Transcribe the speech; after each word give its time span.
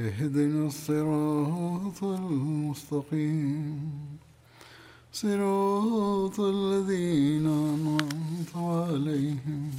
اهدنا 0.00 0.66
الصراط 0.66 2.02
المستقيم 2.04 4.18
صراط 5.12 6.40
الذين 6.40 7.46
أنعمت 7.46 8.56
عليهم 8.56 9.70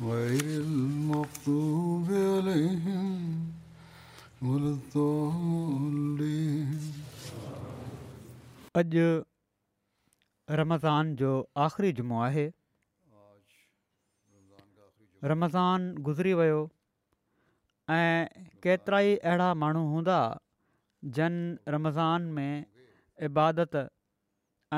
غير 0.00 0.60
المغضوب 0.60 2.10
عليهم 2.10 3.46
ولا 4.42 4.68
الضالين 4.68 6.78
اج 8.76 8.96
رمضان 10.50 11.16
جو 11.16 11.44
आख़िरी 11.68 11.92
जुमो 12.00 12.20
आहे 12.30 12.50
رمضان 15.24 15.92
गुज़री 16.08 16.34
वियो 16.40 16.60
ऐं 17.96 18.44
केतिरा 18.64 18.98
ई 19.08 19.14
अहिड़ा 19.16 19.46
माण्हू 19.60 19.82
हूंदा 19.90 20.16
जन 21.18 21.34
रमज़ान 21.74 22.22
में 22.38 22.64
इबादत 23.28 23.76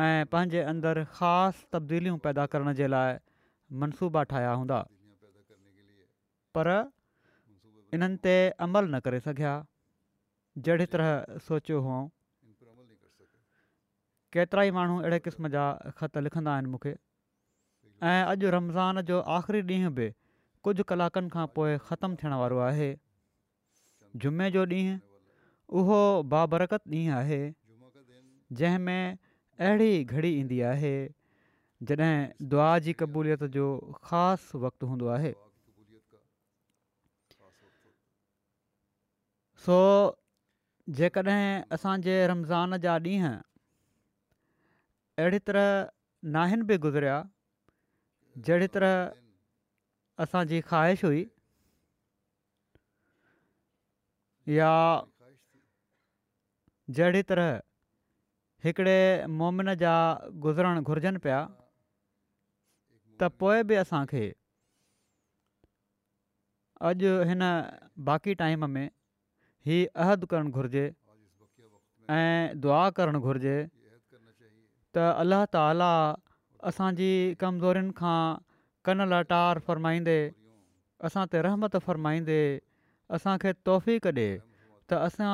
ऐं 0.00 0.22
पंहिंजे 0.34 0.60
अंदरु 0.72 1.04
ख़ासि 1.16 2.14
पैदा 2.26 2.44
करण 2.52 2.72
जे 2.80 2.86
लाइ 2.94 3.16
मनसूबा 3.82 4.22
ठाहिया 4.34 4.52
हूंदा 4.60 4.78
पर 6.58 6.68
इन्हनि 7.98 8.20
ते 8.28 8.36
अमल 8.68 8.88
न 8.94 9.00
करे 9.08 9.20
सघिया 9.26 9.54
जहिड़ी 10.68 10.86
तरह 10.94 11.12
सोचियो 11.48 11.80
हुअऊं 11.88 12.08
केतिरा 14.36 14.62
ई 14.70 14.76
माण्हू 14.78 15.00
अहिड़े 15.02 15.18
क़िस्म 15.26 15.48
जा 15.58 15.66
ख़त 16.02 16.22
लिखंदा 16.28 16.54
आहिनि 16.54 16.72
मूंखे 16.76 16.94
ऐं 18.14 18.18
अॼु 18.22 18.56
रमज़ान 18.58 19.02
जो 19.12 19.20
आख़िरी 19.40 19.62
ॾींहुं 19.70 19.94
बि 20.00 20.10
कुझु 20.66 20.84
कलाकनि 20.92 21.28
खां 21.36 21.44
पोइ 21.56 21.76
ख़तमु 21.88 22.14
थियण 22.20 22.32
वारो 22.42 22.56
आहे 22.70 22.88
जुमे 24.24 24.48
जो 24.56 24.64
ॾींहुं 24.72 24.96
उहो 25.80 26.00
बाबरकत 26.34 26.82
ॾींहुं 26.94 27.14
आहे 27.18 27.38
जंहिंमें 28.60 29.68
अहिड़ी 29.68 29.92
घड़ी 30.14 30.32
ईंदी 30.40 30.60
आहे 30.72 30.92
जॾहिं 31.90 32.48
दुआ 32.54 32.68
जी 32.86 32.92
क़बूलियत 33.02 33.44
जो 33.58 33.66
ख़ासि 34.08 34.58
वक़्तु 34.66 34.86
हूंदो 34.90 35.08
आहे 35.18 35.32
सो 39.66 39.78
जेकॾहिं 41.00 41.46
असांजे 41.78 42.18
रमज़ान 42.34 42.78
जा 42.84 42.98
ॾींहं 43.08 43.40
अहिड़ी 45.24 45.42
तरह 45.50 45.72
नाहिनि 46.36 46.68
बि 46.72 46.78
गुज़रिया 46.88 47.18
जहिड़ी 48.48 48.66
तरह 48.78 48.96
असांजी 50.22 50.60
ख़्वाहिश 50.60 51.04
हुई 51.04 51.20
या 54.56 54.72
जहिड़ी 56.98 57.22
तरह 57.30 57.48
हिकिड़े 58.64 58.96
मोमिन 59.42 59.72
जा 59.82 59.92
गुज़रण 60.46 60.80
घुरजनि 60.88 61.22
पिया 61.26 61.38
त 63.20 63.30
पोइ 63.44 63.62
बि 63.70 63.78
असांखे 63.84 64.24
अॼु 66.90 67.14
हिन 67.32 67.46
बाक़ी 68.10 68.34
टाइम 68.44 68.66
में 68.74 68.86
ही 69.70 69.78
अहद 70.04 70.24
करणु 70.34 70.52
घुरिजे 70.60 70.84
ऐं 72.18 72.60
दुआ 72.66 72.82
करणु 73.00 73.22
घुरिजे 73.30 73.56
त 74.96 75.10
अलाह 75.24 75.44
ताला 75.58 75.90
असांजी 76.72 77.12
कमज़ोरियुनि 77.46 77.94
खां 78.04 78.20
कन 78.84 79.00
लटार 79.12 79.58
फ़र्माईंदे 79.66 80.20
असां 81.08 81.24
ते 81.32 81.40
रहमत 81.46 81.76
फ़रमाईंदे 81.86 82.42
असांखे 83.16 83.52
तोहफ़ी 83.66 83.98
कढे 84.04 84.28
त 84.90 85.02
असां 85.06 85.32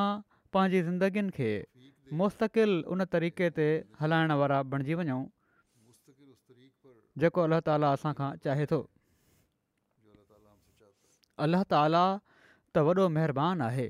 पंहिंजी 0.53 0.81
ज़िंदगीनि 0.87 1.31
खे 1.37 1.51
मुस्तक़िल 2.21 2.73
उन 2.95 3.05
तरीक़े 3.12 3.49
ते 3.59 3.67
हलाइण 4.01 4.31
वारा 4.41 4.61
बणिजी 4.73 4.95
वञूं 5.03 5.23
जेको 7.23 7.43
अल्लाह 7.47 7.61
ताला 7.69 7.91
असांखां 7.99 8.31
चाहे 8.47 8.67
थो 8.73 8.79
अलाह 11.47 11.62
ताला 11.75 12.05
त 12.75 12.85
वॾो 12.91 13.09
महिरबानी 13.19 13.65
आहे 13.69 13.89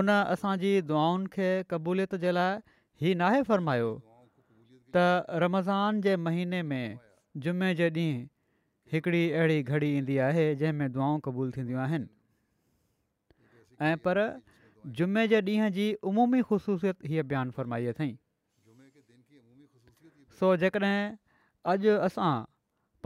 उन 0.00 0.10
असांजी 0.18 0.72
दुआउनि 0.90 1.26
खे 1.36 1.50
क़बूलियत 1.72 2.14
जे 2.26 2.32
लाइ 2.38 2.58
ही 3.04 3.14
नाहे 3.22 3.42
फ़रमायो 3.50 3.90
त 4.94 5.04
रमज़ान 5.46 6.00
जे 6.08 6.16
महीने 6.28 6.62
में 6.72 6.98
जुमे 7.44 7.68
जे 7.78 7.86
ॾींहुं 7.94 8.16
हिकिड़ी 8.92 9.20
अहिड़ी 9.38 9.56
घड़ी 9.72 9.88
ईंदी 9.96 10.16
आहे 10.26 10.44
जंहिंमें 10.60 10.92
दुआऊं 10.92 11.18
क़बूलु 11.26 11.50
थींदियूं 11.56 11.80
आहिनि 11.86 13.92
पर 14.04 14.20
जुमे 15.00 15.24
जे 15.34 15.40
ॾींहं 15.48 15.74
जी 15.76 15.88
उमूमी 16.12 16.40
ख़ुशूसियत 16.50 17.04
हीअ 17.12 17.24
बयानु 17.32 17.54
फ़रमाई 17.58 17.90
अथई 17.92 18.08
सो 20.40 20.54
जेकॾहिं 20.64 21.04
अॼु 21.76 21.96
असां 22.08 22.30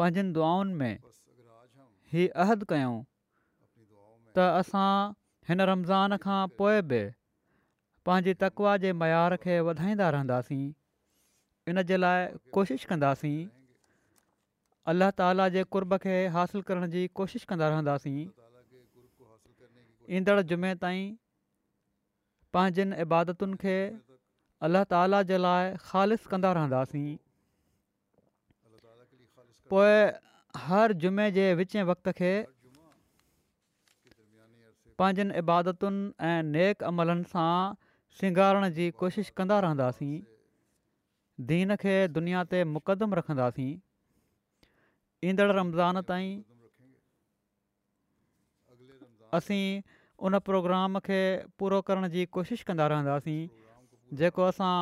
पंहिंजनि 0.03 0.33
दुआउनि 0.41 0.79
में 0.83 1.05
ही 2.13 2.27
अहद 2.45 2.65
कयूं 2.75 2.95
त 4.39 4.47
असां 4.65 4.89
हिन 5.51 5.65
रमज़ान 5.77 6.17
खां 6.27 6.39
पोइ 6.61 6.81
बि 6.93 7.01
पंहिंजी 8.09 8.33
तकवा 8.45 8.73
जे 8.87 8.91
मयार 9.05 9.33
खे 9.47 9.57
वधाईंदा 9.71 10.11
रहंदासीं 10.19 10.61
इन 11.73 11.85
जे 11.93 11.97
लाइ 12.05 12.29
कोशिशि 12.59 12.91
कंदासीं 12.95 13.37
अल्ला 14.91 15.09
ताला 15.19 15.49
जे 15.55 15.63
कुर्ब 15.75 15.93
खे 16.03 16.15
हासिलु 16.35 16.61
करण 16.69 16.91
जी 16.93 17.01
कोशिशि 17.19 17.45
कंदा 17.49 17.67
रहंदासीं 17.73 18.19
ईंदड़ 20.19 20.41
जुमे 20.53 20.71
ताईं 20.85 21.03
पंहिंजनि 22.57 22.97
इबादतुनि 23.07 23.57
खे 23.65 23.75
अल्ल्ह 24.69 24.83
ताला 24.93 25.21
जे 25.29 25.37
लाइ 25.43 25.65
ख़ालि 25.85 26.17
कंदा 26.33 26.51
रहंदासीं 26.59 27.11
पोइ 29.73 29.93
हर 30.67 30.95
जुमे 31.05 31.27
जे 31.39 31.45
विच 31.61 31.77
वक़्त 31.93 32.11
खे 32.23 32.31
पंहिंजनि 34.15 35.45
इबादतुनि 35.45 36.03
ऐं 36.31 36.41
नेक 36.57 36.83
अमलनि 36.91 37.31
सां 37.35 37.53
श्रंगारण 38.19 38.67
जी 38.81 38.89
कोशिशि 39.05 39.37
कंदा 39.43 39.61
रहंदासीं 39.67 40.11
दीन 41.53 41.75
खे 41.85 41.97
दुनिया 42.19 42.45
ते 42.57 42.65
मुक़दम 42.75 43.17
रखंदासीं 43.21 43.69
ईंदड़ 45.25 45.51
रमज़ान 45.53 46.01
ताईं 46.09 46.41
असीं 49.39 49.81
उन 50.27 50.33
प्रोग्राम 50.47 50.99
खे 51.09 51.19
पूरो 51.59 51.79
करण 51.91 52.05
जी 52.15 52.23
कोशिशि 52.37 52.65
कंदा 52.69 52.87
रहंदासीं 52.95 53.51
जेको 54.21 54.43
असां 54.53 54.73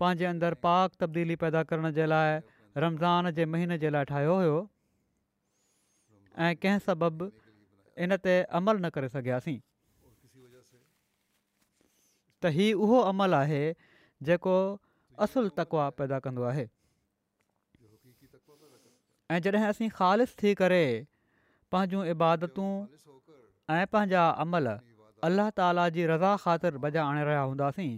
पंहिंजे 0.00 0.26
अंदरि 0.30 0.58
पाक 0.64 0.88
तब्दीली 1.00 1.36
पैदा 1.44 1.60
करण 1.72 1.86
जे 1.98 2.06
लाइ 2.10 2.30
रमज़ान 2.84 3.22
जे 3.38 3.44
महीने 3.54 3.76
जे 3.84 3.90
लाइ 3.96 4.08
ठाहियो 4.12 4.34
हुयो 4.40 4.56
ऐं 6.46 6.50
कंहिं 6.64 6.80
सबबु 6.88 7.26
इन 8.08 8.16
ते 8.26 8.34
अमल 8.60 8.76
न 8.82 8.90
करे 8.98 9.12
सघियासीं 9.16 9.58
त 9.60 12.52
हीउ 12.58 12.80
उहो 12.88 13.00
अमल 13.14 13.38
आहे 13.42 13.64
जेको 14.30 14.54
असुलु 15.28 15.52
तकवा 15.62 15.84
पैदा 16.02 16.18
कंदो 16.26 16.46
आहे 16.54 16.66
ऐं 19.32 19.38
जॾहिं 19.44 19.64
असीं 19.66 19.88
ख़ालि 19.98 20.24
थी 20.40 20.50
करे 20.60 20.80
पंहिंजूं 21.74 22.00
इबादतूं 22.12 22.72
ऐं 23.74 23.84
पंहिंजा 23.96 24.24
अमल 24.44 24.66
अलाह 25.28 25.48
ताला 25.60 25.84
जी 25.96 26.04
रज़ा 26.10 26.32
ख़ातिर 26.44 26.80
बजा 26.86 27.04
आणे 27.12 27.22
रहिया 27.30 27.44
हूंदासीं 27.50 27.92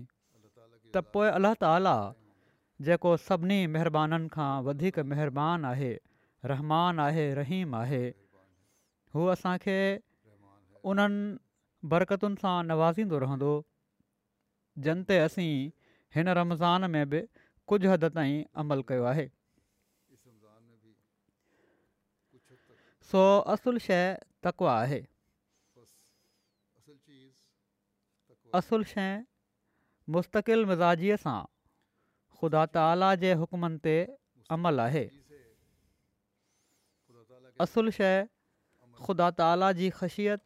त 0.97 1.03
पोइ 1.17 1.33
अलाह 1.41 1.57
ताला 1.67 1.95
जेको 2.89 3.15
सभिनी 3.25 3.57
महिबानीनि 3.77 4.31
खां 4.37 4.49
वधीक 4.71 5.07
महिरबानी 5.15 5.69
आहे 5.75 5.91
रहमान 6.53 7.03
आहे 7.09 7.27
रहीम 7.43 7.75
आहे 7.83 8.03
हू 9.19 9.27
असांखे 9.37 9.79
उन्हनि 10.93 11.27
बरकतुनि 11.95 12.43
सां 12.45 12.57
नवाज़ींदो 12.73 13.23
रहंदो 13.29 13.55
जंहिं 14.87 15.09
ते 15.13 15.19
असीं 15.29 15.53
हिन 16.19 16.37
रमज़ान 16.43 16.91
में 16.97 17.09
बि 17.15 17.27
कुझु 17.73 17.89
हदि 17.95 18.13
ताईं 18.19 18.45
अमल 18.65 18.85
कयो 18.93 19.09
आहे 19.13 19.27
सो 23.11 23.23
असुल 23.53 23.79
शइ 23.87 24.15
तकवा 24.47 24.79
आहे 24.81 25.01
असुल 28.61 28.83
शइ 28.93 29.15
मुस्तक़िल 30.15 30.65
मिज़ाजीअ 30.71 31.17
सां 31.25 31.37
ख़ुदा 32.41 32.63
ताला 32.77 33.09
जे 33.25 33.33
हुकमनि 33.43 33.79
ते 33.87 33.97
अमल 34.57 34.81
आहे 34.87 35.05
असुल 37.67 37.91
शइ 38.01 38.17
ख़ुदा 39.07 39.29
ताला 39.43 39.71
जी 39.81 39.89
ख़शियत 40.01 40.45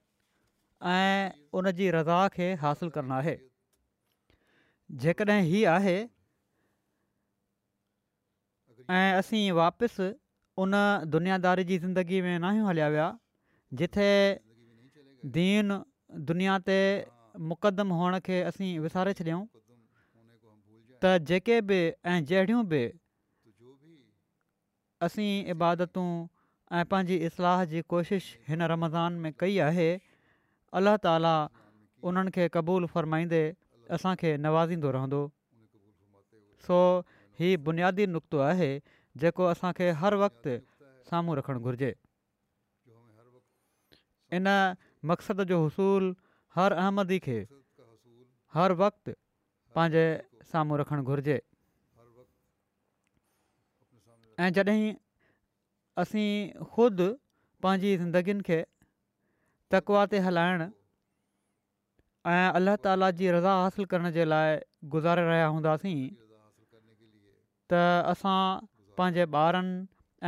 ऐं 0.93 1.49
उन 1.61 1.71
जी 1.81 1.91
रज़ा 1.99 2.21
खे 2.39 2.49
हासिलु 2.67 2.91
करणु 2.99 3.15
आहे 3.19 3.37
जेकॾहिं 5.05 5.43
हीअ 5.53 5.67
आहे 5.77 5.99
ऐं 8.99 9.13
असीं 9.21 9.45
वापसि 9.63 10.11
उन 10.63 10.73
दुनियादारी 11.15 11.65
जी 11.65 11.77
ज़िंदगी 11.79 12.21
में 12.27 12.39
ना 12.45 12.49
ई 12.55 12.63
हलिया 12.69 12.89
विया 12.95 13.07
जिथे 13.81 14.11
दीन 15.37 15.69
दुनिया 16.31 16.55
ते 16.71 16.79
मुक़दम 17.51 17.89
हुअण 17.99 18.19
खे 18.29 18.41
असीं 18.51 18.71
विसारे 18.87 19.13
छॾियऊं 19.19 19.45
त 21.05 21.13
जेके 21.31 21.61
बि 21.69 21.79
ऐं 22.15 22.17
जहिड़ियूं 22.33 22.63
बि 22.75 22.83
असीं 25.09 25.29
इबादतूं 25.57 26.09
ऐं 26.81 26.85
पंहिंजी 26.95 27.17
इस्लाह 27.31 27.65
जी 27.75 27.83
कोशिशि 27.95 28.35
हिन 28.53 28.63
रमज़ान 28.75 29.23
में 29.27 29.31
कई 29.43 29.59
आहे 29.71 29.89
अलाह 30.81 30.97
ताला 31.09 31.37
उन्हनि 32.11 32.35
खे 32.41 32.49
क़बूल 32.61 32.91
फ़रमाईंदे 32.97 33.43
असांखे 33.99 34.35
नवाज़ींदो 34.49 34.91
रहंदो 35.01 35.21
सो 36.69 36.83
हीउ 37.41 37.63
बुनियादी 37.69 38.11
नुक़्तो 38.19 38.43
आहे 38.53 38.71
जेको 39.23 39.45
असांखे 39.53 39.91
हर 40.01 40.15
वक़्तु 40.23 40.53
साम्हूं 41.11 41.37
रखणु 41.37 41.61
घुरिजे 41.67 41.93
इन 44.39 44.47
मक़सद 45.11 45.43
जो 45.51 45.57
उसूलु 45.67 46.11
हर 46.57 46.73
अहमदी 46.83 47.19
खे 47.27 47.39
हर 48.57 48.73
वक़्तु 48.83 49.11
पंहिंजे 49.75 50.07
साम्हूं 50.53 50.79
रखणु 50.81 51.03
घुरिजे 51.11 51.37
ऐं 54.47 54.51
जॾहिं 54.55 54.81
असीं 56.05 56.29
ख़ुदि 56.73 57.09
पंहिंजी 57.63 57.91
ज़िंदगीनि 58.05 58.43
खे 58.49 58.59
तकवा 59.73 60.03
ते 60.13 60.19
हलाइण 60.27 60.61
ऐं 62.33 62.47
अलाह 62.59 62.77
ताला 62.85 63.11
जी 63.19 63.27
रज़ा 63.37 63.53
हासिलु 63.63 63.87
करण 63.93 64.11
जे 64.17 64.25
लाइ 64.33 64.51
गुज़ारे 64.95 65.23
रहिया 65.31 65.47
हूंदासीं 65.55 65.99
त 67.71 67.79
असां 68.13 68.41
पंहिंजे 68.99 69.25
ॿारनि 69.41 69.75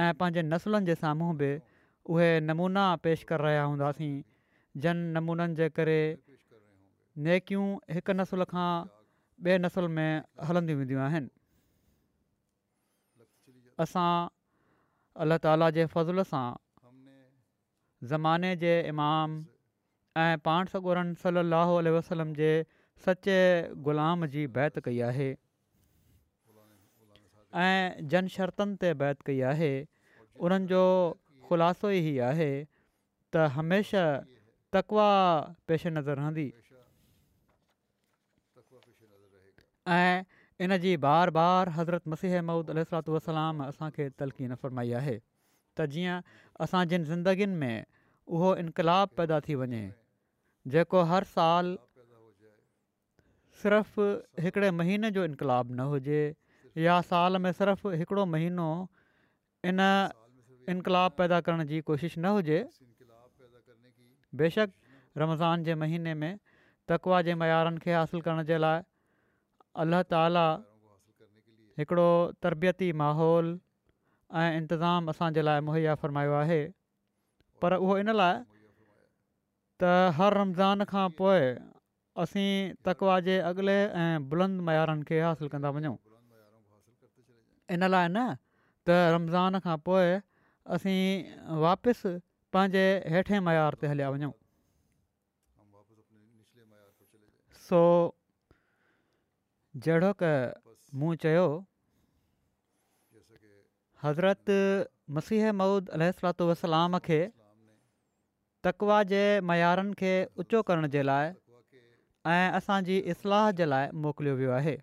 ऐं 0.02 0.12
पंहिंजे 0.22 0.42
नसुलनि 0.50 0.86
जे 0.90 0.94
साम्हूं 1.02 1.36
बि 1.42 1.50
उहे 2.14 2.28
नमूना 2.50 2.84
पेश 3.06 3.26
करे 3.30 3.44
रहिया 3.48 3.62
हूंदासीं 3.66 4.12
जन 4.84 5.02
नमूननि 5.16 5.56
जे 5.60 5.68
करे 5.78 5.96
नेकियूं 7.26 7.66
हिकु 7.96 8.16
नसुल 8.20 8.46
खां 8.52 8.68
ॿिए 9.48 9.56
नसुल 9.64 9.90
में 9.98 10.22
हलंदियूं 10.50 10.78
वेंदियूं 10.82 11.02
आहिनि 11.06 11.32
असां 13.86 14.08
अल्ला 15.24 15.38
ताला 15.46 15.70
जे 15.78 15.86
फज़ुल 15.94 16.26
सां 16.32 16.46
ज़माने 18.10 18.50
जे 18.64 18.74
इमाम 18.90 19.40
ऐं 20.26 20.36
पाण 20.48 20.72
सगुरनि 20.74 21.18
सलाहु 21.22 21.76
आल 21.82 21.88
वसलम 21.98 22.32
जे 22.40 22.50
सचे 23.06 23.38
ग़ुलाम 23.88 24.26
जी 24.36 24.44
बैत 24.58 24.78
कई 24.86 25.00
आहे 25.08 25.28
ऐं 27.58 28.06
जन 28.10 28.28
शर्तनि 28.34 28.76
ते 28.82 28.92
बैत 28.98 29.22
कई 29.28 29.40
आहे 29.52 29.70
उन्हनि 30.38 30.66
जो 30.72 30.82
ख़ुलासो 31.48 31.90
ई 31.90 32.18
आहे 32.26 32.50
त 33.32 33.50
हमेशह 33.58 34.06
तकवा 34.76 35.06
पेश 35.68 35.86
नज़र 35.86 36.16
रहंदी 36.18 36.52
ऐं 39.88 40.24
इन 40.66 40.76
जी 40.84 40.96
बार 41.04 41.30
बार 41.40 41.68
हज़रत 41.78 42.08
मसीह 42.14 42.40
ममूद 42.42 42.70
अल 42.70 42.82
सलातलाम 42.90 43.62
असांखे 43.64 44.08
तलकी 44.18 44.46
न 44.46 44.54
फरमाई 44.62 44.92
आहे 45.02 45.18
त 45.78 45.86
जीअं 45.94 46.20
असां 46.66 46.84
जिनि 46.88 47.04
ज़िंदगीनि 47.04 47.56
में 47.56 47.84
उहो 48.26 48.56
इनकलाब 48.62 49.08
पैदा 49.16 49.40
थी 49.48 49.54
वञे 49.64 49.82
जेको 50.76 51.02
हर 51.14 51.24
साल 51.36 51.76
सिर्फ़ु 53.62 54.08
हिकिड़े 54.46 54.70
महीने 54.82 55.10
जो 55.18 55.24
इनकलाब 55.24 55.70
न 55.72 55.90
हुजे 55.94 56.20
या 56.78 57.00
साल 57.04 57.36
में 57.42 57.50
सिर्फ़ु 57.52 57.90
हिकिड़ो 58.00 58.24
महीनो 58.26 58.70
इन 59.70 59.80
इनक़ाबु 60.70 61.14
पैदा 61.18 61.40
करण 61.46 61.64
जी 61.66 61.80
कोशिशि 61.86 62.20
न 62.20 62.24
हुजे 62.34 62.58
बेशक 64.38 64.70
रमज़ान 65.18 65.64
जे 65.64 65.74
महीने 65.74 66.14
में 66.14 66.32
तकवा 66.88 67.20
जे 67.26 67.34
मयारनि 67.34 67.78
खे 67.84 67.92
हासिलु 67.94 68.20
करण 68.22 68.42
जे 68.50 68.58
लाइ 68.58 68.80
अलाह 69.82 70.02
ताला 70.14 70.46
हिकिड़ो 71.78 72.10
तरबियती 72.42 72.92
माहौल 73.02 73.50
ऐं 74.42 74.56
इंतिज़ामु 74.62 75.10
असांजे 75.10 75.42
लाइ 75.42 75.60
मुहैया 75.66 75.94
फ़रमायो 76.02 76.32
आहे 76.42 76.62
पर 77.62 77.74
उहो 77.82 77.98
इन 78.06 78.14
लाइ 78.20 78.34
त 79.82 80.14
हर 80.20 80.38
रमज़ान 80.42 80.84
खां 80.94 81.06
पोइ 81.18 81.50
असीं 82.22 82.50
तकवा 82.86 83.18
जे 83.26 83.38
अॻिले 83.50 83.76
ऐं 84.04 84.28
बुलंद 84.30 84.60
मयारनि 84.70 85.04
खे 85.10 85.20
हासिलु 85.26 85.48
कंदा 85.56 85.70
वञूं 85.78 85.96
इन 87.74 87.88
लाइ 87.94 88.08
न 88.16 88.22
त 88.28 88.98
रमज़ान 89.14 89.58
खां 89.66 89.76
पोइ 89.88 90.14
असीं 90.76 91.58
वापसि 91.64 92.12
पंहिंजे 92.56 92.84
हेठि 93.14 93.40
मयार 93.48 93.76
ते 93.82 93.90
हलिया 93.92 94.08
वञूं 94.14 94.32
सो 97.66 97.82
जहिड़ो 99.86 100.10
क 100.22 100.32
मूं 101.02 101.12
चयो 101.26 101.46
हज़रत 104.04 104.54
मसीह 105.18 105.52
महुूद 105.60 106.46
वसलाम 106.52 106.98
खे 107.08 107.20
तकवा 108.66 109.02
जे 109.12 109.22
मयारनि 109.50 109.94
खे 110.02 110.12
उचो 110.44 110.62
करण 110.70 110.90
जे 110.96 111.02
लाइ 111.10 111.30
ऐं 112.34 112.58
असांजी 112.60 112.96
इस्लाह 113.14 113.50
जे 113.60 113.66
लाइ 113.74 113.86
मोकिलियो 114.06 114.34
वियो 114.40 114.50
आहे 114.58 114.74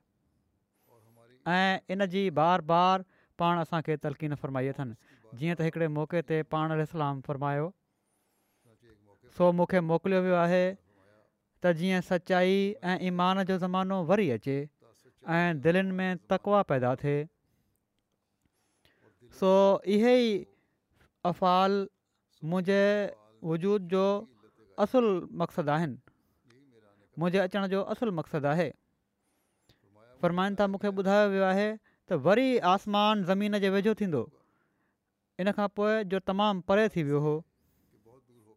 ऐं 1.56 1.80
इन 1.96 2.06
जी 2.13 2.30
बार 2.38 2.62
बार 2.70 3.04
पाण 3.39 3.58
असांखे 3.58 3.96
तलक़ीन 4.04 4.36
फरमाई 4.42 4.68
अथनि 4.74 4.94
जीअं 5.39 5.56
त 5.60 5.68
हिकिड़े 5.68 5.88
मौक़े 5.98 6.22
ते 6.32 6.42
पाण 6.56 6.72
इस्लाम 6.84 7.20
फ़रमायो 7.27 7.68
सो 9.38 9.51
मूंखे 9.60 9.80
मोकिलियो 9.92 10.22
वियो 10.25 10.36
आहे 10.44 10.63
त 11.63 11.72
जीअं 11.82 12.01
सचाई 12.10 12.56
ऐं 12.94 12.98
ईमान 13.10 13.44
जो 13.51 13.58
ज़मानो 13.66 13.98
वरी 14.10 14.30
अचे 14.38 14.58
ऐं 15.36 15.62
दिलनि 15.68 15.92
में 16.00 16.12
तकवा 16.34 16.62
पैदा 16.72 16.92
थिए 17.04 17.20
सो 19.39 19.51
इहे 20.00 20.16
ई 20.24 20.34
अफ़ाल 21.32 21.80
मुंहिंजे 22.51 22.84
वजूद 23.51 23.88
जो 23.96 24.04
असुल 24.88 25.10
मक़सदु 25.44 25.72
आहिनि 25.77 25.98
मुंहिंजे 27.20 27.42
अचण 27.48 27.68
जो 27.75 27.82
असुलु 27.96 28.12
मक़सदु 28.20 28.48
आहे 28.56 28.68
फ़र्माइनि 30.21 30.55
था 30.59 30.67
मूंखे 30.74 30.88
ॿुधायो 30.97 31.29
वियो 31.31 31.43
आहे 31.47 31.67
त 32.12 32.17
वरी 32.27 32.50
आसमान 32.74 33.24
ज़मीन 33.29 33.59
जे 33.65 33.69
वेझो 33.75 33.93
थींदो 34.01 34.21
इन 35.43 35.51
खां 35.57 35.67
पोइ 35.79 36.03
जो 36.13 36.19
तमामु 36.29 36.62
परे 36.69 36.88
थी 36.95 37.03
वियो 37.09 37.19
हो 37.25 37.33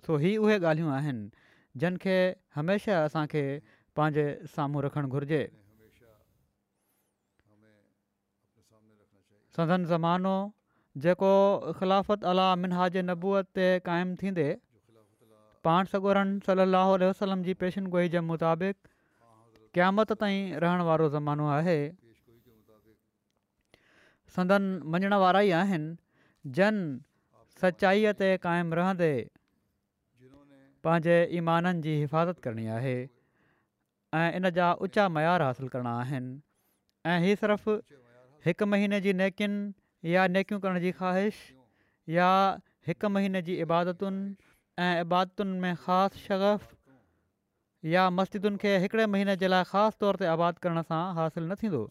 सो 0.06 0.16
हीअ 0.24 0.42
उहे 0.44 0.58
ॻाल्हियूं 0.60 0.92
आहिनि 0.98 1.48
जिनखे 1.84 2.16
हमेशह 2.58 3.02
असांखे 3.04 3.42
पंहिंजे 3.98 4.24
साम्हूं 4.54 4.82
रखणु 4.88 5.08
घुरिजे 5.18 5.40
सदन 9.56 9.84
ज़मानो 9.92 10.34
जेको 11.04 11.32
ख़िलाफ़त 11.78 12.24
अला 12.32 12.46
मिना 12.64 12.88
जे 12.96 13.02
नबूअ 13.10 13.42
ते 13.58 13.66
क़ाइमु 13.88 14.16
थींदे 14.22 14.48
पाण 15.68 15.90
सगोरनि 15.94 16.40
सलाहु 16.46 16.96
वलम 17.22 17.42
जी 17.48 17.54
पेशनगोई 17.64 18.08
जे 18.16 18.20
मुताबिक़ 18.30 18.89
क़यामत 19.76 20.12
ताईं 20.20 20.52
रहण 20.62 20.80
वारो 20.86 21.08
ज़मानो 21.08 21.46
आहे 21.56 21.78
संदन 24.36 24.62
मञण 24.94 25.12
वारा 25.24 25.40
ई 25.48 25.50
आहिनि 25.58 26.50
जन 26.58 26.78
सचाईअ 27.62 28.12
ते 28.20 28.30
क़ाइमु 28.46 28.78
रहंदे 28.78 29.10
पंहिंजे 30.86 31.14
ईमाननि 31.42 31.82
जी 31.86 31.94
हिफ़ाज़त 32.02 32.40
करणी 32.46 32.66
आहे 32.78 32.96
ऐं 34.20 34.26
इन 34.40 34.50
जा 34.58 34.72
उचा 34.88 35.06
मयार 35.18 35.46
हासिलु 35.48 35.68
करणा 35.76 35.94
आहिनि 36.02 36.30
ऐं 37.12 37.16
हीअ 37.26 37.36
सिर्फ़ु 37.44 37.76
हिकु 38.46 38.66
महीने 38.74 39.00
जी 39.06 39.12
नेकियुनि 39.22 40.14
या 40.16 40.26
नेकियूं 40.38 40.60
करण 40.66 40.80
जी 40.88 40.92
ख़्वाहिश 41.00 41.40
या 42.18 42.30
हिकु 42.90 43.12
महीने 43.18 43.42
जी 43.50 43.58
इबादतुनि 43.68 44.52
ऐं 44.88 44.92
इबादतुनि 45.06 45.58
में 45.66 45.74
ख़ासि 45.86 46.24
शगफ़ 46.26 46.68
या 47.88 48.08
मस्जिदुनि 48.12 48.56
खे 48.60 48.76
हिकिड़े 48.78 49.04
महीने 49.08 49.34
जे 49.40 49.48
लाइ 49.48 49.64
ख़ासि 49.72 49.96
तौर 50.00 50.16
ते 50.20 50.26
आबादु 50.32 50.60
करण 50.62 50.82
सां 50.88 51.00
हासिलु 51.16 51.46
न 51.48 51.54
थींदो 51.62 51.82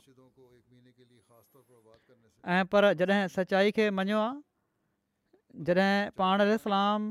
ऐं 2.58 2.66
पर 2.70 2.92
जॾहिं 3.00 3.28
सचाई 3.36 3.72
खे 3.78 3.90
मञियो 3.98 4.20
आहे 4.26 5.64
जॾहिं 5.66 6.12
पाण 6.22 6.42
इस्लाम 6.48 7.10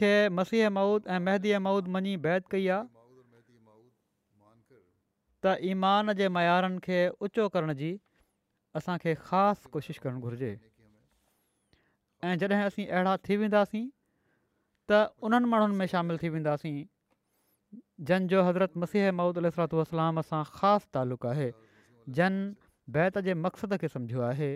खे 0.00 0.12
मसीह 0.40 0.70
मौद 0.78 1.06
ऐं 1.08 1.18
महदीअ 1.28 1.60
मौद 1.68 1.88
मञी 1.96 2.16
बैद 2.24 2.48
कई 2.56 2.66
आहे 2.68 2.88
त 5.44 5.54
ईमान 5.74 6.12
जे 6.22 6.28
मयारनि 6.40 6.78
खे 6.88 6.98
ऊचो 7.24 7.48
करण 7.56 7.74
जी 7.82 7.92
असांखे 8.80 9.14
ख़ासि 9.28 9.68
कोशिशि 9.72 10.00
करणु 10.02 10.20
घुरिजे 10.28 10.50
ऐं 12.26 12.36
जॾहिं 12.38 12.64
असीं 12.66 12.86
अहिड़ा 12.88 13.16
थी 13.28 13.36
वेंदासीं 13.44 13.88
त 14.90 15.06
उन्हनि 15.28 15.50
माण्हुनि 15.54 15.76
में 15.80 15.86
शामिलु 15.92 16.18
थी 16.22 16.28
वेंदासीं 16.36 16.78
जन 18.06 18.26
जो 18.28 18.42
हज़रत 18.44 18.76
मसीह 18.82 19.10
माउद 19.18 19.38
علیہ 19.38 19.50
सलातल 19.54 19.82
सां 20.28 20.42
ख़ासि 20.58 20.86
तालुक़ु 20.94 21.28
आहे 21.28 21.50
जन 22.18 22.36
बैत 22.96 23.18
जे 23.26 23.34
मक़सद 23.46 23.76
खे 23.82 23.88
सम्झियो 23.94 24.22
आहे 24.26 24.50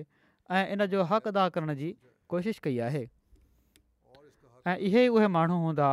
ऐं 0.58 0.72
इन 0.75 0.87
जो 0.92 1.02
हक़ 1.12 1.28
अदा 1.28 1.49
करण 1.56 1.75
जी 1.80 1.90
कोशिशि 2.34 2.61
कई 2.66 2.78
आहे 2.90 3.02
ऐं 3.06 4.76
इहे 4.90 5.04
ई 5.04 5.08
उहे 5.16 5.28
माण्हू 5.38 5.56
हूंदा 5.64 5.88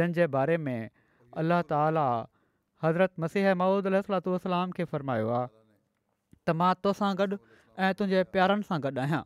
जंहिंजे 0.00 0.26
बारे 0.36 0.56
में 0.66 0.90
अल्लाह 1.44 1.62
ताला 1.72 2.04
हज़रत 2.84 3.24
मसीह 3.26 3.54
माउद 3.62 3.92
अल 3.94 4.02
खे 4.76 4.84
फ़रमायो 4.92 5.30
आहे 5.40 5.48
त 5.50 6.58
मां 6.62 6.72
तोसां 6.86 7.12
गॾु 7.24 7.34
ऐं 7.34 7.92
तुंहिंजे 8.00 8.24
प्यारनि 8.36 8.68
सां 8.70 8.80
गॾु 8.88 8.96
आहियां 9.08 9.24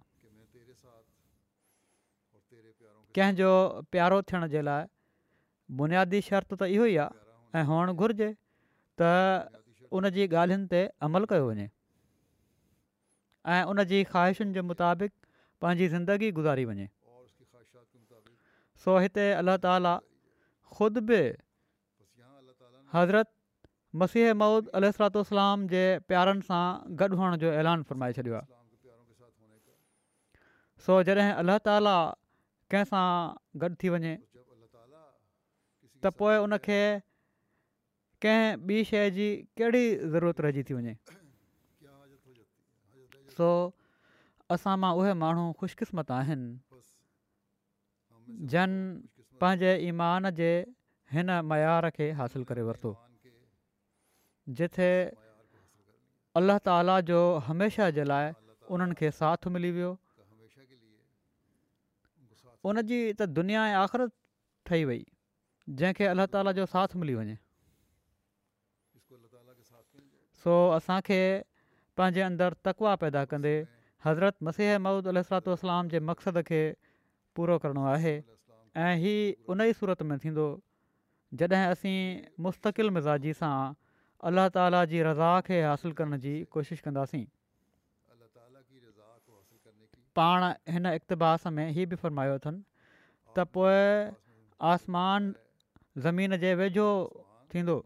कंहिंजो 3.18 3.52
प्यारो 3.92 4.22
थियण 4.30 4.48
जे 4.54 4.62
लाइ 4.70 4.86
बुनियादी 5.82 6.20
शर्त 6.32 6.54
त 6.58 6.74
इहो 6.78 6.86
ई 6.94 7.00
आहे 7.06 7.24
ऐं 7.58 7.64
हुअणु 7.68 7.92
घुरिजे 8.02 8.28
त 9.00 9.02
उन 9.98 10.06
जी 10.14 10.24
ॻाल्हियुनि 10.26 10.66
ते 10.72 10.80
अमल 11.06 11.24
कयो 11.32 11.44
वञे 11.50 11.66
ऐं 13.54 13.62
उन 13.72 13.80
जी 13.92 13.98
ख़्वाहिशुनि 14.10 14.52
जे 14.56 14.60
मुताबिक़ 14.72 15.12
पंहिंजी 15.64 15.88
ज़िंदगी 15.94 16.28
गुज़ारी 16.38 16.64
वञे 16.72 16.86
सो 18.86 18.96
हिते 19.04 19.24
अल्ला 19.40 19.54
ताला 19.66 19.94
ख़ुदि 20.76 21.00
बि 21.12 21.20
हज़रत 22.96 23.30
मसीह 24.04 24.34
मऊद 24.42 24.68
अल 24.82 24.90
जे 25.74 25.84
प्यारनि 26.12 26.46
सां 26.52 26.62
गॾु 27.02 27.20
हुअण 27.22 27.36
जो 27.46 27.52
ऐलान 27.64 27.82
फ़रमाए 27.90 28.18
छॾियो 28.20 28.38
आहे 28.42 28.54
सो 30.86 30.98
जॾहिं 31.10 31.30
अलाह 31.44 31.60
ताला 31.72 31.94
कंहिंसां 32.74 33.06
गॾु 33.66 33.74
थी 33.82 33.92
वञे 33.98 34.14
त 36.04 36.12
पोइ 36.22 36.36
उनखे 36.46 36.78
कंहिं 38.24 38.76
ॿी 38.76 38.84
शइ 38.90 39.10
जी 39.16 39.24
कहिड़ी 39.60 39.84
ज़रूरत 40.12 40.40
रहिजी 40.46 40.62
थी 40.68 40.76
वञे 40.76 40.94
सो 43.38 43.48
असां 44.56 44.74
मां 44.84 44.92
उहे 45.00 45.12
माण्हू 45.24 45.44
ख़ुशकिस्मत 45.60 46.12
आहिनि 46.20 46.48
जन 48.54 48.72
पंहिंजे 49.44 49.72
ईमान 49.90 50.30
जे 50.40 50.48
हिन 51.16 51.34
मयार 51.50 51.88
खे 51.98 52.08
हासिलु 52.22 52.48
करे 52.52 52.64
वरितो 52.70 52.92
जिथे 54.60 54.88
अल्ला 56.40 56.56
ताला 56.68 56.96
जो 57.12 57.18
हमेशह 57.48 57.90
जे 57.98 58.04
लाइ 58.12 58.32
उन्हनि 58.76 58.98
खे 59.02 59.10
साथ 59.22 59.48
मिली 59.56 59.70
वियो 59.78 59.92
उनजी 62.70 62.98
त 63.18 63.32
दुनिया 63.38 63.66
ई 63.72 63.76
आख़िरत 63.82 64.12
ठही 64.68 64.84
वई 64.90 65.02
जंहिंखे 65.80 66.06
अलाह 66.14 66.26
ताला 66.36 66.52
जो 66.60 66.66
साथ 66.72 66.96
मिली 67.02 67.14
वञे 67.20 67.36
सो 70.46 70.56
असांखे 70.70 71.18
पंहिंजे 71.98 72.20
अंदरु 72.24 72.54
तकवा 72.66 72.90
पैदा 73.04 73.20
कंदे 73.30 73.54
हज़रत 74.06 74.34
मसीह 74.48 74.76
महूद 74.86 75.06
अल 75.12 75.18
जे 75.94 76.00
मक़सदु 76.10 76.42
खे 76.50 76.60
पूरो 77.36 77.56
करिणो 77.64 77.86
आहे 77.92 78.12
ऐं 78.82 78.92
हीअ 79.04 79.16
उन 79.52 79.60
ई 79.64 79.72
सूरत 79.78 80.02
में 80.10 80.14
थींदो 80.24 80.44
जॾहिं 81.40 81.62
असीं 81.70 81.96
मुस्तक़िल 82.46 82.90
मिज़ाजी 82.98 83.32
सां 83.40 83.72
अला 84.30 84.44
ताला 84.58 84.84
जी 84.92 85.02
रज़ा 85.08 85.30
खे 85.50 85.58
हासिलु 85.70 85.98
करण 86.02 86.20
जी 86.28 86.36
कोशिशि 86.56 86.84
कंदासीं 86.86 87.24
पाण 90.20 90.46
हिन 90.76 90.86
इक़्तिबास 90.92 91.46
में 91.58 91.64
हीअ 91.78 91.90
बि 91.96 92.00
फ़रमायो 92.04 92.38
अथनि 92.44 92.62
त 93.38 93.50
पोइ 93.58 93.82
आसमान 94.76 95.28
ज़मीन 96.08 96.36
जे 96.46 96.54
वेझो 96.64 96.86
थींदो 97.54 97.78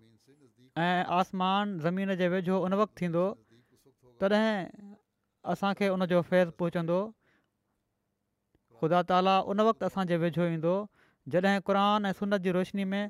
ऐं 0.81 1.05
आसमान 1.21 1.79
ज़मीन 1.85 2.15
जे 2.21 2.27
वेझो 2.35 2.57
उन 2.67 2.75
वक़्तु 2.81 3.01
थींदो 3.01 3.25
तॾहिं 4.21 4.53
असांखे 5.53 5.89
उनजो 5.95 6.21
फैज़ 6.31 6.51
पहुचंदो 6.61 6.99
ख़ुदा 8.81 9.01
ताला 9.11 9.35
उन 9.53 9.61
वक़्तु 9.69 9.85
असांजे 9.91 10.17
वेझो 10.23 10.47
ईंदो 10.55 10.75
जॾहिं 11.35 11.61
क़ुर 11.69 11.77
ऐं 11.81 12.13
सुनत 12.21 12.41
जी 12.47 12.51
रोशनी 12.57 12.85
में 12.93 13.03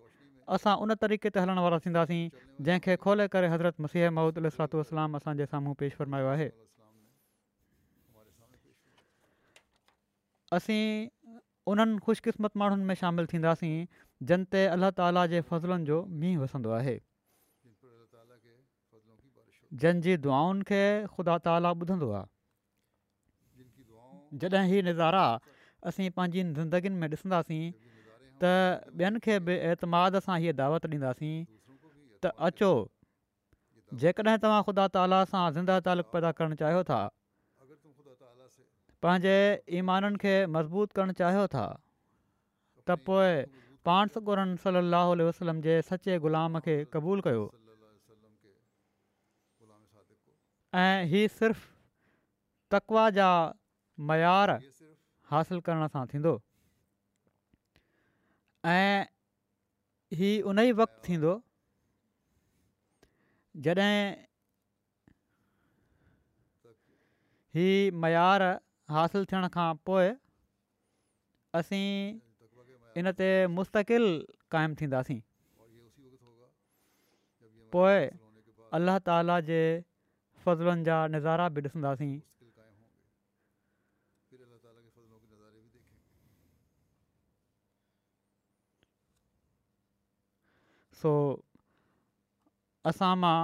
असां 0.56 0.74
उन 0.86 0.94
तरीक़े 1.04 1.30
ते 1.36 1.40
हलण 1.44 1.58
वारा 1.64 1.78
थींदासीं 1.84 2.22
जंहिंखे 2.68 2.96
खोले 3.04 3.26
करे 3.34 3.48
हज़रत 3.54 3.80
मसीह 3.86 4.10
मोहमतातलाम 4.18 5.14
असांजे 5.18 5.46
साम्हूं 5.52 5.74
पेश 5.82 5.92
फरमायो 6.00 6.26
आहे 6.34 6.48
असीं 10.58 10.88
उन्हनि 11.74 11.98
ख़ुशकिस्मत 12.06 12.56
माण्हुनि 12.64 12.84
में 12.90 12.94
शामिलु 13.04 13.26
थींदासीं 13.34 13.76
जंहिं 14.32 14.48
ते 14.56 14.64
अलाह 14.74 14.90
ताला 15.02 15.24
जे 15.34 15.40
फज़लनि 15.52 15.84
जो 15.92 16.00
मींहुं 16.24 16.42
वसंदो 16.44 16.70
आहे 16.80 16.96
जंहिंजी 19.78 20.14
दुआउनि 20.22 20.64
खे 20.68 20.78
ख़ुदा 21.16 21.34
ताली 21.46 21.70
ॿुधंदो 21.82 22.06
आहे 22.20 23.66
जॾहिं 24.44 24.70
हीउ 24.70 24.80
निज़ारा 24.86 25.20
असीं 25.90 26.08
पंहिंजी 26.16 26.42
ज़िंदगीनि 26.56 26.98
में 27.02 27.08
ॾिसंदासीं 27.08 27.62
त 28.42 28.50
ॿियनि 29.02 29.22
खे 29.26 29.38
बि 29.48 29.58
एतमाद 29.68 30.18
सां 30.26 30.38
हीअ 30.46 30.56
दावत 30.62 30.88
ॾींदासीं 30.94 31.34
त 32.24 32.32
अचो 32.48 32.72
जेकॾहिं 34.02 34.42
तव्हां 34.46 34.66
ख़ुदा 34.70 34.88
ताला 34.98 35.22
सां 35.34 35.44
तालुक़ 35.90 36.10
पैदा 36.16 36.32
करणु 36.40 36.60
चाहियो 36.64 36.82
था 36.90 37.00
पंहिंजे 39.06 39.36
ईमाननि 39.82 40.22
खे 40.24 40.34
मज़बूत 40.58 40.98
करणु 41.00 41.18
चाहियो 41.22 41.46
था 41.54 41.66
त 42.88 42.98
पोइ 43.06 43.32
पाण 43.88 45.24
वसलम 45.24 45.64
जे 45.70 45.80
सचे 45.94 46.18
ग़ुलाम 46.28 46.60
खे 46.68 46.78
क़बूलु 46.96 47.28
कयो 47.30 47.48
ऐं 50.74 51.04
ही 51.08 51.26
सिर्फ़ 51.28 51.66
तकवा 52.70 53.08
जा 53.10 53.28
मयार 54.10 54.50
हासिलु 55.30 55.60
करण 55.68 55.86
सां 55.94 56.04
थींदो 56.12 56.34
ऐं 58.72 59.04
ही 60.20 60.30
उन 60.52 60.58
ई 60.58 60.72
वक़्तु 60.82 61.00
थींदो 61.08 61.32
जॾहिं 63.66 63.96
ही 67.58 67.66
मयारु 68.04 68.52
हासिलु 68.94 69.24
थियण 69.32 69.48
खां 69.58 69.68
पोइ 69.90 70.12
असीं 71.62 71.86
इन 73.02 73.12
ते 73.22 73.28
मुस्तक़िल 73.58 74.06
क़ाइमु 74.52 74.74
थींदासीं 74.80 75.20
पोइ 77.74 78.08
अल्ला 78.78 78.98
ताला 79.10 79.40
जे 79.52 79.62
फज़लनि 80.44 80.84
जा 80.84 80.96
नज़ारा 81.12 81.48
बि 81.54 81.60
ॾिसंदासीं 81.68 82.12
सो 91.00 91.12
असां 92.86 93.14
मां 93.20 93.38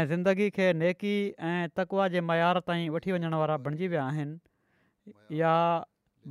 ज़िंदगी 0.07 0.49
खे 0.57 0.73
नेकी 0.83 1.15
ऐं 1.51 1.67
तकवा 1.77 2.07
जे 2.15 2.21
मयार 2.29 2.59
ताईं 2.67 2.89
वठी 2.97 3.11
वञण 3.11 3.33
वारा 3.41 3.57
बणिजी 3.67 3.87
विया 3.93 4.05
आहिनि 4.05 4.46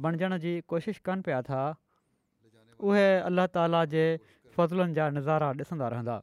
बणिजण 0.02 0.36
जी 0.40 0.60
कोशिशि 0.68 1.00
कनि 1.04 1.22
पिया 1.26 1.40
था 1.42 1.62
उहे 2.78 3.06
अल्ला 3.28 3.46
ताला 3.54 3.84
जे 3.92 4.04
फ़ज़ुलनि 4.56 4.94
जा 4.94 5.08
नज़ारा 5.10 5.48
ॾिसंदा 5.60 5.88
रहंदा 5.94 6.16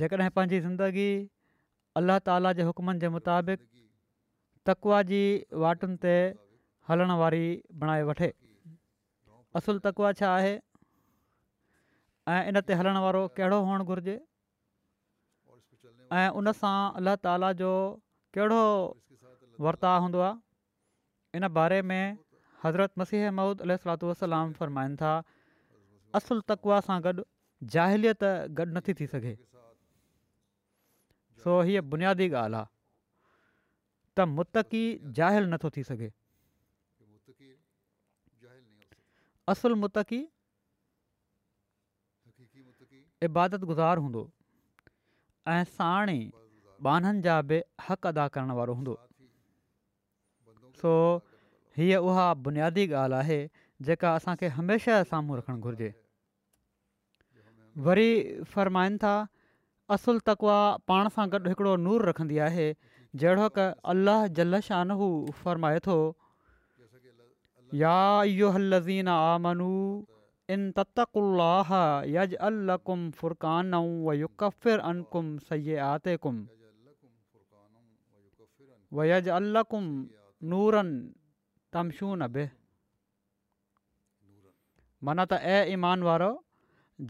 जेकॾहिं 0.00 0.30
पंहिंजी 0.38 0.60
ज़िंदगी 0.68 1.08
अल्लाह 2.00 2.18
ताला 2.30 2.52
जे 2.58 2.62
हुकमनि 2.70 3.00
जे 3.06 3.08
मुताबिक़ 3.20 3.62
तकवा 4.70 5.02
जी 5.10 5.20
वाटुनि 5.64 5.98
ते 6.04 6.14
हलण 6.88 7.12
वारी 7.22 7.44
बणाए 7.82 8.02
वठे 8.12 8.30
असुलु 9.60 9.82
तकवा 9.88 10.10
छा 10.20 10.28
आहे 10.36 10.54
ऐं 12.34 12.48
इन 12.50 12.60
ते 12.66 12.74
हलण 12.80 12.96
वारो 13.04 13.20
कहिड़ो 13.36 13.58
हुअणु 13.68 13.84
घुरिजे 13.92 14.16
ऐं 16.20 16.28
उनसां 16.40 16.72
अल्ला 16.98 17.14
ताला 17.26 17.50
जो 17.60 17.70
कहिड़ो 18.36 18.62
वर्ताव 19.66 19.96
हूंदो 20.04 20.20
आहे 20.28 21.38
इन 21.38 21.46
बारे 21.58 21.80
में 21.90 22.04
हज़रत 22.64 22.92
मसीह 23.02 23.30
ममूद 23.38 23.62
अल 23.66 23.76
वसलाम 24.12 24.52
फरमाइनि 24.60 24.96
था 25.02 25.12
असुल 26.20 26.40
तकवा 26.52 26.80
सां 26.88 26.98
गॾु 27.06 27.22
जाहिलियत 27.76 28.24
गॾु 28.60 28.68
नथी 28.76 28.94
थी 29.00 29.06
सघे 29.14 29.34
सो 31.44 31.60
हीअ 31.68 31.82
बुनियादी 31.94 32.28
ॻाल्हि 32.30 32.58
आहे 32.64 34.18
त 34.18 34.28
मुती 34.36 34.82
जाहिल 35.20 35.52
नथो 35.54 35.70
थी 35.78 35.82
सघे 35.92 36.10
असुल 39.54 39.74
मुतकी 39.84 40.20
इबादत 43.26 43.64
गुज़ार 43.70 43.98
हूंदो 44.04 44.20
ऐं 45.54 45.64
साण 45.74 46.10
ई 46.14 46.22
बाननि 46.86 47.20
जा 47.26 47.36
बि 47.50 47.58
हक़ 47.88 48.06
अदा 48.10 48.26
करण 48.36 48.50
वारो 48.60 48.74
हूंदो 48.78 48.94
सो 50.80 50.94
हीअ 51.80 52.00
उहा 52.08 52.24
बुनियादी 52.46 52.86
ॻाल्हि 53.02 53.18
आहे 53.18 53.38
जेका 53.88 54.14
असांखे 54.20 54.48
हमेशह 54.56 55.02
साम्हूं 55.10 55.38
रखणु 55.40 55.58
घुरिजे 55.68 55.90
वरी 57.88 58.08
फ़र्माइनि 58.54 58.98
था 59.04 59.14
असुल 59.98 60.18
तकवा 60.30 60.58
पाण 60.92 61.08
सां 61.18 61.28
गॾु 61.34 61.42
हिकिड़ो 61.52 61.74
नूर 61.86 62.06
रखंदी 62.10 62.38
आहे 62.48 62.66
जहिड़ो 63.22 63.48
का 63.58 63.68
अलाह 63.94 64.26
जान 64.40 64.96
हू 65.02 65.08
फ़रमाए 65.42 65.80
थो 65.88 65.96
या 67.86 67.94
इहो 68.30 69.68
मन 70.52 70.76
त 85.30 85.32
ऐ 85.52 85.54
ईमान 85.74 85.98
वारो 86.06 86.30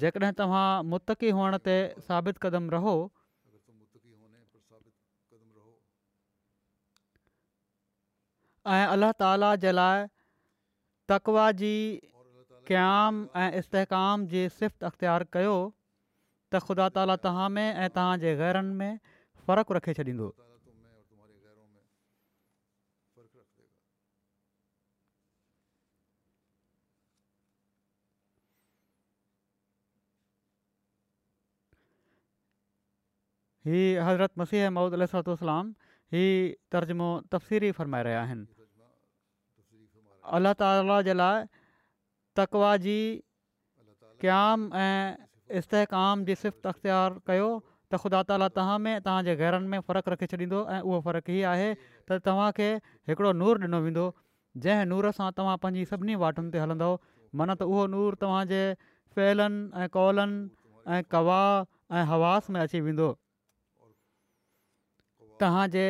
जेकॾहिं 0.01 0.35
तव्हां 0.39 0.69
मुत 0.91 1.09
हो 1.39 1.45
ते 1.67 1.75
साबित 2.07 2.37
कदम 2.45 2.65
रहो 2.75 2.95
ऐं 8.77 8.85
अलाह 8.95 9.11
ताला 9.23 9.51
जे 9.65 9.73
लाइ 9.77 9.99
क़याम 12.67 13.17
ऐं 13.37 13.51
इस्तहकाम 13.59 14.27
जी 14.33 14.49
सिफ़त 14.57 14.85
अख़्तार 14.89 15.23
कयो 15.37 15.55
त 16.55 16.59
ख़ुदा 16.67 16.89
ताल 16.97 17.15
तव्हा 17.23 17.49
में 17.55 17.65
ऐं 17.65 17.89
तव्हांजे 17.97 18.35
ग़रनि 18.41 18.75
में 18.83 18.99
फ़र्क़ु 19.47 19.75
रखे 19.77 19.95
छॾींदो 19.99 20.29
ही 33.69 33.79
हज़रत 34.11 34.39
मसीह 34.39 34.69
महुूद 34.77 35.35
अलाम 35.35 35.75
ही 36.17 36.23
तर्जुमो 36.77 37.09
तफ़्सीरी 37.37 37.73
फरमाए 37.81 38.03
रहिया 38.09 38.23
आहिनि 38.29 38.47
अलाह 40.39 40.53
ताला 40.63 41.01
जे 41.11 41.15
लाइ 41.19 41.45
तकवा 42.39 42.71
जी 42.89 42.97
क़ाम 44.25 44.69
ऐं 44.83 45.59
इस्तेकाम 45.61 46.25
जी 46.29 46.35
सिफ़्त 46.43 46.67
अख़्तियार 46.73 47.19
कयो 47.31 47.49
त 47.49 48.01
ख़ुदा 48.05 48.21
ताला 48.31 48.49
तव्हां 48.59 48.77
में 48.85 48.95
तव्हांजे 49.07 49.35
घरनि 49.39 49.69
में 49.73 49.81
फ़र्क़ु 49.89 50.11
रखे 50.13 50.27
छॾींदो 50.33 50.61
ऐं 50.77 50.81
उहो 50.89 51.01
फ़र्क़ु 51.09 51.33
इहा 51.39 51.51
आहे 51.55 51.69
त 51.77 52.21
तव्हांखे 52.29 52.69
हिकिड़ो 53.11 53.33
नूर 53.41 53.57
ॾिनो 53.67 53.79
वेंदो 53.87 54.07
जंहिं 54.67 54.87
नूर 54.93 55.11
सां 55.19 55.29
तव्हां 55.41 55.57
पंहिंजी 55.65 55.85
सभिनी 55.95 56.15
वाटुनि 56.23 56.53
ते 56.55 56.63
हलंदो 56.65 56.93
माना 57.41 57.57
त 57.63 57.69
उहो 57.73 57.83
नूर 57.95 58.17
तव्हांजे 58.25 58.63
फहिलनि 59.17 59.83
ऐं 59.83 59.89
कौलनि 59.97 60.39
ऐं 60.97 61.03
कवा 61.17 61.41
ऐं 61.99 62.05
हवास 62.13 62.49
में 62.55 62.61
अची 62.65 62.81
वेंदो 62.89 63.09
तव्हांजे 65.45 65.87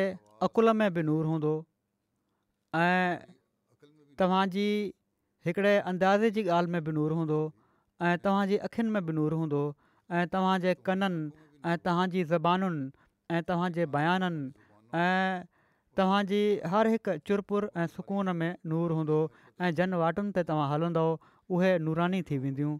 अकुल 0.49 0.67
में 0.81 0.89
बि 0.97 1.01
नूर 1.11 1.23
हूंदो 1.31 1.53
ऐं 2.83 3.11
तव्हांजी 4.21 4.69
हिकिड़े 5.45 5.77
अंदाज़े 5.91 6.29
जी 6.31 6.43
ॻाल्हि 6.55 6.71
में 6.71 6.83
बि 6.83 6.91
नूर 6.91 7.11
हूंदो 7.19 7.39
ऐं 8.01 8.17
तव्हांजी 8.25 8.57
अखियुनि 8.67 8.91
में 8.91 9.05
बि 9.05 9.13
नूर 9.13 9.33
हूंदो 9.39 9.61
ऐं 10.11 10.27
तव्हांजे 10.35 10.73
कननि 10.87 11.47
ऐं 11.71 11.77
तव्हांजी 11.85 12.23
ज़बानुनि 12.31 13.35
ऐं 13.35 13.41
तव्हांजे 13.47 13.85
बयाननि 13.95 14.43
ऐं 14.99 15.43
तव्हांजी 15.97 16.39
हर 16.73 16.87
हिकु 16.93 17.17
चुरपुर 17.27 17.65
पुर 17.69 17.79
ऐं 17.81 17.87
सुकून 17.95 18.29
में 18.35 18.55
नूर 18.73 18.91
हूंदो 18.99 19.19
ऐं 19.61 19.71
जन 19.81 19.93
वाटुनि 20.03 20.31
ते 20.37 20.43
तव्हां 20.51 20.69
हलंदव 20.73 21.17
उहे 21.57 21.77
नूरानी 21.87 22.21
थी 22.29 22.37
वेंदियूं 22.45 22.73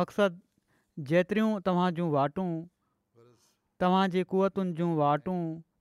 मक़सदु 0.00 1.04
जेतिरियूं 1.12 1.60
तव्हां 1.70 1.88
जूं 2.00 2.10
वाटूं 2.18 2.48
तव्हांजी 3.80 4.22
कुवतुनि 4.34 4.72
जूं 4.82 4.94
वाटूं 5.00 5.38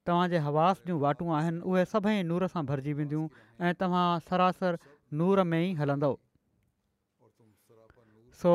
तव्हांजे 0.08 0.38
हवास 0.38 0.82
जूं 0.88 1.00
वाटूं 1.00 1.34
आहिनि 1.36 1.60
उहे 1.70 1.84
सभई 1.92 2.22
नूर 2.32 2.46
सां 2.54 2.66
भरिजी 2.66 2.94
वेंदियूं 3.02 3.28
ऐं 3.68 3.74
तव्हां 3.82 4.08
सरासर 4.30 4.78
नूर 5.22 5.42
में 5.52 5.60
ई 5.62 5.72
हलंदव 5.82 6.18
सो 8.42 8.52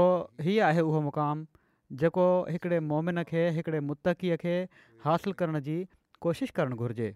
ई 0.52 0.58
आहे 0.68 0.80
उहो 0.90 1.00
मुक़ाम 1.08 1.46
जेको 2.02 2.26
हिकिड़े 2.56 2.78
मोमिन 2.90 3.22
खे 3.30 3.42
हिकिड़े 3.56 3.80
मुतक़ीअ 3.90 4.36
खे 4.42 4.54
हासिलु 5.06 5.34
करण 5.40 5.60
जी 5.68 5.76
कोशिशि 6.26 6.52
करणु 6.58 6.76
घुरिजे 6.84 7.08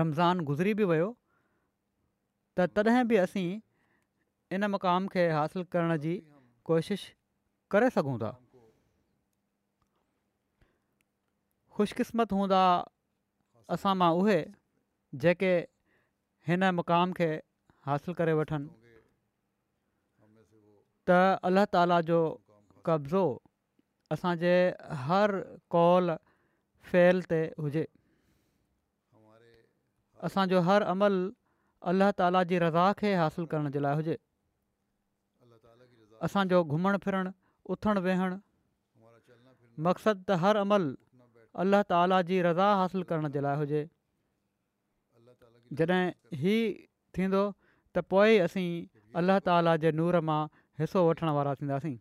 रमज़ान 0.00 0.40
गुज़री 0.52 0.74
बि 0.80 0.88
वियो 0.92 1.10
त 2.58 2.68
तॾहिं 2.78 3.04
बि 3.12 3.20
असीं 3.26 3.46
इन 4.58 4.68
मुक़ाम 4.76 5.12
खे 5.16 5.28
हासिलु 5.40 5.66
करण 5.76 5.96
जी 6.06 6.14
कोशिशि 6.72 7.12
करे 7.76 7.90
सघूं 7.98 8.16
ख़ुशकिस्मत 11.76 12.32
हूंदा 12.38 12.62
असां 13.76 13.92
मां 14.00 14.10
उहे 14.20 14.38
जेके 15.22 15.52
हिन 16.50 16.68
मुक़ाम 16.78 17.16
खे 17.18 17.28
हासिलु 17.88 18.14
करे 18.20 18.34
वठनि 18.40 18.68
त 21.10 21.18
अल्लह 21.50 21.64
ताला 21.76 21.98
जो 22.12 22.18
कब्ज़ो 22.88 23.24
असांजे 24.16 24.54
हर 25.08 25.36
कॉल 25.76 26.14
फेल 26.92 27.22
ते 27.32 27.42
हुजे 27.64 27.84
असांजो 30.28 30.60
हर 30.70 30.88
अमल 30.96 31.18
अल्लह 31.92 32.10
ताला 32.20 32.42
जी 32.50 32.58
रज़ा 32.64 32.86
खे 33.02 33.14
हासिलु 33.22 33.46
करण 33.54 33.70
जे 33.76 33.80
लाइ 33.86 33.96
हुजे 34.02 34.16
असांजो 36.28 36.62
घुमणु 36.74 36.98
फिरणु 37.04 37.30
उथणु 37.74 38.00
वेहणु 38.08 38.36
मक़सदु 39.88 40.20
त 40.28 40.38
हर 40.44 40.56
अमल 40.66 40.94
अलाह 41.62 41.82
ताला 41.86 42.20
जी 42.28 42.40
रज़ा 42.42 42.68
हासिल 42.82 43.02
करण 43.10 43.28
जे 43.34 43.40
लाइ 43.40 43.56
हुजे 43.56 43.82
जॾहिं 45.78 46.36
ही 46.42 46.56
थींदो 47.14 47.42
त 47.94 47.96
पोइ 48.10 48.38
असीं 48.46 48.70
अलाह 49.22 49.38
ताला 49.46 49.76
जे 49.84 49.90
नूर 50.00 50.18
मां 50.30 50.40
हिसो 50.80 51.04
वठण 51.08 51.28
वारा 51.38 51.54
थींदासीं 51.62 51.96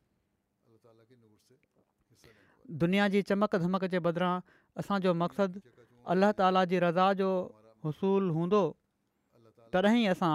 दुनिया 2.82 3.08
जी 3.14 3.22
चमक 3.30 3.56
धमक 3.66 3.86
जे 3.94 4.00
बदिरां 4.08 4.34
असांजो 4.82 5.14
मक़सदु 5.22 5.62
अलाह 6.14 6.32
ताला 6.42 6.64
जी 6.74 6.80
रज़ा 6.88 7.12
जो 7.22 7.30
हुसूल 7.86 8.30
हूंदो 8.38 8.64
तॾहिं 9.74 10.06
असां 10.14 10.34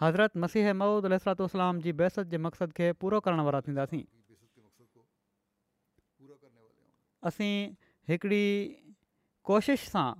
हज़रत 0.00 0.36
मसीह 0.46 0.72
मऊद 0.80 1.04
अल 1.10 1.16
सरात 1.24 1.82
जी 1.84 1.92
बहसत 2.00 2.32
जे 2.32 2.38
मक़सद 2.46 2.72
खे 2.78 2.90
पूरो 3.02 3.20
करण 3.26 3.40
वारा 3.48 3.60
थींदासीं 3.68 4.04
हिकिड़ी 8.10 8.94
कोशिश 9.50 9.86
सां 9.92 10.10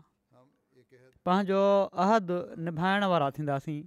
पंहिंजो 1.29 1.61
अहदु 2.05 2.39
निभाइण 2.69 3.05
वारा 3.13 3.31
थींदासीं 3.39 3.79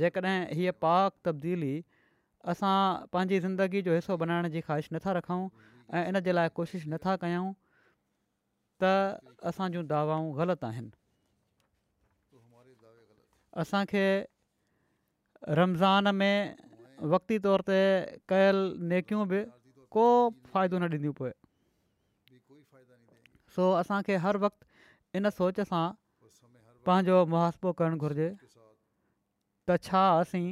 जेकॾहिं 0.00 0.36
हीअ 0.60 0.72
पाक 0.86 1.12
तब्दीली 1.28 1.72
असां 2.54 2.74
पंहिंजी 3.14 3.38
ज़िंदगी 3.46 3.82
जो 3.88 3.94
हिसो 3.94 4.16
बनाइण 4.24 4.48
जी 4.56 4.60
ख़्वाहिश 4.66 4.88
नथा 4.96 5.12
रखूं 5.18 5.40
ऐं 5.98 6.04
इन 6.08 6.20
जे 6.28 6.32
लाइ 6.36 6.48
कोशिशि 6.58 6.90
नथा 6.94 7.16
कयूं 7.24 7.46
त 8.82 8.92
असां 9.50 9.70
जूं 9.74 9.86
दावाऊं 9.94 10.26
ग़लति 10.38 10.66
आहिनि 10.70 10.90
असांखे 13.62 14.04
रमज़ान 15.60 16.14
में 16.22 16.36
वक़्ती 17.14 17.38
तौर 17.46 17.60
ते 17.70 17.80
कयल 18.32 18.58
नेकियूं 18.94 19.26
बि 19.34 19.40
को 19.94 20.04
फ़ाइदो 20.30 20.78
न 20.78 20.82
ॾींदियूं 20.94 21.14
पए 21.20 21.32
सो 23.54 23.70
असांखे 23.74 24.16
हर 24.24 24.36
वक़्तु 24.46 25.18
इन 25.18 25.28
सोच 25.36 25.60
सां 25.70 25.84
पंहिंजो 26.86 27.16
मुहाबो 27.32 27.72
करणु 27.80 27.96
घुर्जे 28.06 28.28
त 29.68 29.76
छा 29.86 30.02
असीं 30.18 30.46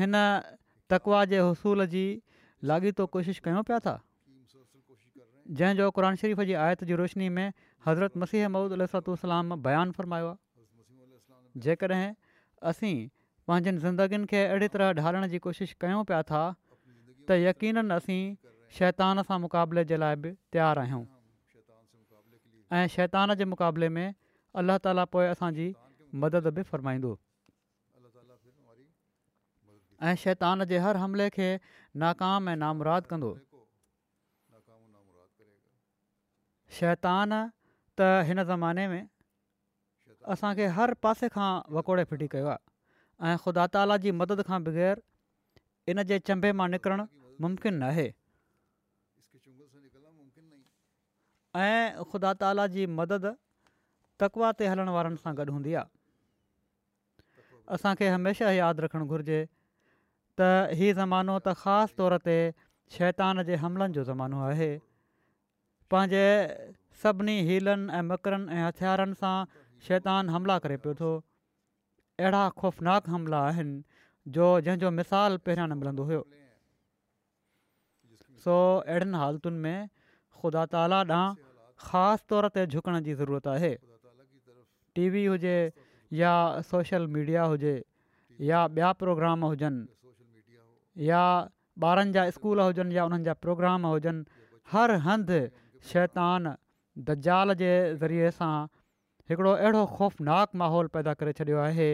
हिन 0.00 0.14
तकवा 0.94 1.24
जे 1.32 1.38
हुसूल 1.46 1.84
जी 1.96 2.04
लाॻीतो 2.70 3.06
कोशिशि 3.16 3.40
कयूं 3.48 3.62
पिया 3.70 3.78
था 3.88 3.96
जंहिंजो 5.58 5.90
क़ुर 5.98 6.06
शरीफ़ 6.22 6.42
जी 6.50 6.54
आयत 6.66 6.82
जी 6.90 6.98
रोशनी 7.02 7.28
में 7.38 7.46
हज़रत 7.86 8.22
मसीह 8.24 8.48
महूदुलाम 8.56 9.54
बयानु 9.68 9.96
फ़रमायो 10.00 10.30
आहे 10.34 11.60
जेकॾहिं 11.66 12.08
असीं 12.72 12.94
पंहिंजनि 13.50 13.78
ज़िंदगीनि 13.86 14.26
खे 14.32 14.42
अहिड़ी 14.48 14.68
तरह 14.76 14.92
ढालण 15.02 15.28
जी 15.34 15.38
कोशिशि 15.48 15.80
कयूं 15.84 16.02
पिया 16.10 16.22
था 16.32 16.42
त 16.56 17.44
यकीन 17.46 17.86
असीं 18.00 18.22
शैतान 18.80 19.24
सां 19.30 19.40
मुक़ाबले 19.46 19.86
जे 19.92 20.00
लाइ 20.04 20.20
बि 20.26 20.32
तयारु 20.56 20.82
आहियूं 20.84 21.02
ऐं 22.72 22.86
शैतान 22.88 23.34
जे 23.34 23.44
मुक़ाबले 23.50 23.88
में 23.94 24.06
अलाह 24.60 24.76
ताला 24.86 25.04
पोइ 25.14 25.26
असांजी 25.34 25.66
मदद 26.24 26.46
बि 26.58 26.62
फ़रमाईंदो 26.70 27.10
ऐं 30.08 30.14
शैतान 30.24 30.64
जे 30.72 30.78
हर 30.84 30.96
हमले 31.04 31.28
खे 31.36 31.48
नाकाम 32.02 32.48
ऐं 32.48 32.56
नामरादु 32.62 33.10
कंदो 33.12 33.30
शैतान 36.78 37.34
त 37.36 38.08
हिन 38.30 38.42
ज़माने 38.52 38.86
में 38.94 39.02
असांखे 40.36 40.66
हर 40.78 40.94
पासे 41.06 41.28
खां 41.38 41.50
वकोड़े 41.78 42.04
फ़िटी 42.12 42.28
कयो 42.36 42.54
आहे 42.54 43.36
ख़ुदा 43.46 43.66
ताला 43.78 43.96
जी 44.06 44.12
मदद 44.22 44.46
खां 44.52 44.62
बग़ैर 44.70 45.02
इन 45.94 46.02
जे 46.12 46.18
चंबे 46.30 46.52
मां 46.62 46.70
निकिरणु 46.76 47.06
मुमकिन 47.44 47.82
न 47.84 47.88
आहे 47.92 48.08
ऐं 51.58 52.02
ख़ुदा 52.10 52.32
ताला 52.38 52.66
जी 52.70 52.86
मदद 52.86 53.34
तकवा 54.20 54.52
ते 54.58 54.66
हलण 54.70 54.88
वारनि 54.96 55.18
सां 55.22 55.34
गॾु 55.36 55.50
हूंदी 55.52 55.74
आहे 55.74 57.58
असांखे 57.76 58.08
हमेशह 58.08 58.50
यादि 58.54 58.82
रखणु 58.86 59.06
त 60.38 60.42
हीउ 60.78 60.94
ज़मानो 60.94 61.38
त 61.38 61.54
ख़ासि 61.62 61.94
तौर 61.98 62.18
ते 62.26 62.36
शैतान 62.98 63.42
जे 63.50 63.56
हमलनि 63.62 63.92
जो 63.98 64.04
ज़मानो 64.06 64.42
आहे 64.50 64.70
पंहिंजे 65.90 66.24
सभिनी 67.02 67.34
हीलनि 67.50 67.92
ऐं 67.98 68.02
मकरनि 68.10 68.50
ऐं 68.54 68.62
हथियारनि 68.68 69.18
सां 69.22 69.34
शैतान 69.88 70.30
हमला 70.36 70.58
करे 70.66 70.76
पियो 70.86 70.94
थो 71.02 71.10
अहिड़ा 71.20 72.48
ख़ौफ़नाक 72.62 73.08
हमला 73.16 73.42
आहिनि 73.50 73.76
जो 74.38 74.48
जंहिंजो 74.68 74.90
मिसाल 75.02 75.38
पहिरियां 75.46 75.68
न 75.74 75.78
मिलंदो 75.82 76.06
हुओ 76.12 76.22
सो 78.46 78.58
अहिड़नि 78.94 79.22
हालतुनि 79.24 79.60
में 79.66 79.88
ख़ुदा 80.40 80.64
ताला 80.72 80.98
ॾांहुं 81.04 81.34
ख़ासि 81.86 82.24
तौर 82.30 82.44
ते 82.56 82.60
झुकण 82.72 82.98
जी 83.04 83.12
ज़रूरत 83.20 83.46
आहे 83.56 83.74
टीवी 84.94 85.10
वी 85.18 85.26
हुजे 85.36 85.58
या 86.20 86.32
सोशल 86.70 87.06
मीडिया 87.16 87.42
हुजे 87.52 87.76
या 88.48 88.60
ॿिया 88.72 88.90
प्रोग्राम 89.02 89.44
हुजनि 89.44 89.84
या 91.08 91.24
ॿारनि 91.80 92.12
जा 92.16 92.22
स्कूल 92.36 92.60
हुजनि 92.66 92.96
या 92.96 93.04
उन्हनि 93.10 93.24
जा 93.24 93.32
प्रोग्राम 93.46 93.86
हुजनि 93.86 94.46
हर 94.72 94.94
हंधि 95.08 95.40
शैतान 95.92 96.52
दज्जाल 97.08 97.54
जे 97.64 97.70
ज़रिए 98.02 98.30
सां 98.40 98.54
हिकिड़ो 99.30 99.50
अहिड़ो 99.50 99.82
ख़ौफ़नाक 99.96 100.62
माहौल 100.64 100.86
पैदा 100.96 101.14
करे 101.22 101.32
छॾियो 101.40 101.58
आहे 101.68 101.88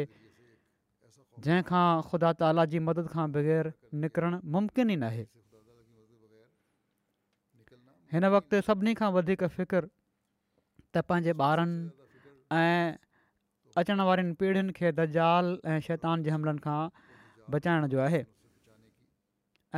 जंहिंखां 1.47 1.87
ख़ुदा 2.11 2.33
ताला 2.43 2.65
जी 2.75 2.83
मदद 2.91 3.11
खां 3.17 3.27
बग़ैर 3.39 3.73
निकिरणु 4.07 4.41
मुमकिन 4.57 4.91
ई 4.97 5.01
न 5.03 5.11
आहे 5.13 5.25
हिन 8.13 8.25
वक़्ति 8.33 8.61
सभिनी 8.63 8.95
खां 8.99 9.11
वधीक 9.15 9.43
फ़िकुरु 9.53 9.89
त 10.95 11.03
पंहिंजे 11.11 11.33
ॿारनि 11.35 11.91
ऐं 12.55 12.95
अचण 13.83 14.01
وارن 14.09 14.29
पीढ़ियुनि 14.41 14.73
खे 14.77 14.93
دجال 14.95 15.59
ऐं 15.73 15.81
शैतान 15.87 16.23
जे 16.23 16.31
हमलनि 16.31 16.61
खां 16.67 16.79
बचाइण 17.51 17.87
जो 17.95 18.01
आहे 18.07 18.23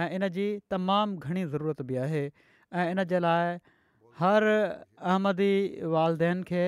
ऐं 0.00 0.08
इन 0.20 0.28
जी 0.36 0.46
तमामु 0.74 1.16
घणी 1.18 1.44
ज़रूरत 1.54 1.82
बि 1.88 1.96
आहे 2.04 2.22
ऐं 2.28 2.86
इन 2.90 3.02
जे 3.12 3.18
लाइ 3.26 3.58
हर 4.20 4.44
अहमदी 4.52 5.54
वालदेन 5.96 6.42
खे 6.52 6.64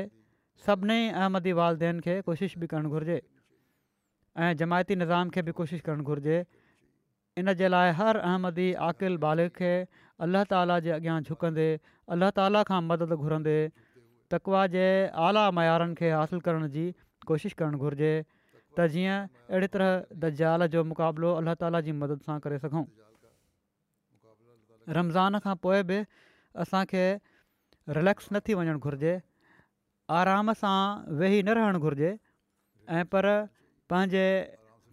सभिनी 0.66 0.98
अहमदी 1.12 1.52
वालदेन 1.60 2.00
खे 2.08 2.20
कोशिशि 2.30 2.60
बि 2.60 2.66
करणु 2.72 2.90
घुरिजे 2.90 3.20
ऐं 3.20 4.50
जमायती 4.64 4.96
निज़ाम 5.04 5.30
खे 5.36 5.42
बि 5.50 5.60
कोशिश 5.60 5.80
करणु 5.90 6.04
घुरिजे 6.12 6.44
इन 7.42 7.52
जे 7.62 7.68
लाइ 7.76 7.92
हर 8.02 8.16
अहमदी 8.30 8.72
आकिल 8.90 9.48
खे 9.60 9.72
अलाह 10.24 10.44
ताला 10.52 10.76
जे 10.86 10.90
अॻियां 10.98 11.18
झुकंदे 11.30 11.66
अलाह 12.16 12.30
ताला 12.38 12.62
खां 12.70 12.80
मदद 12.88 13.12
घुरंदे 13.16 13.56
तकवा 14.32 14.64
जे 14.76 14.82
आला 15.28 15.44
मयारनि 15.58 15.94
खे 16.00 16.10
हासिलु 16.16 16.42
करण 16.48 16.66
जी 16.76 16.84
कोशिशि 17.30 17.56
करणु 17.62 17.80
घुरिजे 17.86 18.12
त 18.78 18.86
जीअं 18.96 19.30
अहिड़ी 19.52 19.68
तरह 19.76 20.20
दाल 20.26 20.66
जो 20.74 20.82
मुक़ाबिलो 20.90 21.30
अलाह 21.42 21.56
ताला 21.62 21.80
जी 21.86 21.94
मदद 22.02 22.26
सां 22.28 22.36
करे 22.48 22.58
सघूं 22.64 22.84
रमज़ान 24.98 25.40
खां 25.46 25.56
पोइ 25.64 25.82
बि 25.92 25.98
असांखे 26.66 27.04
रिलैक्स 28.00 28.28
न 28.32 28.44
थी 28.48 28.58
वञणु 28.60 28.78
घुरिजे 28.90 29.14
आराम 30.20 30.52
सां 30.64 30.76
वेही 31.22 31.40
न 31.42 31.56
रहणु 31.60 31.82
घुरिजे 31.88 32.12
ऐं 33.00 33.04
पर 33.14 33.32
पंहिंजे 33.92 34.26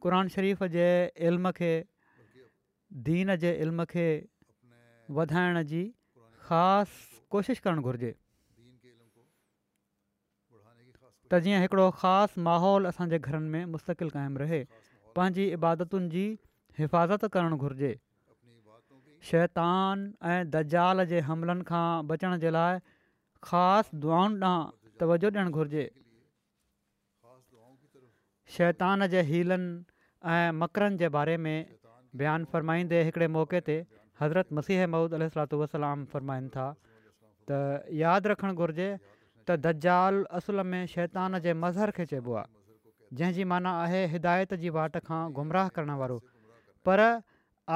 क़ुर 0.06 0.18
शरीफ़ 0.40 0.66
जे 0.80 0.90
इल्म 1.30 1.52
खे 1.62 1.74
दीन 3.08 3.36
जे 3.46 3.54
इल्म 3.68 3.86
खे 3.94 4.04
वधाइण 5.15 5.58
जी 5.74 5.82
ख़ासि 6.48 7.20
कोशिशि 7.36 7.62
करणु 7.67 7.82
घुरिजे 7.89 8.10
त 11.32 11.39
जीअं 11.46 11.60
हिकिड़ो 11.65 11.86
ख़ासि 12.02 12.39
माहौल 12.48 12.88
असांजे 12.91 13.17
घरनि 13.24 13.50
में 13.56 13.63
मुस्तक़िल 13.76 14.10
क़ाइमु 14.15 14.38
रहे 14.43 14.60
पंहिंजी 15.20 15.46
इबादतुनि 15.60 16.08
जी 16.15 16.26
हिफ़ाज़त 16.80 17.24
करणु 17.38 17.56
घुरिजे 17.67 17.93
शैतान 19.28 19.98
ऐं 20.32 20.41
दजाल 20.56 21.04
जे 21.12 21.20
हमलनि 21.30 21.63
खां 21.70 21.86
बचण 22.10 22.38
जे 22.46 22.50
लाइ 22.58 22.80
ख़ासि 23.52 23.98
दुआउनि 24.06 24.36
ॾांहुं 24.50 24.91
तवजो 25.04 25.28
ॾियणु 25.38 25.52
घुरिजे 25.62 25.86
शैतान 28.58 29.08
जे 29.13 29.22
हीलनि 29.32 29.72
ऐं 30.34 30.52
मकरनि 30.63 30.98
जे 31.04 31.10
बारे 31.17 31.36
में 31.46 31.58
बयानु 32.22 32.46
फ़रमाईंदे 32.52 33.02
हिकिड़े 33.08 33.28
मौके 33.38 33.60
ते 33.70 33.78
हज़रत 34.22 34.54
मसीह 34.60 34.86
महूद 34.96 35.14
अल 35.20 35.30
वसलाम 35.62 36.06
फ़रमाइनि 36.14 36.50
था 36.56 36.66
त 37.50 37.60
यादि 38.02 38.30
रखणु 38.34 38.54
घुरिजे 38.64 38.90
त 39.50 39.58
दाल 39.86 40.24
असुल 40.40 40.62
में 40.74 40.86
शैतान 40.94 41.40
जे 41.46 41.54
मज़हर 41.64 41.92
खे 42.00 42.06
चइबो 42.14 42.34
आहे 42.42 43.18
जंहिंजी 43.20 43.44
माना 43.52 43.72
आहे 43.82 44.00
हिदायत 44.14 44.54
जी 44.64 44.70
वाट 44.78 44.98
खां 45.10 45.22
गुमराह 45.40 45.68
करण 45.76 45.92
वारो 46.02 46.18
पर 46.90 47.00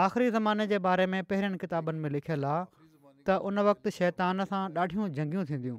आख़िरी 0.03 0.29
ज़माने 0.35 0.67
जे 0.71 0.79
बारे 0.87 1.05
में 1.13 1.19
पहिरियनि 1.31 1.57
किताबनि 1.63 1.99
में 2.05 2.09
लिखियलु 2.17 2.47
आहे 2.55 2.65
त 3.27 3.37
उन 3.49 3.59
वक़्तु 3.69 3.89
शैतान 3.99 4.43
सां 4.53 4.63
ॾाढियूं 4.85 5.07
जंगियूं 5.19 5.45
थींदियूं 5.51 5.77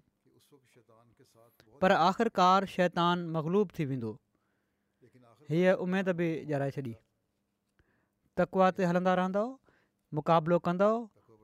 पर 1.84 1.92
आख़िरकार 2.08 2.66
शैतान 2.76 3.26
मगलूब 3.38 3.68
थी 3.78 3.84
वेंदो 3.92 4.10
हीअ 5.54 5.74
उमेदु 5.86 6.12
बि 6.22 6.28
जराए 6.52 6.74
छॾी 6.78 6.94
तकवा 8.40 8.70
ते 8.78 8.88
हलंदा 8.90 9.14
रहंदव 9.20 9.48
मुक़ाबिलो 10.16 10.56
कंदो 10.68 10.88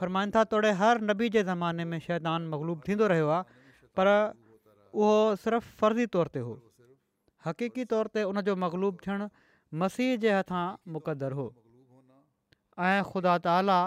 फ़रमाइनि 0.00 0.32
था 0.34 0.42
तोड़े 0.52 0.70
हर 0.82 1.00
नबी 1.10 1.28
जे 1.36 1.42
ज़माने 1.48 1.84
में 1.92 1.96
शैतान 2.04 2.46
मग़लूब 2.52 2.82
थींदो 2.88 3.06
रहियो 3.12 3.28
आहे 3.36 3.70
पर 3.98 4.10
उहो 4.10 5.14
सिर्फ़ु 5.44 5.72
फर्ज़ी 5.80 6.06
तौर 6.16 6.28
ते 6.36 6.40
हो 6.48 6.52
हक़ीक़ी 7.46 7.84
तौर 7.94 8.06
ते 8.18 8.22
उनजो 8.34 8.54
मग़लूब 8.66 9.00
थियणु 9.06 9.26
मसीह 9.82 10.12
जे 10.26 10.30
हथां 10.38 10.60
मुक़दरु 10.98 11.40
हो 11.40 11.48
ऐं 12.90 13.02
ख़ुदा 13.10 13.34
ताला 13.48 13.80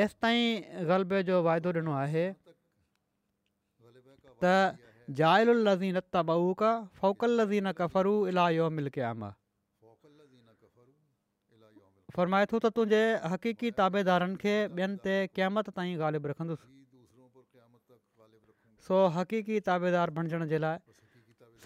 एसि 0.00 0.14
ताईं 0.26 0.88
ग़लबे 0.90 1.22
जो 1.30 1.40
वाइदो 1.50 1.70
ॾिनो 1.84 1.92
आहे 2.02 2.24
त 2.48 4.50
जायलु 5.22 5.52
उल 5.56 5.64
लज़ीन 5.68 6.02
तबाउक 6.18 6.62
फौकल 7.00 7.30
लज़ीन 7.40 7.66
का 7.80 7.86
फरू 7.96 8.14
इलाही 8.34 8.68
मिल 8.80 8.88
कयामा 8.98 9.30
फ़रमाए 12.16 12.46
थो 12.50 12.58
त 12.64 12.70
तुंहिंजे 12.78 13.02
हक़ीक़ी 13.30 13.70
ताबेदारनि 13.78 14.36
खे 14.42 14.54
ॿियनि 14.78 14.96
ते 15.06 15.14
क़ैमत 15.38 15.70
ताईं 15.78 15.94
ॻाल्हि 16.08 16.20
रखंदुसि 16.32 16.68
सो 18.88 18.96
हक़ीक़ी 19.16 19.56
ताबेदार 19.68 20.12
बणजण 20.18 20.44
जे 20.52 20.58
लाइ 20.64 20.94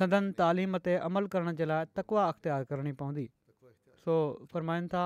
सदन 0.01 0.31
तालीम 0.41 0.79
ते 0.89 0.95
अमल 1.11 1.29
करण 1.37 1.53
जे 1.61 1.69
लाइ 1.73 1.91
तकवा 2.01 2.23
अख़्तियार 2.35 2.67
करणी 2.73 2.93
पवंदी 3.03 3.27
सो 4.07 4.15
फ़रमाइनि 4.55 4.89
था 4.97 5.05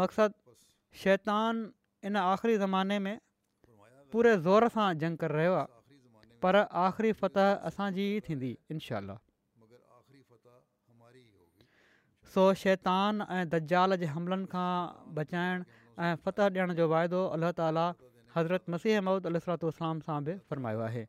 मक़सदु 0.00 0.56
शैतान 1.04 1.54
इन 2.10 2.16
आख़िरी 2.24 2.56
ज़माने 2.66 2.98
में 3.08 3.16
पूरे 4.14 4.32
ज़ोर 4.48 4.68
सां 4.78 4.88
जंग 5.04 5.24
करे 5.26 5.42
रहियो 5.44 5.58
आहे 5.62 6.42
पर 6.44 6.62
आख़िरी 6.88 7.12
फतह 7.24 7.54
असांजी 7.70 8.08
थींदी 8.28 8.56
इनशा 8.74 9.04
शैतान 12.62 13.22
ऐं 13.36 13.44
दज्जाल 13.52 13.96
जे 14.02 14.08
हमलनि 14.16 14.46
खां 14.54 14.70
बचाइणु 15.16 15.64
ऐं 16.04 16.14
फत 16.26 16.40
ॾियण 16.46 16.72
जो 16.80 16.86
वाइदो 16.92 17.20
अलाह 17.36 17.52
ताला 17.60 17.86
हज़रत 18.36 18.72
मसीह 18.74 19.00
महमूद 19.06 19.26
अलातलाम 19.30 20.02
सां 20.08 20.18
बि 20.28 20.36
फ़रमायो 20.52 20.84
आहे 20.88 21.02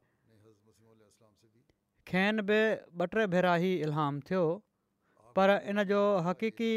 खेन 2.12 2.42
बि 2.50 2.60
ॿ 3.02 3.14
टे 3.18 3.26
भेरा 3.36 3.52
ई 3.66 3.74
इल्हाम 3.90 4.20
थियो 4.30 4.44
पर 5.40 5.54
इन 5.74 5.84
जो 5.94 6.00
हक़ीक़ी 6.30 6.72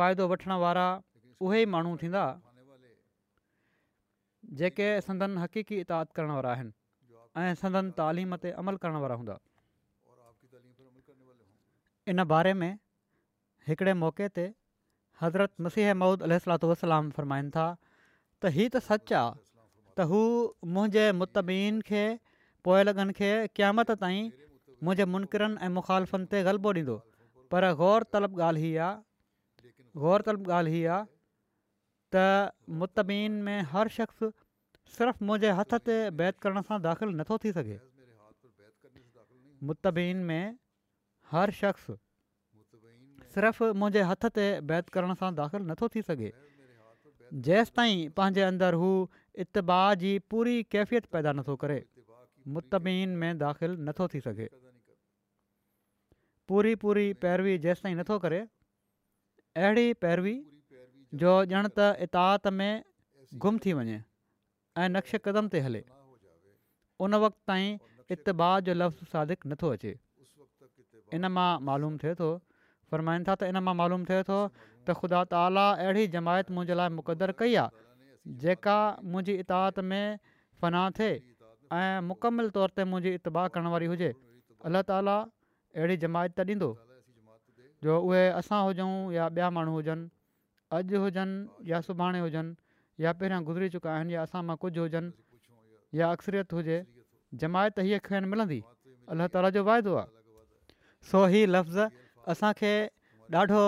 फ़ाइदो 0.00 0.26
वठण 0.34 0.54
वारा 0.66 0.84
उहे 1.48 1.62
माण्हू 1.76 1.94
थींदा 2.04 2.24
जेके 4.62 4.88
सदन 5.08 5.38
हक़ीक़ी 5.46 5.80
इताद 5.86 6.12
करण 6.20 6.32
वारा 6.40 6.52
आहिनि 6.58 6.78
ऐं 7.42 7.54
संदन 7.64 7.90
तालीम 8.02 8.36
ते 8.46 8.52
अमल 8.64 8.82
करण 8.86 9.00
वारा 9.06 9.20
हूंदा 9.22 9.38
इन 12.14 12.24
बारे 12.34 12.52
में 12.62 12.70
हिकिड़े 13.70 13.92
मौके 14.02 14.26
ते 14.38 14.44
हज़रत 15.22 15.60
मसीह 15.66 15.94
महूद 16.02 16.22
अल 16.28 16.38
वसलाम 16.72 17.10
फरमाइनि 17.18 17.50
था 17.56 17.66
त 17.76 18.52
हीअ 18.58 18.68
त 18.76 18.82
सच 18.88 19.12
आहे 19.20 19.34
त 19.34 20.08
हू 20.12 20.22
मुंहिंजे 20.76 21.04
मुतबीन 21.22 21.80
खे 21.90 22.02
पोयल 22.68 22.92
खे 23.20 23.30
क़यामत 23.58 23.94
ताईं 24.02 24.30
मुंहिंजे 24.86 25.08
मुनकिरनि 25.14 25.64
ऐं 25.68 25.74
मुख़ालफ़नि 25.78 26.30
ते 26.34 26.42
ग़लबो 26.50 26.72
ॾींदो 26.80 26.98
पर 27.54 27.70
ग़ौरतलब 27.82 28.40
ॻाल्हि 28.50 28.68
हीअ 28.68 28.84
आहे 28.90 29.88
ग़ौरतलब 30.04 30.50
ॻाल्हि 30.60 30.74
हीअ 30.78 30.92
आहे 30.98 31.10
त 32.16 32.76
मुतबीन 32.84 33.40
में 33.48 33.70
हर 33.74 33.94
शख़्स 33.98 34.30
सिर्फ़ु 34.96 35.26
मुंहिंजे 35.30 35.50
हथ 35.60 35.78
ते 35.90 35.96
बैत 36.22 36.40
करण 36.46 36.62
सां 36.70 36.80
दाख़िलु 36.88 37.14
नथो 37.20 37.38
थी 37.46 37.52
सघे 37.60 37.78
मुतबीन 39.72 40.26
में 40.32 40.42
हर 41.32 41.50
शख़्स 41.62 42.01
सिर्फ़ु 43.34 43.66
मुंहिंजे 43.80 44.02
हथ 44.10 44.28
ते 44.38 44.44
बैत 44.70 44.88
करण 44.96 45.14
सां 45.20 45.28
दाख़िलु 45.40 45.66
नथो 45.68 45.88
थी 45.94 46.00
सघे 46.08 46.30
जेंसि 47.46 47.72
ताईं 47.78 48.02
पंहिंजे 48.18 48.42
अंदरु 48.46 48.80
हू 48.82 48.90
इतबा 49.44 49.78
जी 50.02 50.12
पूरी 50.34 50.56
कैफ़ियत 50.74 51.06
पैदा 51.16 51.32
नथो 51.38 51.56
करे 51.62 51.78
मुतबीन 52.56 53.14
में 53.22 53.32
दाख़िलु 53.44 53.78
नथो 53.88 54.08
थी 54.14 54.20
सघे 54.26 54.48
पूरी 56.52 56.74
पूरी 56.84 57.06
पैरवी 57.24 57.56
जेसि 57.68 57.86
ताईं 57.86 57.98
नथो 58.02 58.18
करे 58.26 58.42
अहिड़ी 59.62 59.86
पैरवी 60.06 60.36
जो 61.24 61.32
ॼण 61.56 61.72
त 61.72 61.88
इतात 62.08 62.52
में 62.60 62.70
गुम 63.46 63.58
थी 63.66 63.72
वञे 63.80 63.98
ऐं 64.82 64.88
नक्श 64.96 65.18
कदम 65.28 65.48
ते 65.58 65.64
हले 65.68 65.82
उन 67.06 67.18
वक़्त 67.26 67.44
ताईं 67.52 68.14
इतबा 68.18 68.52
जो 68.68 68.76
लफ़्ज़ु 68.82 69.12
सादिक 69.16 69.52
नथो 69.54 69.72
अचे 69.80 69.94
इन 71.16 71.30
मां 71.38 71.50
मालूम 71.70 71.98
थिए 72.04 72.14
थो 72.24 72.30
فرمائن 72.92 73.24
था 73.26 73.34
त 73.40 73.48
इन 73.50 73.56
मां 73.66 73.74
मालूम 73.80 74.02
थिए 74.08 74.22
थो 74.28 74.38
त 74.54 74.94
ख़ुदा 75.00 75.20
ताली 75.32 75.64
अहिड़ी 75.84 76.04
जमायत 76.14 76.50
मुंहिंजे 76.56 76.74
लाइ 76.80 76.90
मुक़ररु 76.98 77.34
कई 77.40 77.54
आहे 77.60 77.84
जेका 78.44 78.76
मुंहिंजी 79.12 79.36
इताद 79.44 79.78
में 79.92 80.18
फ़नाह 80.62 80.84
थिए 80.98 81.14
ऐं 81.76 82.02
मुकमिल 82.08 82.50
तौर 82.56 82.68
ते 82.80 82.86
मुंहिंजी 82.92 83.12
इतबाह 83.18 83.44
करण 83.54 83.66
वारी 83.74 83.88
हुजे 83.92 84.10
अलाह 84.70 84.84
ताला 84.92 85.16
अहिड़ी 85.78 85.96
जमायत 86.04 86.32
त 86.40 86.46
ॾींदो 86.52 86.70
जो 87.86 87.92
उहे 88.10 88.24
असां 88.42 88.60
हुजऊं 88.66 88.92
या 89.16 89.24
ॿिया 89.36 89.48
माण्हू 89.58 89.72
हुजनि 89.80 90.04
अॼु 90.78 90.96
हुजनि 91.04 91.72
या 91.72 91.80
सुभाणे 91.88 92.20
हुजनि 92.26 92.52
या 93.04 93.10
पहिरियां 93.22 93.40
गुज़री 93.48 93.68
चुका 93.76 93.90
आहिनि 93.96 94.14
या 94.18 94.22
असां 94.28 94.42
मां 94.50 94.56
कुझु 94.66 94.80
हुजनि 94.86 95.10
या 96.00 96.10
अक्सरियत 96.18 96.52
हुजे 96.60 96.78
जमायत 97.42 97.82
हीअ 97.88 97.98
खे 98.10 98.20
मिलंदी 98.36 98.60
अलाह 99.12 99.26
ताला 99.36 99.50
जो 99.58 99.66
वाइदो 99.72 99.92
आहे 100.04 100.08
सो 101.10 101.26
हीउ 101.34 101.50
लफ़्ज़ 101.56 102.00
असांखे 102.30 102.86
ॾाढो 103.32 103.60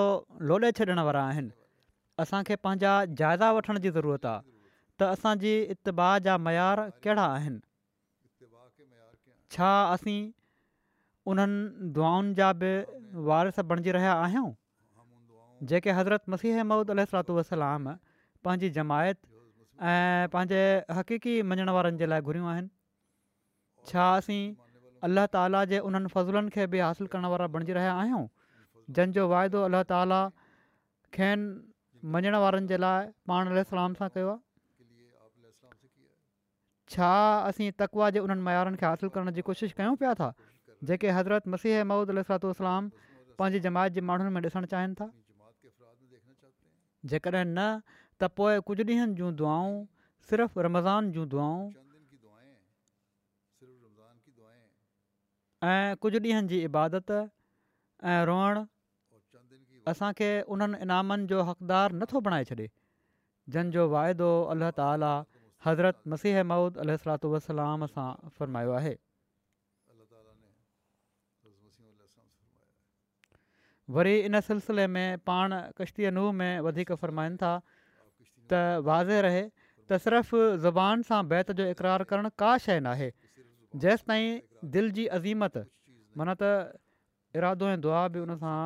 लोले 0.47 0.71
छॾण 0.79 0.99
वारा 0.99 1.23
आहिनि 1.27 1.49
असांखे 2.23 2.55
पंहिंजा 2.65 3.05
जाइदा 3.19 3.51
वठण 3.53 3.79
जी 3.83 3.91
ज़रूरत 3.91 4.27
आहे 4.27 4.53
त 5.01 5.03
असांजी 5.03 5.61
इताह 5.71 6.19
जा 6.25 6.37
मयार 6.37 6.81
कहिड़ा 7.05 7.23
आहिनि 7.33 7.59
छा 9.57 9.71
असीं 9.95 10.31
उन्हनि 11.33 11.91
दुआउनि 11.97 12.35
जा 12.37 12.53
बि 12.61 12.71
वारिस 13.29 13.59
बणिजी 13.73 13.93
रहिया 13.93 14.13
आहियूं 14.23 14.51
जेके 15.69 15.91
हज़रत 15.99 16.29
मसीह 16.35 16.63
महमूद 16.63 16.91
अलातो 16.91 17.35
वसलाम 17.37 17.89
पंहिंजी 18.45 18.71
जमायत 18.79 19.19
ऐं 19.81 20.29
पंहिंजे 20.33 20.63
हक़ीक़ी 20.97 21.41
मञण 21.53 21.69
वारनि 21.77 21.99
जे 22.03 22.09
लाइ 22.13 22.21
घुरियूं 22.31 22.47
आहिनि 22.53 22.69
छा 23.93 24.09
असीं 24.17 24.55
अलाह 25.09 25.27
ताला 25.37 25.65
जे 25.73 25.79
उन्हनि 25.91 26.09
फ़ज़लनि 26.17 26.51
खे 26.57 26.67
बि 26.75 26.79
हासिलु 26.89 27.09
करण 27.15 27.25
वारा 27.37 27.47
बणिजी 27.57 27.73
रहिया 27.79 27.95
आहियूं 28.03 28.27
जंहिंजो 28.91 29.25
वाइदो 29.33 29.61
अलाह 29.69 29.83
ताला 29.93 30.21
खेनि 31.17 32.13
मञण 32.17 32.37
वारनि 32.45 32.67
जे 32.73 32.79
लाइ 32.85 33.07
पाण 33.31 33.51
सां 34.01 34.09
कयो 34.17 34.29
आहे 34.31 34.43
छा 36.95 37.13
असीं 37.51 37.71
तकवा 37.81 38.09
जे 38.17 38.21
उन्हनि 38.25 38.43
मयारनि 38.49 38.77
खे 38.83 38.87
हासिलु 38.87 39.11
करण 39.15 39.33
जी 39.39 39.43
कोशिशि 39.51 39.75
कयूं 39.81 39.97
पिया 40.03 40.15
था 40.23 40.33
जेके 40.89 41.11
हज़रत 41.19 41.49
मसीह 41.57 41.85
ममूद 41.93 42.11
अलातलाम 42.17 42.91
पंहिंजी 43.39 43.61
जमायत 43.69 43.93
जे 43.93 44.01
माण्हुनि 44.13 44.35
में 44.39 44.43
ॾिसण 44.49 44.67
चाहिनि 44.75 44.95
था 45.01 45.09
जेकॾहिं 47.13 47.45
न 47.45 47.67
त 48.21 48.29
पोइ 48.41 48.61
कुझु 48.69 48.83
ॾींहनि 48.91 49.15
जूं 49.21 49.31
दुआऊं 49.41 49.75
सिर्फ़ु 50.29 50.63
रमज़ान 50.69 51.11
जूं 51.17 51.27
दुआ 51.35 51.49
ऐं 55.73 55.97
कुझु 56.05 56.19
ॾींहनि 56.27 56.49
जी 56.55 56.63
इबादत 56.71 57.13
ऐं 58.05 58.21
रोअण 58.33 58.65
असांखे 59.91 60.31
उन्हनि 60.55 60.77
इनामनि 60.83 61.27
जो 61.31 61.41
हक़दारु 61.49 61.97
नथो 62.01 62.21
बणाए 62.27 62.45
छॾे 62.51 62.67
जंहिंजो 63.53 63.83
वाइदो 63.93 64.29
अलाह 64.53 64.71
ताला 64.81 65.13
हज़रत 65.67 65.97
मसीह 66.13 66.43
माउद 66.53 66.79
अल 66.85 66.91
वसलाम 67.35 67.87
सां 67.95 68.09
फ़र्मायो 68.39 68.73
आहे 68.81 68.95
वरी 73.95 74.15
इन 74.27 74.41
सिलसिले 74.45 74.87
में 74.93 75.19
पाण 75.29 75.55
कश्तीअ 75.79 76.11
नूह 76.19 76.31
में 76.41 76.61
वधीक 76.67 76.93
फ़रमाइनि 77.01 77.37
था 77.43 77.51
त 78.53 78.61
वाज़े 78.87 79.19
रहे 79.27 79.43
त 79.43 79.99
सिर्फ़ु 80.05 80.39
ज़बान 80.67 81.03
सां 81.09 81.21
बैत 81.33 81.51
जो 81.59 81.67
इक़रारु 81.75 82.05
करणु 82.13 82.31
का 82.43 82.53
शइ 82.67 82.81
न 82.81 82.87
आहे 82.95 83.11
जेसि 83.85 84.07
ताईं 84.13 84.31
दिलि 84.77 84.91
जी 85.01 85.07
अज़ीमत 85.19 85.59
माना 86.21 86.35
त 86.43 86.53
इरादो 87.43 87.69
ऐं 87.77 87.81
दुआ 87.89 88.01
बि 88.17 88.21
उन 88.25 88.35
सां 88.47 88.57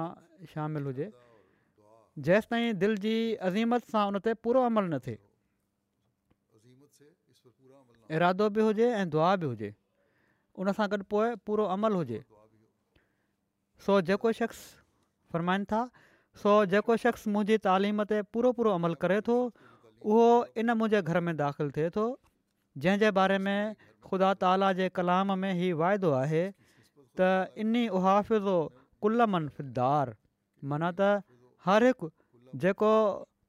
शामिलु 0.52 0.86
हुजे 0.86 1.06
जेसि 2.26 2.46
ताईं 2.50 2.78
दिलि 2.78 2.96
जी 3.04 3.14
अज़ीमत 3.48 3.90
सां 3.90 4.02
उन 4.10 4.18
ते 4.24 4.34
पूरो 4.46 4.62
अमल 4.70 4.84
न 4.94 4.98
थिए 5.06 5.18
इरादो 8.16 8.48
बि 8.56 8.60
हुजे 8.70 8.86
ऐं 8.94 9.06
दुआ 9.10 9.34
बि 9.42 9.46
हुजे 9.52 9.70
उन 10.58 10.72
सां 10.78 10.86
गॾु 10.94 11.02
पोइ 11.10 11.34
पूरो 11.46 11.64
अमल 11.74 11.98
हुजे 12.02 12.20
सो 13.86 14.00
जेको 14.10 14.32
शख़्स 14.40 14.62
फ़रमाइनि 15.32 15.64
था 15.72 15.82
सो 16.42 16.50
जेको 16.74 16.96
शख़्स 17.06 17.26
मुंहिंजी 17.34 17.58
तालीम 17.66 18.04
ते 18.12 18.22
पूरो 18.34 18.52
पूरो 18.60 18.72
अमल 18.78 18.94
करे 19.02 19.20
थो 19.30 19.38
उहो 19.48 20.24
इन 20.62 20.70
मुंहिंजे 20.80 21.02
घर 21.02 21.20
में 21.28 21.34
दाख़िलु 21.42 21.70
थिए 21.76 21.90
थो 21.98 22.06
जंहिंजे 22.84 23.10
बारे 23.20 23.38
में 23.48 23.74
ख़ुदा 24.06 24.32
ताला 24.44 24.72
जे 24.80 24.88
कलाम 25.00 25.38
में 25.44 25.52
ई 25.58 25.72
वाइदो 25.82 26.10
आहे 26.22 26.42
त 27.20 27.30
इन 27.64 27.76
उहा 28.00 28.16
कुल्ह 29.02 29.26
मन 29.32 29.48
माना 30.64 30.90
त 30.98 31.22
हर 31.66 31.82
हिकु 31.88 32.10
जेको 32.62 32.90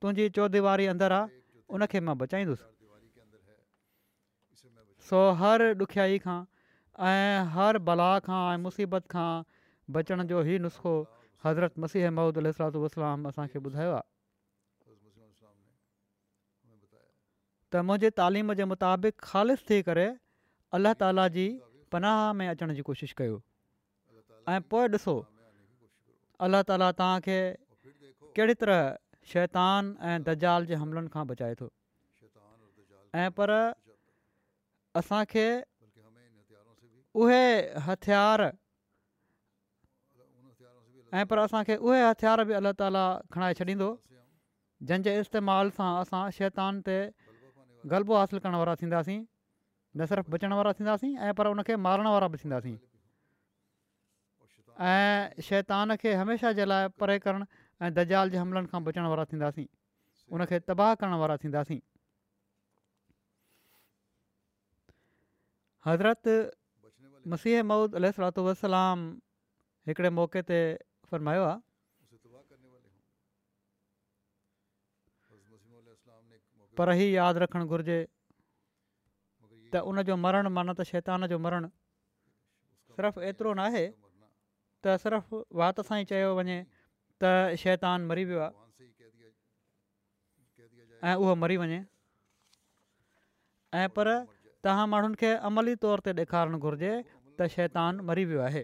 तुंहिंजी 0.02 0.30
चौधीवारी 0.38 0.86
अंदरि 0.94 1.16
आहे 1.18 1.38
उनखे 1.76 2.00
मां 2.08 2.16
बचाईंदुसि 2.22 2.68
सो 5.10 5.18
हर 5.42 5.66
ॾुखियाई 5.86 6.20
खां 6.26 6.38
ऐं 7.10 7.48
हर 7.56 7.78
बला 7.90 8.12
खां 8.28 8.40
ऐं 8.54 8.58
मुसीबत 8.66 9.08
खां 9.16 9.30
बचण 9.98 10.24
जो 10.32 10.42
ई 10.46 10.60
नुस्ख़ो 10.66 10.94
हज़रत 11.46 11.78
मसीह 11.84 12.10
महमूदु 12.12 12.40
अलसलाम 12.46 13.28
असांखे 13.30 13.60
ॿुधायो 13.60 13.94
आहे 13.98 14.08
त 17.72 17.82
मुंहिंजे 17.90 18.10
तालीम 18.22 18.54
जे 18.60 18.66
मुताबिक़ 18.74 19.16
ख़ालि 19.30 19.56
थी 19.70 19.82
करे 19.90 20.08
अलाह 20.78 20.96
ताला 21.02 21.28
जी 21.38 21.48
पनाह 21.96 22.22
में 22.42 22.48
अचण 22.54 22.74
जी 22.78 22.82
कोशिशि 22.92 23.18
कयो 23.22 23.42
ऐं 24.54 24.62
पोइ 24.72 24.90
ॾिसो 24.98 25.18
अलाह 26.48 26.62
ताला 26.68 26.88
तव्हांखे 27.00 27.38
कहिड़ी 28.36 28.54
तरह 28.62 28.80
शैतान 29.32 29.90
ऐं 30.12 30.20
दाल 30.44 30.66
जे 30.72 30.76
हमलनि 30.84 31.10
खां 31.16 31.24
बचाए 31.32 31.54
थो 31.62 31.68
ऐं 33.24 33.30
पर 33.40 33.52
असांखे 35.02 35.48
उहे 37.24 37.42
हथियार 37.88 38.42
ऐं 41.20 41.26
पर 41.32 41.40
असांखे 41.44 41.76
उहे 41.90 42.00
हथियार 42.08 42.44
बि 42.52 42.56
अलाह 42.62 42.74
ताला 42.84 43.04
खणाए 43.36 43.54
छॾींदो 43.62 43.90
जंहिंजे 44.90 45.14
इस्तेमालु 45.22 45.72
सां 45.80 45.90
असां 46.06 46.22
शैतान 46.40 46.80
ते 46.88 46.98
ग़लबो 47.92 48.14
हासिलु 48.20 48.40
करण 48.46 48.56
वारा 48.64 48.74
थींदासीं 48.84 49.20
न 49.98 50.06
सिर्फ़ु 50.14 50.32
बचण 50.38 50.54
वारा 50.60 50.72
थींदासीं 50.80 51.12
ऐं 51.30 51.34
पर 51.42 51.48
उनखे 51.56 51.74
मारण 51.88 52.06
वारा 52.16 52.28
बि 52.36 52.40
थींदासीं 52.44 52.76
ऐं 54.80 55.42
शैतान 55.44 55.96
खे 56.02 56.14
हमेशह 56.16 56.52
जे 56.58 56.66
लाइ 56.66 56.88
परे 57.00 57.18
करणु 57.20 57.46
ऐं 57.84 57.94
दजाल 57.94 58.30
जे 58.30 58.38
हमलनि 58.38 58.68
खां 58.72 58.84
बचण 58.84 59.04
वारा 59.12 59.26
थींदासीं 59.32 59.66
उनखे 60.32 60.60
तबाह 60.72 60.94
करण 61.02 61.14
वारा 61.22 61.36
थींदासीं 61.44 61.80
हज़रत 65.88 66.24
मसीह 67.28 67.64
महुूद 67.64 67.96
वसलाम 68.48 69.00
हिकिड़े 69.88 70.10
मौक़े 70.16 70.42
ते 70.48 70.60
फ़रमायो 71.12 71.46
पर 76.80 76.96
ई 76.96 77.12
यादि 77.20 77.40
रखणु 77.44 77.66
घुरिजे 77.68 78.00
त 79.76 79.84
उनजो 79.92 80.16
मरणु 80.26 80.48
माना 80.58 80.72
त 80.80 80.84
शैतान 80.92 81.28
जो 81.32 81.36
मरणु 81.46 81.68
सिर्फ़ु 82.96 83.22
एतिरो 83.32 83.54
नाहे 83.60 83.88
त 84.86 84.94
सिर्फ़ु 85.04 85.38
वाति 85.62 85.84
सां 85.90 85.98
ई 86.04 86.10
चयो 86.12 86.30
वञे 86.40 86.58
त 87.22 87.24
शैतान 87.64 88.06
मरी 88.12 88.24
वियो 88.32 88.42
आहे 88.48 88.54
ऐं 91.12 91.16
उहो 91.24 91.34
मरी 91.44 91.56
वञे 91.62 91.80
ऐं 93.84 93.88
पर 93.98 94.08
तव्हां 94.68 94.86
माण्हुनि 94.94 95.18
खे 95.24 95.32
अमली 95.50 95.74
तौर 95.86 96.04
ते 96.08 96.16
ॾेखारणु 96.24 96.58
घुरिजे 96.70 96.94
त 97.40 97.48
शैतान 97.56 98.00
मरी 98.12 98.24
वियो 98.32 98.42
आहे 98.48 98.64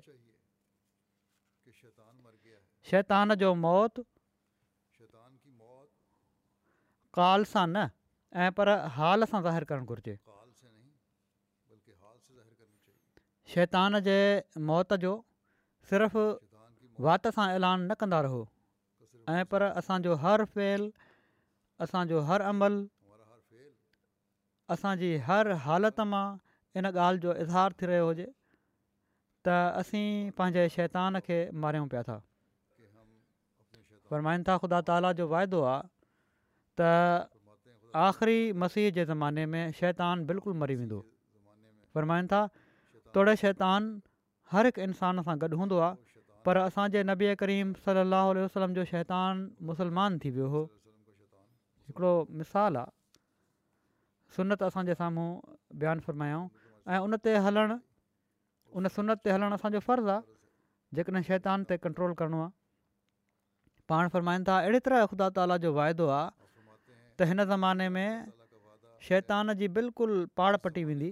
ऐं 8.45 8.51
पर 8.55 8.67
हाल 8.93 9.23
सां 9.31 9.39
ज़ाहिर 9.43 10.17
शैतान 13.51 13.99
जे 14.05 14.15
मौत 14.69 14.93
जो 15.03 15.11
सिर्फ़ु 15.89 16.23
वात 17.05 17.27
सां 17.37 17.47
ऐलान 17.55 17.79
न 17.91 17.93
कंदा 18.01 18.19
रहो 18.25 18.41
ऐं 19.33 19.43
पर 19.53 19.61
असांजो 19.67 20.13
हर 20.23 20.43
फेल 20.55 20.87
असांजो 21.85 22.19
हर 22.29 22.41
अमल 22.53 22.77
असांजी 24.75 25.11
हर 25.27 25.51
हालति 25.67 26.03
मां 26.13 26.25
इन 26.79 26.85
ॻाल्हि 26.87 27.21
जो 27.25 27.33
इज़हार 27.43 27.73
थी 27.81 27.85
रहियो 27.91 28.07
हुजे 28.07 28.25
त 29.45 29.57
असीं 29.83 30.07
पंहिंजे 30.39 30.65
शैतान 30.77 31.19
खे 31.27 31.37
मारियूं 31.65 31.87
पिया 31.93 32.01
था 32.09 32.17
फ़रमाइनि 34.11 34.43
था 34.49 34.57
ख़ुदा 34.63 34.79
ताला 34.89 35.11
जो 35.21 35.27
वाइदो 35.35 35.61
आहे 35.73 35.87
त 36.81 37.27
आख़िरी 38.07 38.39
मसीह 38.63 38.89
जे 38.97 39.05
ज़माने 39.13 39.45
में 39.53 39.63
शैतान 39.83 40.25
बिल्कुलु 40.31 40.57
मरी 40.63 40.75
वेंदो 40.81 40.99
फ़रमाइनि 41.95 42.27
था 42.33 42.41
तोड़े 43.13 43.35
शैतान 43.43 43.81
हर 44.53 44.65
हिकु 44.67 44.81
इंसान 44.87 45.21
सां 45.27 45.33
गॾु 45.41 45.57
हूंदो 45.59 45.77
आहे 45.83 46.19
पर 46.45 46.57
असांजे 46.63 47.01
नबी 47.09 47.27
करीम 47.41 47.69
सलाह 47.85 48.25
वसलम 48.37 48.73
जो 48.77 48.83
शैतान 48.91 49.41
मुसलमान 49.69 50.17
थी 50.25 50.29
वियो 50.35 50.47
हो 50.55 50.61
हिकिड़ो 51.87 52.11
मिसाल 52.41 52.77
आहे 52.81 52.93
सुनत 54.37 54.63
असांजे 54.69 54.93
साम्हूं 55.01 55.27
बयानु 55.83 56.01
फ़रमायाऊं 56.09 56.45
ऐं 56.93 56.99
उन 57.07 57.17
ते 57.27 57.35
हलणु 57.47 57.77
उन 58.77 58.87
सुनत 58.99 59.25
ते 59.25 59.31
हलणु 59.37 59.53
असांजो 59.57 59.79
फ़र्ज़ु 59.89 60.09
आहे 60.19 60.21
जेकॾहिं 60.99 61.23
शैतान 61.33 61.63
ते 61.71 61.77
कंट्रोल 61.89 62.13
करिणो 62.23 62.41
आहे 62.45 63.87
पाण 63.89 64.09
फ़रमाइनि 64.13 64.43
था 64.47 64.57
अहिड़ी 64.63 64.79
तरह 64.85 65.05
ख़ुदा 65.11 65.29
ताला 65.39 65.57
जो 65.65 65.73
वाइदो 65.79 66.07
आहे 66.21 66.33
त 67.19 67.29
हिन 67.33 67.43
ज़माने 67.53 67.89
में 67.97 68.11
शैतान 69.11 69.53
जी 69.61 69.67
बिल्कुलु 69.79 70.15
पाड़ 70.37 70.55
पटी 70.65 70.83
वेंदी 70.91 71.11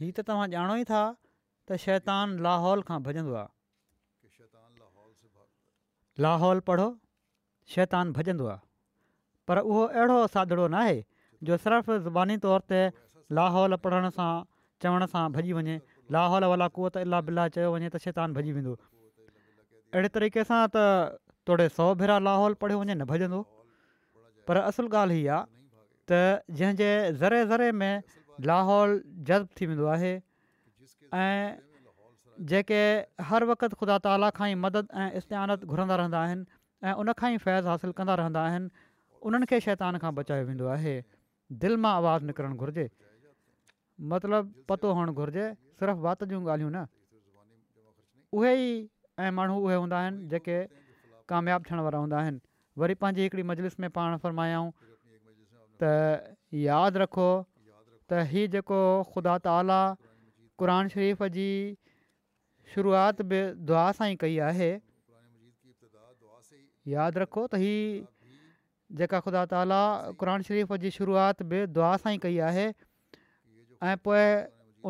हीअ 0.00 0.14
त 0.16 0.32
तव्हां 0.32 0.46
ॼाणो 0.56 0.74
ई 0.84 0.92
था 0.92 1.02
त 1.70 1.76
शैतान 1.84 2.34
लाहौल 2.46 2.82
खां 2.88 2.96
भॼंदो 3.08 3.32
आहे 3.42 3.48
लाहौल 6.26 6.60
पढ़ो 6.70 6.84
शैतान 7.74 8.12
भॼंदो 8.18 8.46
आहे 8.52 8.64
पर 9.50 9.60
उहो 9.70 9.82
अहिड़ो 9.86 10.18
साधड़ो 10.34 10.66
न 10.68 10.78
आहे 10.82 10.94
जो 11.48 11.56
सिर्फ़ु 11.64 11.96
ज़बानी 12.04 12.36
तौर 12.44 12.62
ते 12.72 12.82
लाहौल 13.38 13.76
पढ़ण 13.86 14.10
सां 14.18 14.28
चवण 14.84 15.06
सां 15.14 15.24
भॼी 15.38 15.56
वञे 15.58 15.76
लाहौल 16.16 16.46
वाला 16.52 16.68
कुत 16.78 16.96
इलाह 17.02 17.24
बिला 17.30 17.48
चयो 17.56 17.72
वञे 17.74 17.90
त 17.94 18.02
शैतान 18.06 18.38
भॼी 18.38 18.54
वेंदो 18.58 18.76
अहिड़े 18.76 20.12
तरीक़े 20.18 20.46
सां 20.52 20.60
त 20.76 20.84
तोड़े 21.50 21.68
सौ 21.80 21.88
भेरा 22.04 22.18
लाहौल 22.28 22.58
पढ़ियो 22.62 22.82
वञे 22.84 22.94
न 23.02 23.10
भॼंदो 23.12 23.42
पर 24.50 24.62
असुलु 24.62 24.94
ॻाल्हि 25.02 25.18
हीअ 25.20 25.38
आहे 25.38 25.50
त 26.12 27.12
ज़रे 27.24 27.44
ज़रे 27.54 27.70
में 27.82 27.92
लाहौल 28.52 28.98
जज़्ब 29.32 29.60
थी 29.60 29.70
वेंदो 29.74 29.90
आहे 29.98 30.14
ऐं 31.24 31.56
जेके 32.52 32.80
हर 33.28 33.44
वक़्तु 33.50 33.76
ख़ुदा 33.80 33.96
ताला 34.06 34.28
खां 34.38 34.46
ई 34.48 34.54
मदद 34.64 34.86
ऐं 35.02 35.10
इस्तेहानत 35.20 35.64
घुरंदा 35.72 35.96
रहंदा 36.00 36.18
आहिनि 36.24 36.44
ऐं 36.92 36.94
उनखां 37.04 37.30
ई 37.34 37.38
फैज़ 37.44 37.68
हासिलु 37.72 37.94
कंदा 38.00 38.14
रहंदा 38.22 38.42
आहिनि 38.48 38.68
उन्हनि 39.28 39.46
खे 39.52 39.60
शैतान 39.66 39.98
खां 40.02 40.12
बचायो 40.20 40.44
वेंदो 40.50 40.66
आहे 40.74 40.94
दिलि 41.64 41.76
मां 41.84 41.92
आवाज़ु 42.00 42.28
निकिरणु 42.30 42.56
घुरिजे 42.66 42.86
मतिलबु 44.12 44.66
पतो 44.72 44.86
हुअणु 44.98 45.12
घुरिजे 45.22 45.46
सिर्फ़ु 45.80 45.98
वात 46.06 46.20
जूं 46.32 46.40
ॻाल्हियूं 46.44 46.72
न 46.76 46.80
उहे 48.40 48.52
ई 48.60 48.70
ऐं 49.26 49.30
माण्हू 49.40 49.56
उहे 49.68 49.76
हूंदा 49.82 49.96
आहिनि 50.04 50.18
जेके 50.34 50.58
कामयाबु 51.34 51.62
थियण 51.70 51.80
वारा 51.88 51.98
हूंदा 52.06 52.16
आहिनि 52.24 52.40
वरी 52.82 52.94
पंहिंजी 53.02 53.22
हिकिड़ी 53.28 53.44
मजलिस 53.52 53.78
में 53.84 53.88
पाण 54.00 54.20
फरमायूं 54.26 54.64
त 55.84 55.94
यादि 56.68 56.96
रखो 57.04 57.30
त 57.44 58.26
ही 58.34 58.42
जेको 58.56 58.80
ख़ुदा 59.12 59.34
ताला 59.48 59.80
क़रान 60.60 60.88
शरीफ़ 60.88 61.22
जी 61.36 61.50
शुरूआति 62.74 63.24
बि 63.30 63.40
दुआ 63.70 63.86
सां 63.98 64.06
ई 64.12 64.16
कई 64.22 64.38
आहे 64.48 64.68
यादि 66.92 67.20
रखो 67.24 67.44
त 67.46 67.60
हीअ 67.64 68.94
जेका 69.00 69.20
ख़ुदा 69.26 69.42
ताली 69.52 69.82
क़ 70.22 70.36
शरीफ़ 70.48 70.72
जी 70.84 70.92
शुरूआत 70.96 71.42
बि 71.52 71.60
दुआ 71.78 71.92
सां 72.04 72.12
ई 72.16 72.20
कई 72.26 72.38
आहे 72.48 72.66
ऐं 73.90 73.94
पोइ 74.08 74.24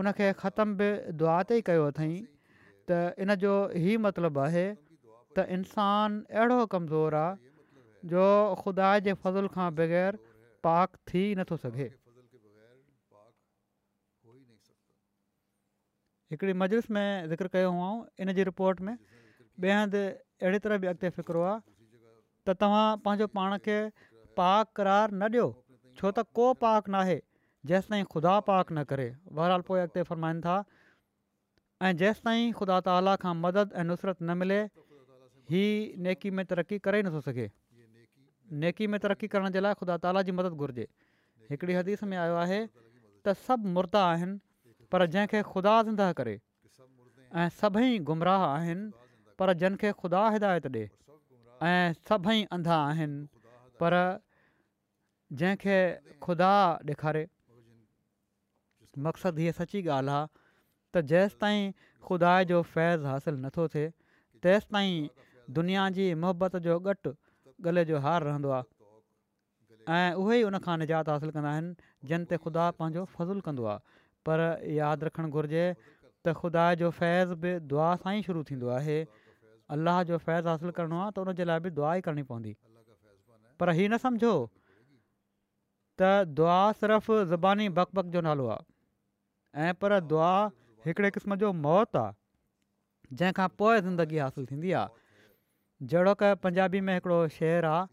उनखे 0.03 0.31
ख़तमु 0.45 0.79
बि 0.83 0.91
दुआ 1.25 1.37
ते 1.51 1.61
ई 1.65 1.67
कयो 1.73 1.89
अथई 1.97 2.15
त 2.23 3.03
इन 3.27 3.37
जो 3.47 3.57
ई 3.81 4.01
मतिलबु 4.07 4.45
आहे 4.47 4.67
त 4.71 5.49
इंसानु 5.61 6.23
अहिड़ो 6.39 6.63
कमज़ोरु 6.79 7.23
आहे 7.27 8.15
जो 8.15 8.25
ख़ुदा 8.65 8.93
जे 9.09 9.17
फज़ुल 9.25 9.53
खां 9.57 9.71
बग़ैर 9.83 10.23
पाक 10.69 11.01
थी 11.11 11.25
नथो 11.43 11.61
सघे 11.69 11.89
हिकिड़ी 16.31 16.53
मजलिस 16.61 16.91
में 16.91 17.29
ज़िक्र 17.29 17.49
कयो 17.53 17.71
हुओ 17.73 17.91
इन 18.21 18.33
जी 18.35 18.45
रिपोर्ट 18.45 18.81
में 18.87 18.93
ॿिए 18.97 19.73
हंधि 19.73 19.99
अहिड़ी 19.99 20.59
तरह 20.65 20.79
बि 20.79 20.87
अॻिते 20.93 21.11
फ़िक्रु 21.19 21.43
आहे 21.51 21.61
त 22.49 22.57
तव्हां 22.63 22.87
पंहिंजो 23.05 23.27
पाण 23.39 23.57
खे 23.67 23.79
पाक 24.41 24.73
करार 24.77 25.11
न 25.23 25.29
ॾियो 25.37 25.47
छो 26.01 26.11
त 26.19 26.25
को 26.39 26.47
पाक 26.65 26.89
न 26.95 26.99
आहे 27.03 27.19
जेसिताईं 27.73 28.05
ख़ुदा 28.15 28.33
पाक 28.49 28.73
न 28.79 28.83
करे 28.93 29.07
बहरहाल 29.31 29.61
पोइ 29.71 29.81
अॻिते 29.83 30.03
फ़रमाइनि 30.11 30.43
था 30.47 30.57
ऐं 31.89 31.93
जेसि 32.01 32.35
ख़ुदा 32.63 32.81
ताला 32.89 33.15
खां 33.27 33.35
मदद 33.47 33.73
ऐं 33.83 33.85
नुसरत 33.93 34.23
न 34.23 34.37
मिले 34.43 34.59
हीअ 35.55 35.77
नेकी 36.09 36.31
में 36.41 36.45
तरक़ी 36.55 36.79
करे 36.89 37.03
ई 37.05 37.07
नथो 37.11 37.21
सघे 37.31 37.47
नेकी 38.65 38.87
में 38.95 38.99
तरक़ी 39.07 39.29
करण 39.37 39.55
जे 39.59 39.63
लाइ 39.67 39.79
ख़ुदा 39.85 39.97
ताला 40.09 40.23
जी 40.31 40.35
मदद 40.41 40.59
घुरिजे 40.65 40.87
हिकिड़ी 41.53 41.79
हदीस 41.81 42.03
में 42.15 42.17
आयो 42.25 42.39
आहे 42.47 42.59
त 43.29 43.37
सभु 43.47 43.75
मुर्दा 43.79 44.05
आहिनि 44.13 44.37
पर 44.91 45.05
जंहिंखे 45.15 45.41
ख़ुदा 45.43 45.75
ज़िंदा 45.83 46.13
करे 46.21 46.35
ऐं 47.43 47.49
सभई 47.61 47.99
गुमराह 48.11 48.43
आहिनि 48.47 48.91
पर 49.39 49.53
जिन 49.63 49.77
खे 49.83 49.91
ख़ुदा 50.03 50.23
हिदायत 50.37 50.67
ॾिए 50.67 50.89
ऐं 51.71 51.93
सभई 52.11 52.45
अंधा 52.59 52.77
आहिनि 52.83 53.25
पर 53.83 53.97
जंहिंखे 55.41 55.79
ख़ुदा 56.27 56.53
ॾेखारे 56.93 57.25
मक़सदु 59.07 59.47
हीअ 59.47 59.57
सची 59.59 59.83
ॻाल्हि 59.99 60.15
आहे 60.21 60.27
त 60.95 61.03
जेसिताईं 61.13 61.73
खुदा 62.11 62.33
जो 62.55 62.63
फैज़ 62.73 63.05
हासिलु 63.13 63.43
नथो 63.47 63.67
थिए 63.75 63.91
तेसि 64.45 64.91
दुनिया 65.59 65.89
जी 65.99 66.07
मोहबत 66.23 66.57
जो 66.69 66.79
घटि 66.81 67.13
गले 67.69 67.85
जो 67.91 67.99
हार 68.07 68.23
रहंदो 68.31 68.55
आहे 68.61 68.71
ऐं 69.97 70.15
उहे 70.23 70.41
ई 70.41 70.63
निजात 70.85 71.09
हासिल 71.17 71.31
कंदा 71.37 71.51
आहिनि 71.57 72.09
जिन 72.11 72.25
ते 72.31 72.41
ख़ुदा 72.47 72.65
पंहिंजो 72.81 73.05
फज़ुलु 73.19 73.45
कंदो 73.51 73.67
आहे 73.75 74.03
पर 74.29 74.41
यादि 74.79 75.07
रखणु 75.09 75.31
घुरिजे 75.39 75.65
त 75.67 76.35
ख़ुदा 76.41 76.67
जो 76.83 76.91
फैज़ 76.99 77.33
बि 77.45 77.53
दुआ 77.73 77.89
सां 78.05 78.13
ई 78.19 78.25
शुरू 78.29 78.45
थींदो 78.51 78.71
आहे 78.77 78.99
अलाह 79.77 80.01
जो 80.11 80.19
फैज़ 80.27 80.51
हासिलु 80.53 80.75
करिणो 80.81 81.01
आहे 81.03 81.11
त 81.11 81.25
उनजे 81.27 81.47
लाइ 81.51 81.63
बि 81.67 81.75
दुआ 81.79 81.95
ई 82.01 82.05
करणी 82.09 82.27
पवंदी 82.31 82.55
पर 83.63 83.75
हीअ 83.81 83.87
न 83.91 84.01
सम्झो 84.07 84.33
त 86.03 86.29
दुआ 86.43 86.59
सिर्फ़ु 86.83 87.19
ज़बानी 87.35 87.69
बक 87.81 87.95
बक 88.01 88.13
जो 88.17 88.25
नालो 88.29 88.49
आहे 88.57 89.67
ऐं 89.69 89.77
पर 89.85 89.97
दुआ 90.15 90.31
हिकिड़े 90.87 91.11
क़िस्म 91.19 91.39
जो 91.45 91.53
मौत 91.67 92.01
आहे 92.05 93.17
जंहिंखां 93.21 93.51
पोइ 93.63 93.81
ज़िंदगी 93.87 94.21
हासिलु 94.27 94.51
थींदी 94.55 94.77
आहे 94.81 95.27
जहिड़ो 95.93 96.15
क 96.23 96.33
पंजाबी 96.49 96.85
में 96.89 96.93
हिकिड़ो 96.99 97.21
शेर 97.39 97.71
आहे 97.75 97.91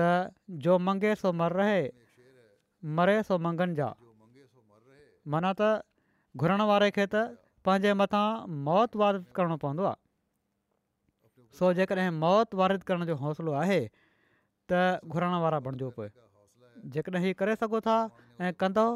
त 0.00 0.08
जो 0.68 0.78
मंगे 0.90 1.14
सो 1.24 1.32
मर 1.42 1.58
रहे 1.62 1.80
मरे 3.00 3.16
सो 3.30 3.36
मंगनि 3.46 3.78
जा 3.80 3.90
माना 5.30 5.52
त 5.60 5.84
घुरण 6.40 6.60
वारे 6.70 6.90
खे 6.96 7.04
त 7.12 7.22
पंहिंजे 7.66 7.92
मथां 8.02 8.24
मौत 8.68 8.96
वारिद 9.02 9.24
करिणो 9.38 9.56
पवंदो 9.64 9.84
आहे 9.90 11.48
छो 11.58 11.72
जेकॾहिं 11.78 12.10
मौत 12.22 12.54
वारिद 12.60 12.82
करण 12.88 13.04
जो 13.10 13.14
हौसिलो 13.22 13.52
आहे 13.62 13.78
त 14.72 14.80
घुरण 15.06 15.34
वारा 15.46 15.58
बणिजो 15.66 15.90
पोइ 15.98 16.08
जेकॾहिं 16.94 17.22
हीउ 17.24 17.34
करे 17.40 17.54
सघो 17.62 17.80
था 17.88 17.96
ऐं 18.40 18.52
कंदो 18.64 18.86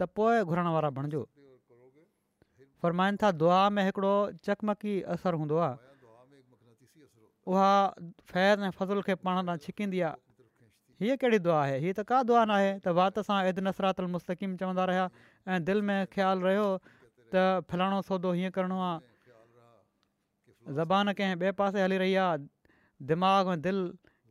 त 0.00 0.10
पोइ 0.20 0.42
घुरण 0.50 0.68
वारा 0.78 0.90
बणिजो 1.00 1.26
फ़रमाईनि 2.82 3.16
था 3.22 3.30
दुआ 3.42 3.60
में 3.76 3.82
हिकिड़ो 3.90 4.14
चकमकी 4.48 4.94
असरु 5.16 5.36
हूंदो 5.42 5.56
आहे 5.68 5.86
उहा 7.52 7.68
फैद 8.32 8.60
ऐं 8.66 8.70
फसल 8.78 9.02
खे 9.06 9.14
हीअं 11.00 11.16
कहिड़ी 11.22 11.38
दुआ 11.42 11.58
आहे 11.62 11.76
हीअ 11.82 11.94
त 11.96 12.02
का 12.10 12.22
दुआ 12.28 12.44
न 12.50 12.50
आहे 12.60 12.70
त 12.84 12.92
वात 12.98 13.18
सां 13.26 13.36
ऐद 13.50 13.58
नसरात 13.66 14.00
मुस्तक़ीम 14.14 14.54
चवंदा 14.62 14.84
रहिया 14.90 15.04
ऐं 15.56 15.64
दिलि 15.66 15.82
में 15.90 15.98
ख़्यालु 16.14 16.46
रहियो 16.46 16.66
त 16.86 17.42
फलाणो 17.72 17.98
सौदो 18.08 18.32
हीअं 18.38 18.54
करिणो 18.56 18.78
आहे 18.86 20.72
ज़बान 20.78 21.12
कंहिं 21.20 21.36
ॿिए 21.42 21.52
पासे 21.62 21.84
हली 21.86 21.98
रही 22.04 22.14
आहे 22.22 22.38
दिमाग़ 23.10 23.46
में 23.52 23.62
दिलि 23.66 23.84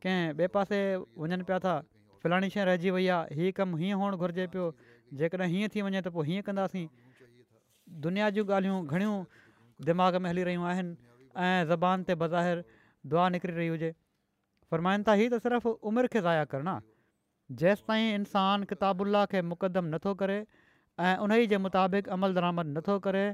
कंहिं 0.05 0.34
ॿिए 0.34 0.47
पासे 0.57 0.80
वञनि 1.22 1.43
पिया 1.51 1.59
था 1.65 1.76
फलाणी 2.24 2.49
शइ 2.55 2.63
रहिजी 2.70 2.89
वई 2.97 3.07
आहे 3.20 3.38
हीअ 3.39 3.51
कमु 3.59 3.80
हीअं 3.84 3.97
हुअणु 4.01 4.18
घुरिजे 4.28 4.45
पियो 4.55 4.65
जेकॾहिं 5.22 5.47
हीअं 5.55 5.74
थी 5.76 5.82
वञे 5.88 6.01
त 6.03 6.13
पोइ 6.18 6.26
हीअं 6.32 6.45
कंदासीं 6.49 6.86
दुनिया 8.07 8.30
जूं 8.39 8.45
ॻाल्हियूं 8.51 8.82
घणियूं 8.95 9.15
दिमाग़ 9.91 10.18
में 10.26 10.30
हली 10.32 10.43
रहियूं 10.51 10.65
आहिनि 10.74 11.72
ज़बान 11.72 12.03
ते 12.11 12.20
बज़ाहिर 12.26 12.63
दुआ 13.13 13.28
निकिरी 13.38 13.55
रही 13.61 13.68
हुजे 13.78 13.93
फरमाइनि 14.72 15.03
था 15.07 15.13
ई 15.24 15.28
त 15.34 15.39
सिर्फ़ु 15.43 15.72
उमिरि 15.91 16.07
खे 16.13 16.22
ज़ाया 16.22 16.43
करिणा 16.53 16.72
जेसिताईं 17.61 18.07
इंसानु 18.15 18.65
किताबु 18.72 19.05
खे 19.34 19.41
मुक़दमु 19.51 19.89
नथो 19.95 20.11
करे 20.22 20.38
ऐं 20.39 21.15
उन 21.26 21.32
ई 21.36 21.47
जे 21.53 21.57
मुताबिक़ 21.65 22.07
अमल 22.15 22.34
दरामद 22.39 22.68
नथो 22.78 22.97
करे 23.07 23.26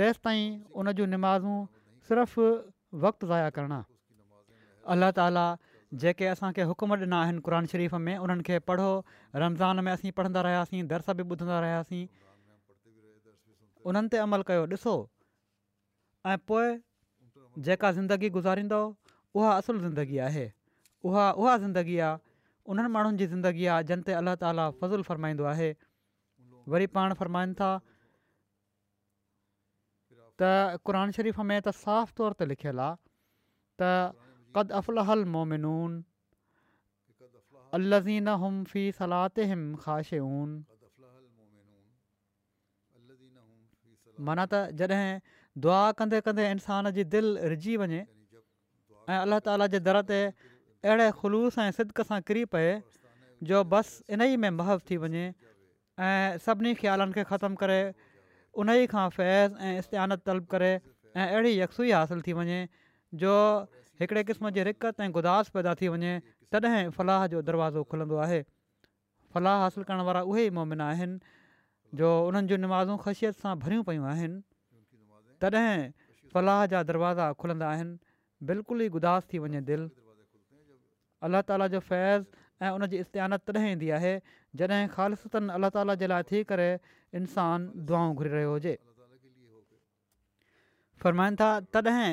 तेसि 0.00 0.20
ताईं 0.24 0.60
उन 0.82 0.92
जूं 1.00 1.06
नमाज़ूं 1.14 1.56
सिर्फ़ु 2.08 2.44
वक़्तु 3.06 3.24
ज़ाया 3.32 3.48
करिणा 3.58 3.80
अल्ल्ह 4.94 5.10
ताला 5.20 5.46
जेके 6.02 6.26
असांखे 6.36 6.62
हुकम 6.72 6.90
ॾिना 6.94 7.20
आहिनि 7.24 7.40
क़ुर 7.48 7.58
शरीफ़ 7.72 7.94
में 8.08 8.16
उन्हनि 8.26 8.42
खे 8.48 8.58
पढ़ो 8.70 8.90
रमज़ान 9.44 9.84
में 9.84 9.92
असीं 9.92 10.12
पढ़ंदा 10.20 10.40
रहियासीं 10.48 10.86
दर्स 10.94 11.10
बि 11.20 11.24
ॿुधंदा 11.34 11.58
रहियासीं 11.66 12.02
उन्हनि 13.92 14.08
ते 14.14 14.18
अमल 14.28 14.42
कयो 14.52 14.64
ॾिसो 14.74 14.94
ऐं 16.32 16.38
पोइ 16.48 16.68
जेका 17.68 17.88
ज़िंदगी 18.00 18.28
गुज़ारींदो 18.40 18.80
उहा 19.36 19.50
असुलु 19.56 19.78
ज़िंदगी 19.82 20.18
आहे 20.26 20.46
उहा 21.04 21.24
उहा 21.40 21.56
ज़िंदगी 21.62 21.98
आहे 21.98 22.18
उन्हनि 22.68 22.88
माण्हुनि 22.94 23.16
जी 23.20 23.26
ज़िंदगी 23.32 23.66
आहे 23.72 23.84
जन 23.88 24.00
ते 24.04 24.12
अलाह 24.20 24.34
ताला 24.40 24.64
फज़ुलु 24.80 25.02
फ़रमाईंदो 25.08 25.44
आहे 25.44 25.74
वरी 26.72 26.86
पाण 26.96 27.14
फ़रमाइनि 27.20 27.54
था 27.60 27.70
त 30.40 30.80
क़ुर 30.86 31.10
शरीफ़ 31.16 31.40
में 31.44 31.60
त 31.64 31.68
साफ़ 31.82 32.12
तौर 32.16 32.32
ते 32.40 32.44
लिखियलु 32.46 32.80
आहे 32.80 32.96
त 33.76 34.14
माना 44.26 44.44
त 44.50 44.74
जॾहिं 44.74 45.20
दुआ 45.62 45.92
कंदे 45.98 46.18
कंदे 46.26 46.50
इंसान 46.50 46.90
जी 46.92 47.04
दिलि 47.06 47.38
रिजी 47.54 47.76
वञे 47.78 48.00
ऐं 49.08 49.18
अलाह 49.24 49.38
ताला 49.48 49.66
जे 49.72 49.80
दर 49.84 49.98
ते 50.08 50.20
अहिड़े 50.84 51.08
ख़ुलूस 51.20 51.56
ऐं 51.64 51.72
सिदक 51.76 52.04
सां 52.08 52.20
किरी 52.30 52.44
पए 52.54 52.72
जो 53.50 53.62
बसि 53.74 54.04
इन 54.14 54.22
ई 54.22 54.36
में 54.42 54.52
महफ़ 54.60 54.84
थी 54.90 54.96
वञे 55.04 55.22
ऐं 55.24 56.40
सभिनी 56.46 56.72
ख़्यालनि 56.80 57.12
खे 57.16 57.22
ख़तमु 57.30 57.56
करे 57.62 57.78
उन 58.52 58.68
ई 58.76 58.86
खां 58.92 59.04
फैज़ 59.16 59.56
ऐं 59.64 59.74
इस्तेहानत 59.84 60.20
तलब 60.30 60.46
करे 60.54 60.68
ऐं 61.16 61.24
अहिड़ी 61.24 61.52
यकसु 61.60 61.86
हासिलु 61.90 62.22
थी 62.26 62.32
वञे 62.38 62.58
जो 63.24 63.32
हिकिड़े 64.02 64.22
क़िस्म 64.30 64.50
जी 64.60 64.66
रिकत 64.68 65.00
ऐं 65.04 65.08
गुदास 65.16 65.48
पैदा 65.56 65.74
थी 65.82 65.88
वञे 65.96 66.10
तॾहिं 66.56 66.90
फलाह 66.98 67.26
जो 67.36 67.40
दरवाज़ो 67.52 67.82
खुलंदो 67.94 68.16
आहे 68.28 68.40
फलाह 69.36 69.62
हासिलु 69.64 69.88
करण 69.92 70.04
वारा 70.10 70.22
उहे 70.34 70.44
ई 70.50 70.82
आहिनि 70.88 71.38
जो 72.02 72.08
उन्हनि 72.28 72.48
जी 72.52 72.56
नमाज़ूं 72.66 72.96
ख़सियत 73.08 73.40
सां 73.46 73.54
भरियूं 73.64 73.82
पियूं 73.88 74.04
आहिनि 74.10 74.42
तॾहिं 75.46 75.88
फलाह 76.36 76.64
जा 76.76 76.82
दरवाज़ा 76.92 77.30
खुलंदा 77.44 77.68
बिल्कुलु 78.46 78.84
ई 78.84 78.88
गुदास 78.96 79.22
थी 79.32 79.38
वञे 79.44 79.60
दिलि 79.68 79.86
अलाह 81.26 81.42
ताला 81.50 81.66
जो 81.74 81.80
फैज़ 81.86 82.24
ऐं 82.62 82.70
उन 82.74 82.86
जी 82.90 82.98
इस्तेहानत 83.04 83.44
तॾहिं 83.50 83.70
ईंदी 83.72 83.88
आहे 83.98 84.12
जॾहिं 84.60 84.86
ख़ालिसनि 84.94 85.50
अलाह 85.58 85.70
ताला 85.76 85.94
जे 86.02 86.06
लाइ 86.12 86.22
थी 86.30 86.42
करे 86.50 86.68
इंसानु 87.20 87.82
दुआऊं 87.90 88.14
घुरी 88.14 88.30
रहियो 88.34 88.52
हुजे 88.54 88.74
था 91.40 91.48
तॾहिं 91.76 92.10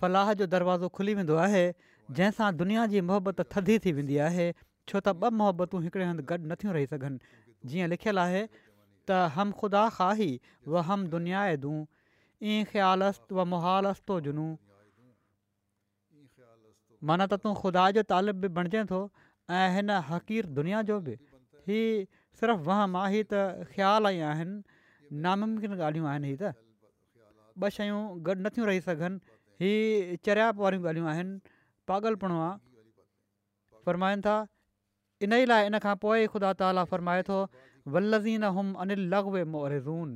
फलाह 0.00 0.32
जो 0.40 0.46
दरवाज़ो 0.54 0.88
खुली 0.98 1.14
वेंदो 1.24 1.36
आहे 1.44 1.64
जंहिंसां 2.10 2.50
दुनिया 2.60 2.86
जी 2.94 3.00
मोहबत 3.12 3.40
थदी 3.56 3.78
थी 3.86 3.92
वेंदी 4.00 4.16
आहे 4.28 4.48
छो 4.88 5.00
त 5.06 5.08
ॿ 5.08 5.30
मोहबतूं 5.40 5.80
हिकिड़े 5.88 6.04
हंधि 6.10 6.22
गॾु 6.32 6.50
नथियूं 6.52 6.72
रही 6.78 6.86
सघनि 6.90 7.38
जीअं 7.72 7.88
लिखियलु 7.96 8.20
आहे 8.26 8.42
त 9.08 9.22
हम 9.38 9.56
ख़ुदा 9.62 9.84
व 10.02 10.84
हम 10.90 11.06
दुनिया 11.16 11.42
दूं 11.64 11.78
ईअं 11.84 12.68
ख़्यालस्त 12.74 13.26
व 13.32 13.40
मुहालस्तो 13.54 14.20
जुनू 14.28 14.46
माना 17.08 17.26
त 17.30 17.34
तूं 17.44 17.52
ख़ुदा 17.62 17.84
जो 17.96 18.02
तालिब 18.10 18.36
बि 18.42 18.48
बणिजे 18.56 18.82
थो 18.90 18.98
ऐं 19.60 19.64
हिन 19.76 19.90
हक़ीक़ 20.10 20.46
दुनिया 20.58 20.82
जो 20.90 20.98
बि 21.06 21.14
ही 21.70 21.80
सिर्फ़ु 22.40 22.56
वह 22.68 22.84
मां 22.94 23.06
ही 23.14 23.20
त 23.32 23.66
ख़्याल 23.74 24.04
ई 24.14 24.18
आहिनि 24.34 25.18
नामुमकिन 25.24 25.70
ॻाल्हियूं 25.88 26.06
आहिनि 26.12 26.28
हीअ 26.30 26.38
त 26.42 26.54
ॿ 26.54 27.68
शयूं 27.78 28.02
गॾु 28.28 28.34
नथियूं 28.46 28.66
रही 28.70 28.80
सघनि 28.86 29.16
हीअ 29.64 30.22
चरियाप 30.28 30.54
वारियूं 30.62 30.82
ॻाल्हियूं 30.92 31.08
आहिनि 31.16 31.32
पागलपिण 31.92 32.30
मां 32.38 32.52
फ़रमाइनि 33.86 34.22
था 34.30 34.36
इन 35.26 35.30
ई 35.42 35.52
लाइ 35.52 35.62
इन 35.74 35.78
खां 35.86 35.94
पोइ 36.08 36.30
ख़ुदा 36.36 36.52
ताला 36.64 36.86
फ़रमाए 36.94 37.22
थो 37.30 37.38
वल्लज़ीन 37.96 38.44
हुम 38.56 38.74
अनिल 38.86 39.00
लगोरज़ून 39.12 40.10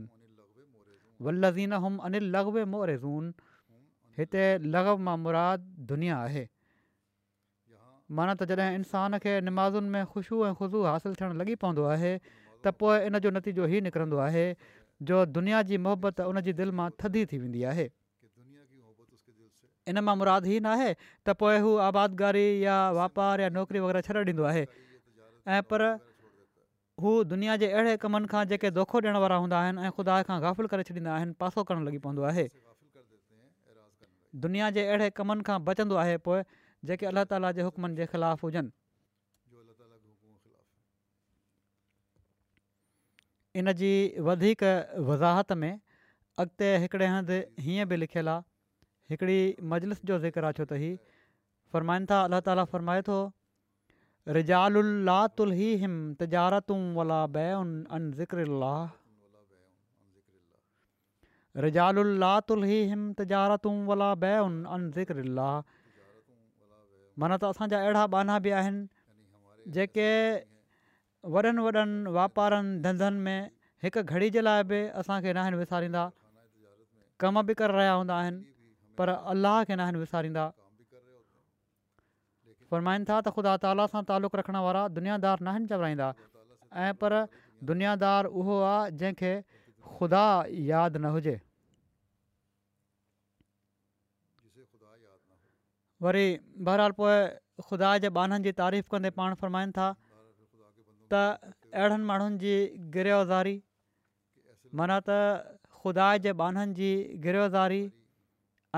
वल्लज़ीन 1.26 1.72
हुम 1.84 1.94
अनिल 2.08 2.24
लगे 2.34 2.64
मोरे 2.74 2.96
ज़ून 3.04 3.24
हिते 4.18 4.44
मां 5.06 5.16
मुराद 5.24 5.60
दुनिया 5.92 6.16
आहे 6.26 6.44
माना 8.14 8.34
त 8.40 8.46
जॾहिं 8.58 8.74
इंसान 8.86 9.18
खे 9.24 9.32
निमाज़ुनि 9.44 9.88
में 9.92 10.04
ख़ुशू 10.14 10.44
ऐं 10.46 10.54
ख़ुशू 10.58 10.78
हासिलु 10.88 11.14
थियणु 11.20 11.34
लॻी 11.42 11.54
पवंदो 11.62 11.84
आहे 11.92 12.10
त 12.62 12.66
पोइ 12.80 12.98
इन 13.10 13.18
जो 13.22 13.30
नतीजो 13.36 13.66
ई 13.66 13.80
निकिरंदो 13.86 14.16
आहे 14.26 14.46
जो 15.10 15.24
दुनिया 15.38 15.62
जी 15.70 15.76
मुहबत 15.86 16.20
उनजी 16.30 16.52
दिलि 16.60 16.70
मां 16.80 16.88
थदी 17.02 17.24
थी 17.32 17.38
वेंदी 17.42 17.62
आहे 17.70 17.86
इन 19.92 19.98
मां 20.08 20.14
मुराद 20.22 20.46
ई 20.50 20.60
न 20.62 20.66
आहे 20.78 20.90
त 21.26 21.34
पोइ 21.40 21.58
हू 21.66 21.72
आबादगारी 21.86 22.44
या 22.64 22.76
वापारु 22.96 23.42
या 23.44 23.48
नौकिरी 23.58 23.80
वग़ैरह 23.84 24.00
छॾे 24.08 24.20
ॾींदो 24.22 24.44
आहे 24.50 24.62
ऐं 25.56 25.62
पर 25.70 25.84
हू 27.06 27.10
दुनिया 27.30 27.56
जे 27.62 27.70
अहिड़े 27.78 27.96
कमनि 28.06 28.26
खां 28.34 28.44
जेके 28.54 28.70
दोखो 28.76 29.00
ॾियण 29.08 29.18
वारा 29.24 29.36
हूंदा 29.46 29.58
आहिनि 29.66 29.82
ऐं 29.88 29.90
ख़ुदा 29.98 30.20
खां 30.30 30.36
गाफ़िल 30.44 30.66
करे 30.74 30.86
छॾींदा 30.92 31.12
आहिनि 31.18 31.34
पासो 31.42 31.66
करणु 31.72 31.88
लॻी 31.90 31.98
पवंदो 32.06 32.22
आहे 32.30 32.46
दुनिया 34.46 34.70
जे 34.78 34.86
अहिड़े 34.92 35.10
कमनि 35.18 35.42
खां 35.50 35.60
जेके 36.84 37.06
अलाह 37.06 37.24
ताला 37.30 37.50
जे 37.58 37.62
हुजनि 37.62 38.70
इन 43.58 43.72
जी 43.72 43.92
वधीक 44.20 44.62
वज़ाहत 44.96 45.52
में 45.60 45.80
अॻिते 46.42 46.66
हिकिड़े 46.78 47.06
हंधि 47.08 47.36
हीअं 47.66 47.86
बि 47.88 47.96
लिखियलु 47.96 48.30
आहे 48.30 48.42
हिकिड़ी 49.10 49.38
मजलिस 49.74 50.02
जो 50.10 50.18
छो 50.28 50.64
त 50.64 50.72
ही 50.82 50.90
फरमाइनि 51.72 52.06
था 52.10 52.18
अल्ला 52.28 52.40
ताला 52.44 52.64
फरमाए 52.68 53.02
थो 53.08 53.18
माना 67.18 67.36
त 67.42 67.44
असांजा 67.48 67.80
अहिड़ा 67.80 68.04
बाना 68.12 68.38
बि 68.44 68.50
आहिनि 68.52 68.84
जेके 69.72 70.08
वॾनि 71.32 71.60
वॾनि 71.64 72.12
वापारनि 72.16 72.80
धंधनि 72.84 73.18
में 73.24 73.50
हिक 73.82 73.96
घड़ी 74.04 74.28
जे 74.36 74.40
लाइ 74.44 74.62
बि 74.68 74.80
असांखे 75.00 75.32
न 75.32 75.36
आहिनि 75.42 75.56
विसारींदा 75.56 76.04
कम 77.20 77.40
बि 77.48 77.52
करे 77.60 77.72
रहिया 77.72 77.92
हूंदा 77.98 78.14
आहिनि 78.20 78.42
पर 79.00 79.08
अलाह 79.32 79.56
खे 79.64 79.74
न 79.76 79.80
आहिनि 79.88 79.98
विसारींदा 80.04 80.44
फ़रमाईनि 82.70 83.04
था 83.08 83.16
त 83.24 83.26
ख़ुदा 83.36 83.52
ताला 83.64 83.86
सां 83.94 84.02
तालुक 84.12 84.36
रखण 84.36 84.56
वारा 84.68 84.86
दुनियादार 85.00 85.40
न 85.46 85.46
आहिनि 85.54 86.12
ऐं 86.84 86.92
पर 87.00 87.12
दुनियादार 87.72 88.26
उहो 88.38 88.54
आहे 88.74 88.94
जंहिंखे 89.00 89.34
ख़ुदा 89.96 90.26
यादि 90.70 90.98
न 91.00 91.06
हुजे 91.16 91.36
वरी 96.04 96.24
बहराल 96.68 96.92
पोइ 97.00 97.14
ख़ुदा 97.66 97.90
जे 98.04 98.08
बाननि 98.16 98.44
जी 98.46 98.52
तारीफ़ 98.56 98.88
कंदे 98.94 99.10
पाण 99.18 99.34
फ़रमाईनि 99.42 99.72
था 99.76 99.84
त 101.12 101.20
अहिड़नि 101.82 102.04
माण्हुनि 102.10 102.36
जी 102.42 102.56
गिरेवज़ारी 102.96 103.54
माना 104.80 104.98
त 105.06 105.56
ख़ुदा 105.80 106.08
जे 106.26 106.32
बाननि 106.42 106.74
जी 106.80 106.90
गिरेवज़ारी 107.26 107.80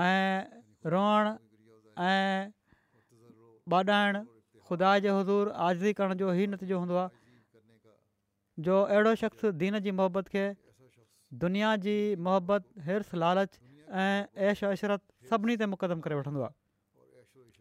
ऐं 0.03 0.61
रोअणु 0.95 1.33
ऐं 2.09 2.53
वाॾाइणु 3.75 4.21
ख़ुदा 4.69 4.91
जे 5.07 5.15
हज़ूरु 5.19 5.51
हाज़ी 5.63 5.91
करण 5.99 6.15
जो 6.23 6.29
ई 6.39 6.47
नतीजो 6.55 6.79
हूंदो 6.85 6.97
आहे 7.03 8.63
जो 8.69 8.77
अहिड़ो 8.87 9.13
शख़्स 9.23 9.51
दीन 9.65 9.79
जी 9.89 9.97
मुहबत 9.99 10.31
खे 10.37 10.45
दुनिया 11.43 11.75
जी 11.87 11.97
मोहबत 12.29 12.71
हिर्स 12.87 13.13
लालच 13.25 13.59
ऐं 14.05 14.49
ऐश 14.53 14.63
अशरत 14.71 15.03
सभिनी 15.33 15.59
ते 15.63 15.69
मुक़दम 15.75 16.07
करे 16.07 16.21
वठंदो 16.23 16.47
आहे 16.49 16.58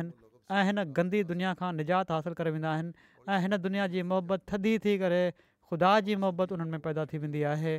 ऐं 0.50 0.62
हिन 0.68 0.82
गंदी 0.98 1.22
दुनिया 1.32 1.52
खां 1.60 1.70
निजात 1.80 2.10
हासिलु 2.14 2.36
करे 2.40 2.50
वेंदा 2.58 2.70
आहिनि 2.76 3.08
ऐं 3.34 3.38
हिन 3.46 3.56
दुनिया 3.66 3.86
जी 3.94 4.02
मोहबत 4.12 4.44
थदी 4.52 4.72
थी 4.86 4.94
करे 5.02 5.20
ख़ुदा 5.38 5.92
जी 6.08 6.16
मोहबत 6.24 6.52
उन्हनि 6.56 6.70
में 6.78 6.84
पैदा 6.86 7.04
थी 7.12 7.18
वेंदी 7.24 7.42
आहे 7.50 7.74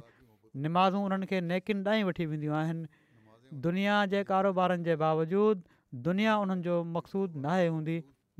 निमाज़ूं 0.67 1.01
उन्हनि 1.09 1.29
खे 1.31 1.41
नेकिन 1.51 1.81
ॾांहुं 1.93 2.07
वठी 2.09 2.25
वेंदियूं 2.33 2.55
आहिनि 2.59 2.87
दुनिया 3.67 3.97
जे 4.13 4.23
कारोबारनि 4.31 4.87
जे 4.89 4.95
बावजूदु 5.03 6.03
दुनिया 6.09 6.37
उन्हनि 6.43 6.65
जो 6.69 6.77
मक़सूदु 6.97 7.43
नाहे 7.47 7.67
हूंदी 7.73 7.97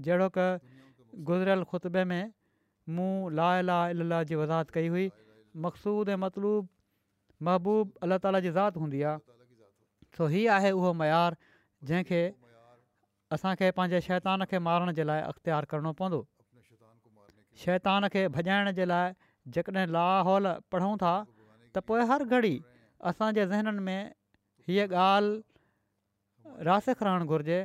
जहिड़ो 0.08 0.30
कुज़िरियल 0.38 1.68
ख़ुतबे 1.74 2.06
में 2.14 2.32
मूं 2.98 3.10
ला 3.42 3.50
ला 3.72 3.80
अल 3.96 4.06
ला 4.14 4.22
जी 4.32 4.36
वज़ाहत 4.44 4.72
कई 4.78 4.88
हुई 4.96 5.10
मक़सूद 5.68 6.14
ऐं 6.16 6.22
मतलबू 6.28 6.54
महबूबु 7.50 8.06
अलाह 8.08 8.22
ताला 8.28 8.42
जी 8.48 8.56
ज़ात 8.60 8.84
हूंदी 8.86 9.04
आहे 9.12 10.14
सो 10.18 10.28
हीअ 10.36 10.48
आहे 10.60 10.72
उहो 10.80 10.94
मयारु 11.04 11.40
जंहिंखे 11.90 12.24
असांखे 13.34 13.70
पंहिंजे 13.78 14.00
शैतान 14.06 14.44
खे 14.50 14.58
मारण 14.68 14.92
जे 14.98 15.06
लाइ 15.08 15.22
अख़्तियारु 15.30 15.66
करिणो 15.70 15.92
पवंदो 16.00 16.22
शैतान 17.64 18.06
खे 18.14 18.28
भॼाइण 18.36 18.70
जे 18.80 18.86
लाइ 18.88 19.14
जेकॾहिं 19.56 19.86
लाहौल 19.96 20.48
पढ़ूं 20.72 20.98
था 21.04 21.14
त 21.76 21.82
पोइ 21.88 22.06
हर 22.12 22.24
घड़ी 22.30 22.54
असांजे 23.12 23.46
ज़हननि 23.54 23.82
में 23.88 24.12
हीअ 24.68 24.86
ॻाल्हि 24.86 26.62
रासिक 26.70 27.02
रहणु 27.08 27.26
घुरिजे 27.34 27.60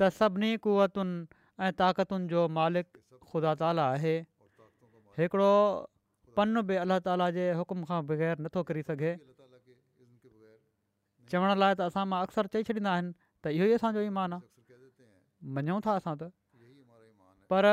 त 0.00 0.10
सभिनी 0.20 0.50
कुवतुनि 0.64 1.18
ऐं 1.66 1.72
ताक़तुनि 1.82 2.26
जो 2.34 2.46
मालिक 2.60 2.86
ख़ुदा 3.32 3.52
ताला 3.64 3.88
आहे 3.98 4.14
हिकिड़ो 5.18 5.52
पन 6.38 6.60
बि 6.70 6.78
अलाह 6.86 7.02
ताला 7.10 7.30
जे 7.38 7.50
हुकुम 7.62 7.84
खां 7.90 8.00
बग़ैर 8.12 8.46
नथो 8.46 8.62
करे 8.70 8.82
सघे 8.94 9.12
चवण 11.32 11.50
लाइ 11.62 11.74
त 11.78 11.86
असां 11.90 12.04
मां 12.12 12.20
अक्सर 12.26 12.46
चई 12.54 12.62
छॾींदा 12.68 12.92
आहिनि 12.94 13.12
त 13.44 13.52
इहो 13.56 13.66
ई 13.72 13.78
असांजो 13.78 14.00
ईमान 14.08 14.32
आहे 14.32 14.46
मञूं 15.58 15.78
था 15.84 15.94
असां 16.00 16.14
त 16.22 16.30
पर 17.50 17.66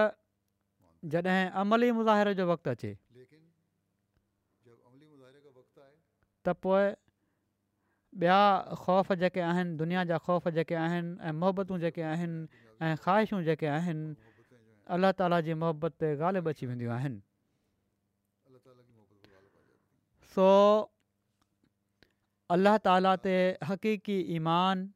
जॾहिं 1.15 1.49
अमली 1.63 1.89
जो 1.89 2.45
वक़्तु 2.51 2.69
अचे 2.69 2.93
त 6.47 6.53
पोइ 6.63 6.85
ॿिया 8.19 8.35
ख़ौफ़ 8.81 9.13
जेके 9.21 9.41
आहिनि 9.45 9.75
दुनिया 9.81 10.03
जा 10.11 10.17
ख़ौफ़ 10.25 10.47
जेके 10.57 10.75
आहिनि 10.83 11.09
ऐं 11.29 11.33
मोहबतूं 11.41 11.77
जेके 11.79 12.01
आहिनि 12.11 12.39
ऐं 12.85 12.95
ख़्वाहिशूं 13.03 13.41
जेके 13.47 13.67
आहिनि 13.77 14.05
अलाह 14.95 15.11
ताला 15.19 15.39
जी 15.47 15.53
मोहबत 15.63 15.97
ते 16.03 16.09
ॻाल्हि 16.29 16.41
अची 16.53 16.65
वेंदियूं 16.71 16.93
आहिनि 16.97 17.19
सो 20.37 20.47
अलाह 22.55 22.77
ताला 22.87 23.15
ते 23.23 23.31
हक़ीक़ी 23.63 24.31
ईमान 24.39 24.89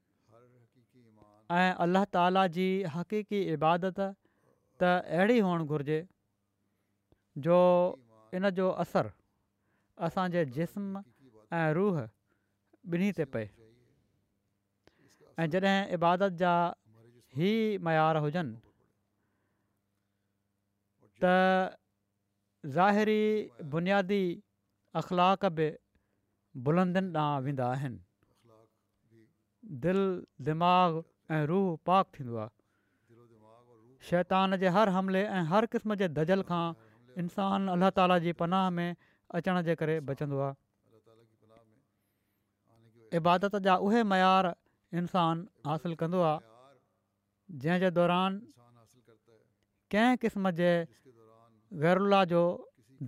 ऐं 1.52 1.72
अलाह 1.86 2.04
ताला 2.16 2.46
जी 2.56 2.68
हक़ीक़ी 2.96 3.40
इबादत 3.60 4.00
त 4.80 4.84
अहिड़ी 4.84 5.40
हुअणु 5.46 5.66
घुरिजे 5.68 6.00
जो 7.48 7.60
इन 8.40 8.50
जो 8.60 8.68
असरु 8.86 9.12
असांजे 10.08 10.46
जिस्म 10.58 11.04
ऐं 11.52 11.68
रूह 11.80 12.00
ॿिन्ही 12.90 13.12
ते 13.20 13.24
पए 13.36 13.48
ऐं 15.44 15.48
जॾहिं 15.56 15.76
इबादत 16.00 16.38
जा 16.44 16.54
ई 17.38 17.52
मयार 17.88 18.18
हुजनि 18.28 18.56
त 21.22 21.36
ज़ाहिरी 22.80 23.24
बुनियादी 23.76 24.24
अख़लाक़ 25.04 25.46
बि 25.60 25.70
बुलंद 26.64 26.98
ॾांहुं 27.16 27.42
वेंदा 27.44 27.66
आहिनि 27.72 27.98
दिलि 29.84 30.24
दिमाग़ 30.48 31.02
ऐं 31.34 31.46
रूह 31.48 31.76
पाक 31.86 32.08
थींदो 32.16 32.48
शैतान 34.10 34.58
जे 34.64 34.68
हर 34.76 34.90
हमले 34.96 35.22
ऐं 35.24 35.44
हर 35.52 35.66
क़िस्म 35.74 35.96
जे 36.02 36.08
दजल 36.18 36.42
खां 36.50 36.66
इंसान 37.24 37.68
अल्लाह 37.76 37.90
ताला 38.00 38.18
जी 38.26 38.32
पनाह 38.42 38.70
में 38.80 38.90
अचण 39.40 39.62
जे 39.70 39.76
करे 39.84 40.00
बचंदो 40.10 40.52
इबादत 43.22 43.56
जा 43.68 43.76
उहे 43.88 44.04
मयार 44.14 44.52
इंसान 45.04 45.48
हासिलु 45.70 45.96
कंदो 46.04 46.22
आहे 46.32 47.92
दौरान 48.00 48.42
कंहिं 49.92 50.18
क़िस्म 50.26 50.52
जे 50.60 50.70
गैरुला 51.86 52.24
जो 52.34 52.42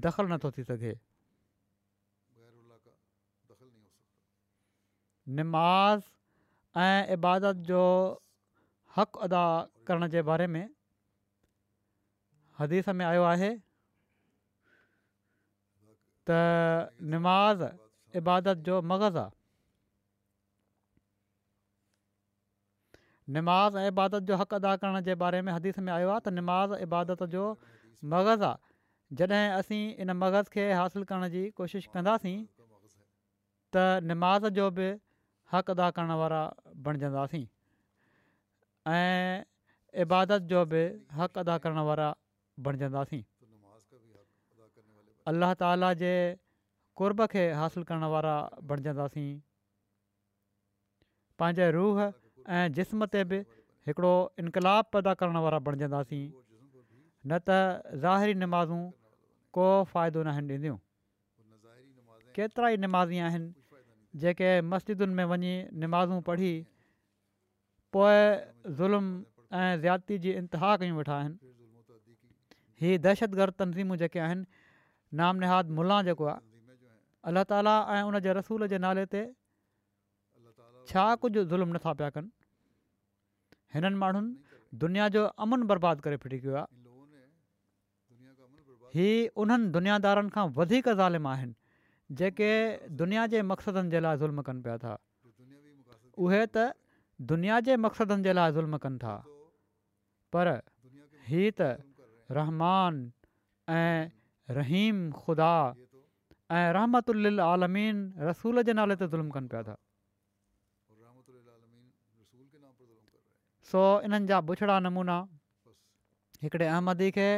दख़ल 0.08 0.32
नथो 0.34 0.52
थी 0.58 0.64
सघे 0.70 1.00
माज़ 5.30 6.02
ऐं 6.80 7.08
इबादत 7.16 7.56
जो 7.66 7.82
हक़ 8.98 9.18
अदा 9.24 9.46
करण 9.88 10.08
जे 10.12 10.22
बारे 10.22 10.48
में 10.48 10.68
हदीस 12.60 12.88
में 12.90 13.06
आयो 13.06 13.24
आहे 13.24 13.50
त 16.28 16.30
नमाज़ 17.02 17.62
इबादत 18.18 18.58
जो 18.68 18.82
मग़ज़ 18.82 19.18
आहे 19.18 19.32
नमाज़ 23.34 23.78
इबादत 23.88 24.24
जो 24.28 24.36
हक़ु 24.38 24.56
अदा 24.60 24.76
करण 24.76 25.16
बारे 25.20 25.42
में 25.42 25.52
हदीस 25.54 25.80
में 25.80 25.94
आयो 25.94 26.10
نماز 26.20 26.28
عبادت 26.28 26.28
नमाज़ 26.38 26.74
इबादत 26.84 27.24
जो 27.32 27.56
मग़ज़ु 28.04 28.44
आहे 28.44 28.58
जॾहिं 29.18 29.50
असीं 29.56 29.94
इन 29.96 30.12
मग़ज़ 30.12 30.50
खे 30.54 30.72
हासिलु 30.74 31.06
करण 31.06 31.30
जी 31.30 31.50
कोशिशि 31.56 31.88
कंदासीं 31.96 32.46
जो 33.74 34.70
हक़ 35.54 35.70
अदा 35.72 35.88
करणु 35.96 36.16
वारा 36.20 36.40
बणिजंदासीं 36.86 37.44
ऐं 38.94 39.46
इबादत 40.04 40.48
जो 40.52 40.62
बि 40.72 40.82
हक़ 41.18 41.38
अदा 41.42 41.58
करणु 41.66 41.84
वारा 41.90 42.08
बणजंदासीं 42.68 43.22
अलाह 45.32 45.54
ताला 45.62 45.90
जे 46.02 46.14
कुर्ब 47.02 47.24
खे 47.34 47.44
हासिलु 47.60 47.84
करणु 47.92 48.08
वारा 48.16 48.34
बणजंदासीं 48.72 49.30
पंहिंजे 51.40 51.70
रूह 51.80 52.02
ऐं 52.56 52.66
जिस्म 52.80 53.06
ते 53.14 53.24
बि 53.30 53.38
हिकिड़ो 53.90 54.14
इनक़ाबु 54.42 54.92
पैदा 54.98 55.14
करण 55.22 55.38
वारा 55.46 55.60
बणिजंदासीं 55.70 56.24
न 57.30 57.32
त 57.50 57.64
ज़ाहिरी 58.04 58.34
निमाज़ूं 58.46 58.84
को 59.56 59.68
फ़ाइदो 59.96 60.24
नाहिनि 60.30 60.52
ॾींदियूं 60.54 60.78
केतिरा 62.38 62.68
ई 62.76 62.86
निमाज़ी 62.86 63.18
आहिनि 63.28 63.50
जेके 64.22 64.50
मस्जिदुनि 64.72 65.14
में 65.18 65.26
वञी 65.32 65.54
निमाज़ू 65.82 66.20
पढ़ी 66.28 66.54
पोइ 67.94 68.18
ज़ुल्म 68.80 69.06
ऐं 69.54 69.80
ज़्याती 69.82 70.18
जी 70.26 70.32
इंतिहा 70.42 70.76
कयूं 70.82 70.98
वेठा 70.98 71.16
आहिनि 71.18 71.54
हीअ 72.82 73.00
दहशतगर्द 73.06 73.54
तनज़ीमूं 73.62 73.98
जेके 74.02 74.20
आहिनि 74.26 74.46
नाम 75.22 75.36
नहाद 75.44 75.70
मुला 75.80 76.02
जेको 76.10 76.26
आहे 76.34 76.42
अलाह 77.32 77.44
ताला 77.50 77.76
ऐं 77.96 78.02
उन 78.12 78.20
जे 78.28 78.34
रसूल 78.40 78.68
जे 78.76 78.78
नाले 78.86 79.06
ते 79.16 79.24
छा 80.94 81.06
कुझु 81.26 81.44
ज़ुल्म 81.50 81.76
नथा 81.80 81.94
पिया 82.02 82.10
कनि 82.18 82.32
हिननि 83.74 83.98
माण्हुनि 84.06 84.60
दुनिया 84.86 85.10
जो 85.18 85.26
अमन 85.48 85.64
बर्बादु 85.74 86.06
करे 86.08 86.18
फिटी 86.26 86.40
कयो 86.46 86.56
आहे 86.62 86.70
हीअ 88.96 89.30
उन्हनि 89.42 89.72
दुनियादारनि 89.78 90.30
खां 90.38 90.44
वधीक 90.62 90.90
ज़ालिम 90.98 91.28
आहिनि 91.34 91.56
जेके 92.12 92.90
दुनिया 92.92 93.26
जे 93.28 93.42
मक़सदनि 93.42 93.90
जे 93.90 94.00
लाइ 94.00 94.18
ज़ुल्म 94.18 94.42
कनि 94.44 94.62
पिया 94.68 94.78
था 94.78 94.98
उहे 96.20 96.46
त 96.56 96.74
दुनिया 97.24 97.60
जे 97.68 97.76
मक़सदनि 97.80 98.24
जे 98.24 98.34
लाइ 98.34 98.52
ज़ुल्म 98.52 98.78
कनि 98.78 98.98
था 99.00 99.16
पर 100.34 100.60
हीअ 101.30 101.52
त 101.60 101.80
रहमान 102.34 103.12
ऐं 103.70 104.12
रहीम 104.52 105.12
ख़ुदा 105.16 105.54
ऐं 106.52 106.66
रहमत 106.76 107.10
आलमीन 107.48 108.28
रसूल 108.30 108.64
जे 108.68 108.74
नाले 108.74 108.96
ते 109.00 109.08
ज़ुल्म 109.08 109.30
कनि 109.32 109.48
पिया 109.48 109.64
था 109.64 109.76
सो 113.72 113.80
इन्हनि 114.06 114.28
जा 114.28 114.38
बुछड़ा 114.52 114.76
नमूना 114.84 115.18
हिकिड़े 116.44 116.66
अहमदी 116.68 117.10
खे 117.16 117.30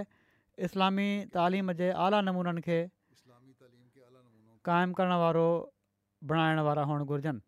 इस्लामी 0.66 1.08
तालीम 1.32 1.72
जे 1.80 1.92
आला 2.06 2.20
नमूननि 2.26 2.62
खे 2.66 2.80
क़ाइमु 4.68 4.94
करणु 4.98 5.18
वारो 5.24 5.48
बणाइणु 6.30 6.62
वारा 6.68 6.84
हुअणु 6.90 7.06
घुरिजनि 7.10 7.42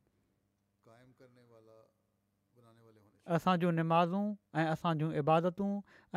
असां 3.37 3.53
जूं 3.61 3.71
नमाज़ूं 3.77 4.25
ऐं 4.61 4.67
असां 4.73 4.91
जूं 4.99 5.09
इबादतूं 5.21 5.69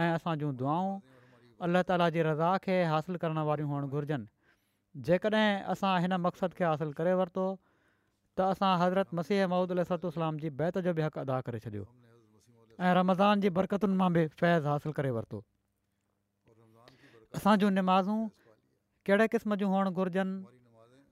ऐं 0.03 0.11
असां 0.17 0.35
जूं 0.41 0.51
दुआऊं 0.59 0.93
अलाह 1.67 1.83
ताला 1.89 2.07
जी 2.17 2.23
रज़ा 2.29 2.51
खे 2.67 2.77
हासिलु 2.93 3.19
करणु 3.25 3.43
वारियूं 3.49 3.71
हुअणु 3.71 3.89
घुरिजनि 3.97 5.01
जेकॾहिं 5.09 5.49
असां 5.75 5.91
हिन 6.05 6.13
मक़सदु 6.27 6.55
खे 6.61 6.65
हासिलु 6.73 6.95
करे 7.01 7.15
वरितो 7.23 7.47
त 8.39 8.47
असां 8.53 8.71
हज़रत 8.85 9.11
मसीह 9.21 9.43
महूद 9.55 9.75
अलाम 9.97 10.39
जी 10.45 10.53
बैत 10.61 10.79
जो 10.89 10.95
बि 11.01 11.09
हक़ 11.09 11.19
अदा 11.27 11.41
करे 11.49 11.59
छॾियो 11.67 11.89
ऐं 12.85 12.95
रमज़ान 13.03 13.45
जी 13.47 13.55
बरक़तुनि 13.59 13.97
मां 14.05 14.11
बि 14.19 14.27
फैज़ 14.45 14.69
हासिलु 14.75 14.93
करे 15.03 15.11
वरितो 15.19 15.43
असां 17.41 17.57
जूं 17.65 17.75
निमाज़ूं 17.83 18.21
कहिड़े 19.09 19.33
क़िस्म 19.35 19.59
जूं 19.65 19.75
हुअणु 19.75 19.99
घुरिजनि 19.99 20.59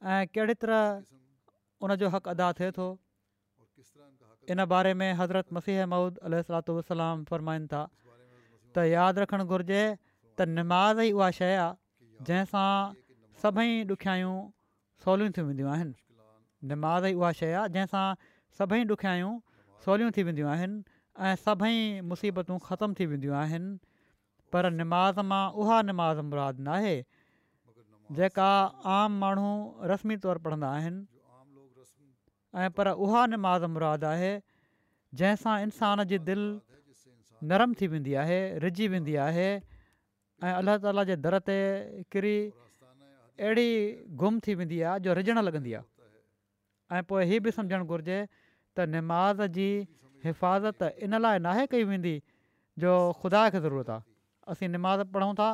ऐं 0.04 0.22
कहिड़ी 0.34 0.54
तरह 0.62 1.02
उन 1.82 1.90
ادا 1.90 2.06
हक़ 2.14 2.28
अदा 2.34 2.48
थिए 2.58 2.70
थो 2.78 2.88
इन 4.54 4.64
बारे 4.72 4.94
में 4.94 5.12
हज़रत 5.20 5.52
मसीह 5.52 5.86
महूद 5.92 6.18
अल 6.26 6.42
फ़रमाइनि 6.44 7.66
था 7.72 7.82
त 8.74 8.86
यादि 8.90 9.20
रखणु 9.20 9.44
घुरिजे 9.46 9.82
त 10.38 10.40
निमाज़ 10.58 11.00
ई 11.02 11.12
उहा 11.18 11.30
शइ 11.38 11.54
आहे 11.64 12.22
जंहिंसां 12.28 12.94
सभई 13.42 13.72
ॾुखियायूं 13.94 14.36
सवलियूं 15.04 15.30
थी 15.36 15.42
वेंदियूं 15.50 15.70
आहिनि 15.74 16.70
निमाज़ 16.70 17.04
ई 17.06 17.14
उहा 17.22 17.32
शइ 17.42 17.52
आहे 17.58 17.68
जंहिंसां 17.76 18.32
सभई 18.60 18.84
सवलियूं 19.86 20.10
थी 20.16 20.22
वेंदियूं 20.30 20.48
आहिनि 20.54 20.82
ऐं 21.26 21.34
सभई 21.44 21.78
मुसीबतूं 22.12 22.58
थी 23.00 23.06
वेंदियूं 23.14 23.36
आहिनि 23.42 23.78
पर 24.52 24.70
निमाज़ 24.80 25.20
मां 25.32 25.44
उहा 25.62 25.80
निमाज़ 25.92 26.20
मुराद 26.32 26.60
नाहे 26.70 26.96
जेका 28.16 28.50
आम 28.96 29.16
माण्हू 29.22 29.48
रस्मी 29.90 30.16
तौरु 30.24 30.40
पढ़ंदा 30.44 30.68
आहिनि 30.76 31.00
ऐं 32.64 32.70
पर 32.76 32.88
उहा 33.06 33.24
निमाज़ 33.32 33.64
मुराद 33.72 34.04
आहे 34.10 34.30
जंहिंसां 35.20 35.56
इंसान 35.64 36.04
जी 36.12 36.18
दिलि 36.28 36.48
नरम 37.52 37.74
थी 37.80 37.86
वेंदी 37.92 38.14
आहे 38.24 38.38
रिझी 38.64 38.88
वेंदी 38.94 39.14
आहे 39.28 39.48
ऐं 39.50 40.52
अलाह 40.54 40.80
ताला 40.86 41.04
जे 41.12 41.16
दर 41.28 41.36
ते 41.50 41.56
किरी 42.14 42.34
अहिड़ी 43.44 43.68
गुम 44.22 44.40
थी 44.46 44.56
वेंदी 44.62 44.80
आहे 44.88 45.04
जो 45.06 45.16
रिझणु 45.20 45.44
लॻंदी 45.50 45.76
आहे 45.80 46.96
ऐं 46.96 47.04
पोइ 47.12 47.24
हीअ 47.32 47.40
बि 47.46 47.54
सम्झणु 47.60 47.84
घुरिजे 47.86 48.18
त 48.32 48.88
निमाज़ 48.96 49.44
जी 49.60 49.68
हिफ़ाज़त 50.24 50.90
इन 51.06 51.20
लाइ 51.26 51.44
नाहे 51.48 51.66
कई 51.76 51.84
वेंदी 51.92 52.16
जो 52.84 52.92
ख़ुदा 53.20 53.48
खे 53.54 53.60
ज़रूरत 53.68 53.90
आहे 53.96 54.54
असीं 54.56 54.72
निमाज़ 54.76 55.06
पढ़ूं 55.14 55.34
था 55.42 55.52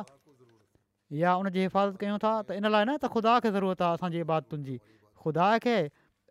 या 1.13 1.35
उन 1.37 1.47
हिफ़ाज़त 1.53 1.97
कयूं 1.99 2.17
था 2.23 2.33
त 2.49 2.51
इन 2.57 2.67
लाइ 2.73 2.85
न 2.89 2.97
त 2.97 3.05
ख़ुदा 3.09 3.39
खे 3.41 3.49
ज़रूरत 3.53 3.81
आहे 3.81 3.93
असांजे 3.93 4.19
इबादतुनि 4.25 4.63
जी 4.65 4.75
ख़ुदा 5.21 5.47
खे 5.61 5.77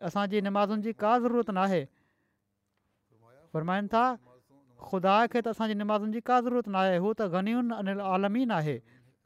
असांजी 0.03 0.41
निमाज़ुनि 0.43 0.81
जी 0.83 0.91
का 0.91 1.13
ज़रूरत 1.23 1.49
न 1.55 1.59
आहे 1.63 1.83
फरमाइनि 3.55 3.87
था 3.87 4.05
ख़ुदा 4.75 5.15
खे 5.31 5.41
त 5.41 5.47
असांजी 5.55 5.75
नमाज़ुनि 5.79 6.11
जी 6.11 6.19
का 6.19 6.41
ज़रूरत 6.41 6.67
न 6.67 6.99
हू 6.99 7.13
त 7.15 7.31
ग़न्यून 7.31 8.03
आलमीन 8.11 8.51
आहे 8.59 8.75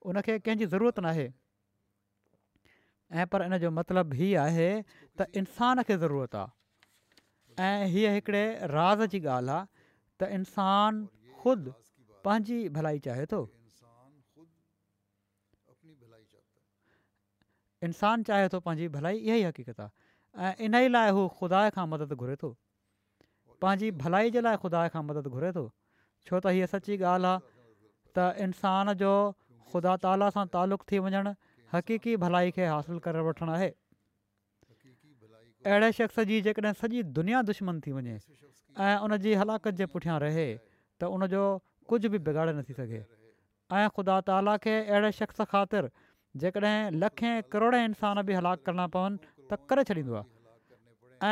उनखे 0.06 0.38
कंहिंजी 0.46 0.66
ज़रूरत 0.78 1.00
न 1.02 1.30
ऐं 3.12 3.26
पर 3.28 3.44
इन 3.50 3.58
जो 3.58 3.70
मतिलबु 3.74 4.14
हीअ 4.22 4.38
आहे 4.42 4.70
त 5.18 5.20
इंसान 5.42 5.82
खे 5.84 5.98
ज़रूरत 5.98 6.36
आहे 6.46 7.66
ऐं 7.70 7.86
हीअ 7.94 8.12
हिकिड़े 8.16 8.48
राज़ 8.78 9.02
जी 9.14 9.20
ॻाल्हि 9.20 9.56
आहे 9.60 9.66
त 10.22 10.34
इंसान 10.38 11.06
ख़ुदि 11.42 11.72
पंहिंजी 12.26 12.58
भलाई 12.76 13.00
चाहे 13.10 13.26
थो 13.34 13.42
इंसानु 17.84 18.24
चाहे 18.28 18.48
थो 18.54 18.60
पंहिंजी 18.68 18.88
भलाई 18.94 19.18
इहा 19.18 19.36
ई 19.36 19.44
हक़ीक़त 19.44 19.80
आहे 19.82 20.48
ऐं 20.48 20.68
इन 20.68 20.76
ई 20.84 20.88
लाइ 20.96 21.12
हू 21.18 21.22
ख़ुदा 21.36 21.60
खां 21.76 21.86
मदद 21.92 22.14
घुरे 22.22 22.36
थो 22.44 22.50
पंहिंजी 23.64 23.92
भलाई 24.04 24.32
जे 24.36 24.42
लाइ 24.48 24.58
ख़ुदा 24.64 24.82
खां 24.96 25.04
मदद 25.12 25.28
घुरे 25.36 25.52
थो 25.58 25.64
छो 26.28 26.40
त 26.40 26.54
हीअ 26.56 26.70
सची 26.76 26.98
ॻाल्हि 27.12 27.30
आहे 27.30 27.38
त 27.44 28.48
इंसान 28.48 28.94
जो 29.04 29.12
ख़ुदा 29.74 29.94
ताला 30.08 30.30
सां 30.38 30.46
तालुक़ 30.56 30.84
थी 30.92 31.00
वञणु 31.08 31.34
हक़ीक़ी 31.76 32.18
भलाई 32.26 32.52
खे 32.60 32.68
हासिलु 32.72 33.00
करे 33.08 33.24
वठणु 33.30 33.56
आहे 33.60 33.72
अहिड़े 35.70 35.92
शख़्स 36.00 36.20
जी 36.34 36.42
जेकॾहिं 36.50 36.76
सॼी 36.82 37.04
दुनिया 37.20 37.42
दुश्मन 37.52 37.80
थी 37.88 37.92
वञे 38.00 38.18
ऐं 38.90 38.98
उन 39.08 39.18
जी 39.28 39.34
हलाकत 39.46 39.80
जे 39.84 39.90
पुठियां 39.96 40.20
रहे 40.26 40.46
त 40.48 41.16
उनजो 41.16 41.44
कुझु 41.94 42.10
बि 42.16 42.20
बिगाड़े 42.28 42.54
नथी 42.62 42.74
सघे 42.82 43.02
ऐं 43.02 43.88
ख़ुदा 43.98 44.20
ताला 44.32 44.58
खे 44.68 44.78
अहिड़े 44.84 45.16
शख़्स 45.24 45.42
ख़ातिर 45.50 45.90
जेकॾहिं 46.42 46.92
लखे 47.04 47.42
करोड़ 47.52 47.76
इंसान 47.76 48.22
बि 48.26 48.34
हलाकु 48.38 48.62
करणा 48.66 48.86
पवनि 48.96 49.18
त 49.52 49.58
करे 49.70 49.84
छॾींदो 49.90 50.14
आहे 50.14 50.28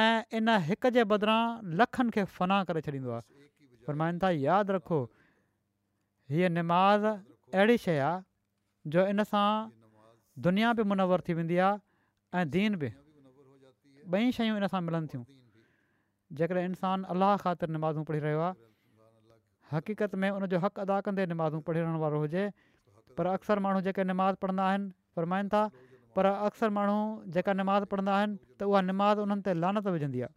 ऐं 0.01 0.21
इन 0.41 0.49
हिक 0.69 0.87
जे 0.95 1.03
बदिरां 1.11 1.41
लखनि 1.81 2.09
खे 2.15 2.23
फ़नाह 2.37 2.63
करे 2.69 2.81
छॾींदो 2.87 3.11
आहे 3.13 3.21
पर 3.85 3.93
माइनता 4.01 4.29
यादि 4.41 4.73
रखो 4.73 4.99
हीअ 6.33 6.49
निमाज़ 6.57 7.05
अहिड़ी 7.09 7.77
शइ 7.85 7.97
आहे 8.07 8.21
जो 8.91 9.05
इन 9.13 9.23
सां 9.23 9.45
दुनिया 10.47 10.73
बि 10.81 10.83
मुनवर 10.89 11.21
थी 11.29 11.33
वेंदी 11.39 11.57
आहे 11.67 11.77
ऐं 12.41 12.49
दीन 12.49 12.75
बि 12.81 12.89
ॿई 14.07 14.31
शयूं 14.37 14.57
इन 14.57 14.67
सां 14.73 14.81
मिलनि 14.89 15.07
थियूं 15.13 15.23
जेकॾहिं 16.39 16.63
इंसानु 16.71 17.07
अलाह 17.13 17.35
ख़ातिर 17.45 17.69
नमाज़ूं 17.77 18.03
पढ़ी 18.09 18.19
रहियो 18.25 18.39
आहे 18.47 18.65
हक़ीक़त 19.71 20.15
में 20.21 20.29
उनजो 20.29 20.59
हक़ 20.65 20.79
अदा 20.85 20.99
कंदे 21.07 21.25
नमाज़ूं 21.33 21.59
पढ़ी 21.69 21.79
रहण 21.79 21.95
वारो 22.03 22.19
हुजे 22.25 22.43
पर 23.19 23.29
अक्सर 23.35 23.61
माण्हू 23.65 23.81
जेके 23.89 24.03
निमाज़ 24.13 24.37
पढ़ंदा 24.45 24.63
आहिनि 24.69 24.87
फ़रमाइनि 25.19 25.49
था 25.53 25.61
पर 26.17 26.31
अक्सर 26.49 26.73
माण्हू 26.77 26.97
जेका 27.37 27.55
निमाज़ 27.59 27.89
पढ़ंदा 27.93 28.17
आहिनि 28.21 28.37
त 28.61 28.69
उहा 28.71 28.81
निमाज़ 28.89 29.25
उन्हनि 29.25 29.45
ते 29.47 29.53
लानत 29.63 29.89
विझंदी 29.97 30.21
आहे 30.27 30.33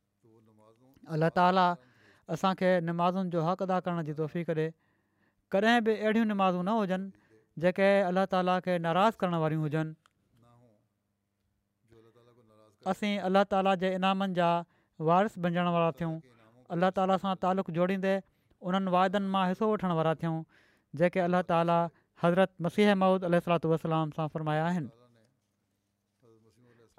अलाह 1.16 1.32
ताला 1.40 1.66
असांखे 2.36 2.70
निमाज़ुनि 2.88 3.36
जो 3.36 3.44
हक़ 3.48 3.66
अदा 3.68 3.78
करण 3.86 4.08
जी 4.08 4.16
तोहफ़ी 4.22 4.44
करे 4.52 4.66
कॾहिं 5.54 5.76
बि 5.88 5.94
अहिड़ियूं 6.00 6.26
नमाज़ूं 6.32 6.64
न 6.64 6.78
हुजनि 6.80 7.64
जेके 7.64 7.88
अलाह 8.10 8.26
ताली 8.32 8.56
खे 8.66 8.78
नाराज़ 8.88 9.20
करण 9.22 9.34
वारियूं 9.44 9.62
हुजनि 9.68 10.10
असीं 12.94 13.14
अलाह 13.30 13.48
ताला 13.54 13.74
जे 13.84 13.92
इनामनि 14.00 14.36
जा 14.40 14.50
वारिस 15.10 15.40
बंजण 15.46 15.72
वारा 15.76 15.88
थियूं 16.00 16.14
अलाह 16.76 16.94
ताला 17.00 17.16
सां 17.24 17.34
तालुक़ु 17.46 17.76
जोड़ींदे 17.80 18.14
उन्हनि 18.70 18.94
वाइदनि 18.96 19.32
मां 19.36 19.44
हिसो 19.52 19.72
वठणु 19.74 19.96
वारा 20.00 20.14
थियूं 20.22 20.36
जेके 21.02 21.20
अलाह 21.26 21.42
ताला 21.50 21.80
हज़रत 22.22 22.50
मसीह 22.64 22.94
मौद 23.02 23.24
علیہ 23.24 23.38
सलातू 23.44 23.68
والسلام 23.70 24.10
सां 24.16 24.26
फरमाया 24.34 24.64
आहिनि 24.66 24.90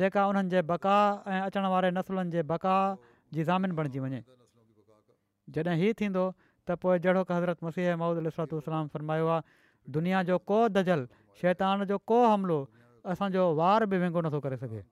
जेका 0.00 0.26
उन्हनि 0.32 0.50
जे 0.54 0.60
बका 0.72 0.96
ऐं 1.32 1.38
अचण 1.48 1.68
वारे 1.74 1.90
नसुलनि 1.98 2.34
जे 2.36 2.42
बकाह 2.50 2.80
जी 3.36 3.44
ज़ामिन 3.48 3.76
बणिजी 3.80 4.04
वञे 4.06 4.20
जॾहिं 5.56 5.76
हीउ 5.82 5.94
थींदो 6.02 6.26
त 6.34 6.76
पोइ 6.84 6.98
जहिड़ो 7.06 7.24
हज़रत 7.32 7.64
मसीह 7.68 7.96
महूद 8.04 8.22
अल 8.24 8.32
सलातू 8.36 8.60
फरमायो 8.96 9.32
आहे 9.36 9.58
दुनिया 9.98 10.22
जो 10.32 10.38
को 10.52 10.60
दजल 10.78 11.06
शैतान 11.40 11.84
जो 11.92 11.98
को 12.12 12.20
हमिलो 12.26 12.60
असांजो 13.14 13.46
वार 13.62 13.88
बि 13.94 14.02
महांगो 14.04 14.26
नथो 14.28 14.40
करे 14.48 14.60
सघे 14.66 14.84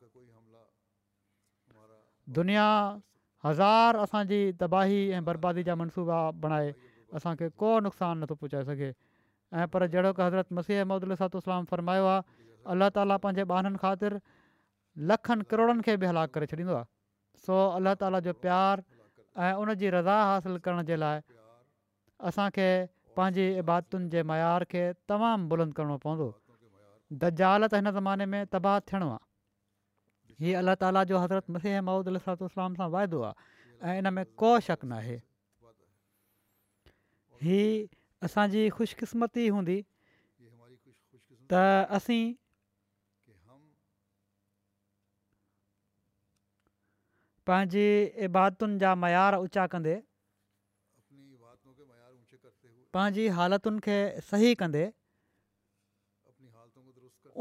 दुनिया 2.40 2.64
हज़ार 3.44 3.96
असांजी 3.96 4.50
तबाही 4.60 4.96
ऐं 5.14 5.24
बर्बादी 5.24 5.62
जा 5.64 5.74
मनसूबा 5.74 6.16
बणाए 6.42 6.72
असांखे 7.16 7.48
को 7.58 7.78
नुक़सानु 7.80 8.20
नथो 8.24 8.34
पहुचाए 8.34 8.64
सघे 8.64 8.92
ऐं 9.58 9.66
पर 9.72 9.84
जहिड़ो 9.94 10.12
की 10.18 10.22
हज़रत 10.22 10.52
मसीह 10.58 10.80
अहमद 10.80 11.04
अलरमायो 11.10 12.04
आहे 12.06 12.46
अलाह 12.74 12.88
ताला 12.94 13.16
पंहिंजे 13.24 13.44
ॿाननि 13.54 13.78
ख़ातिर 13.84 14.18
लखनि 15.12 15.44
करोड़नि 15.50 15.82
खे 15.86 15.96
बि 16.02 16.06
हलाक 16.12 16.30
करे 16.34 16.46
छॾींदो 16.52 16.74
आहे 16.80 16.84
सो 17.46 17.56
अलाह 17.80 17.94
ताला 18.04 18.20
जो 18.28 18.32
प्यारु 18.44 18.84
ऐं 19.46 19.52
उन 19.62 19.70
रज़ा 19.96 20.16
हासिलु 20.24 20.60
करण 20.66 20.82
जे 20.92 20.96
लाइ 21.04 21.20
असांखे 22.30 22.68
पंहिंजी 23.16 23.48
इबादुनि 23.64 24.08
जे 24.16 24.22
मयार 24.34 24.68
खे 24.74 24.84
तमामु 25.08 25.48
बुलंद 25.54 25.74
करणो 25.80 25.96
पवंदो 26.06 26.28
द 27.24 27.32
जालत 27.42 27.74
हिन 27.80 27.90
ज़माने 28.00 28.26
में 28.36 28.42
तबाह 28.56 28.78
थियणो 28.90 29.08
आहे 29.16 29.28
हीअ 30.40 30.58
अलाह 30.58 30.74
ताला 30.80 31.00
जो 31.08 31.18
हज़रत 31.20 31.50
मसीह 31.56 31.80
माउद 31.86 32.08
अल 32.08 32.18
सां 32.48 32.88
वाइदो 32.92 33.20
आहे 33.28 33.48
ऐं 33.86 33.96
इन 34.02 34.10
में 34.18 34.24
को 34.42 34.50
शक 34.66 34.84
न 34.90 34.92
आहे 35.00 35.16
ही 37.46 37.60
असांजी 38.28 38.62
ख़ुशकिस्मती 38.76 39.46
हूंदी 39.56 39.76
त 41.52 41.60
असीं 41.98 42.24
पंहिंजी 47.50 47.86
इबादतुनि 48.28 48.76
जा 48.84 48.90
मयार 49.02 49.36
ऊचा 49.48 49.66
कंदे 49.74 49.96
पंहिंजी 52.98 53.24
हालतुनि 53.40 53.78
खे 53.88 53.96
सही 54.30 54.54
कंदे 54.64 54.84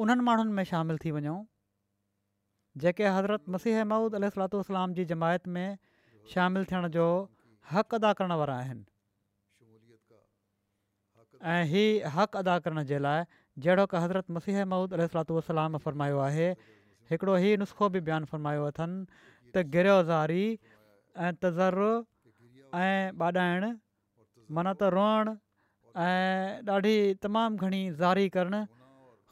उन्हनि 0.04 0.24
माण्हुनि 0.32 0.54
में 0.60 0.66
शामिलु 0.74 0.98
थी 1.06 1.10
वञूं 1.20 1.38
जेके 2.78 3.06
हज़रत 3.16 3.50
मसीह 3.54 3.84
मूद 3.92 4.16
अल 4.18 4.28
सलातू 4.36 4.60
वलाम 4.70 4.94
जी 5.00 5.06
जमायत 5.12 5.48
में 5.58 5.78
शामिलु 6.34 6.66
थियण 6.72 6.88
जो 6.96 7.06
हक़ु 7.74 7.98
अदा 7.98 8.12
करण 8.20 8.34
वारा 8.42 8.56
आहिनि 8.64 8.86
ऐं 11.54 11.64
हीउ 11.74 12.10
हक़ 12.18 12.38
अदा 12.38 12.58
करण 12.66 12.84
जे 12.92 13.00
लाइ 13.08 13.24
जहिड़ो 13.66 13.86
क 13.94 14.04
हज़रत 14.06 14.32
मसीह 14.38 14.64
महूद 14.74 14.94
अल 15.00 15.06
सलातू 15.08 15.42
वलाम 15.50 15.78
फरमायो 15.88 16.20
आहे 16.30 16.48
हिकिड़ो 17.12 17.36
हीउ 17.44 17.58
नुस्ख़ो 17.66 17.90
बि 17.98 18.02
बयानु 18.10 18.32
फ़रमायो 18.34 18.66
अथनि 18.72 19.06
त 19.54 19.66
गिरयो 19.76 19.98
ज़ारी 20.10 20.44
ऐं 20.48 21.32
तज़र 21.46 21.84
ऐं 22.88 23.14
वाॾाइणु 23.22 23.72
माना 24.58 24.74
त 24.74 24.92
रोअणु 24.98 25.34
ऐं 26.10 26.76
ॾाढी 26.76 26.96
तमामु 27.26 27.66
घणी 27.66 27.82
ज़ारी 28.02 28.30
करणु 28.38 28.62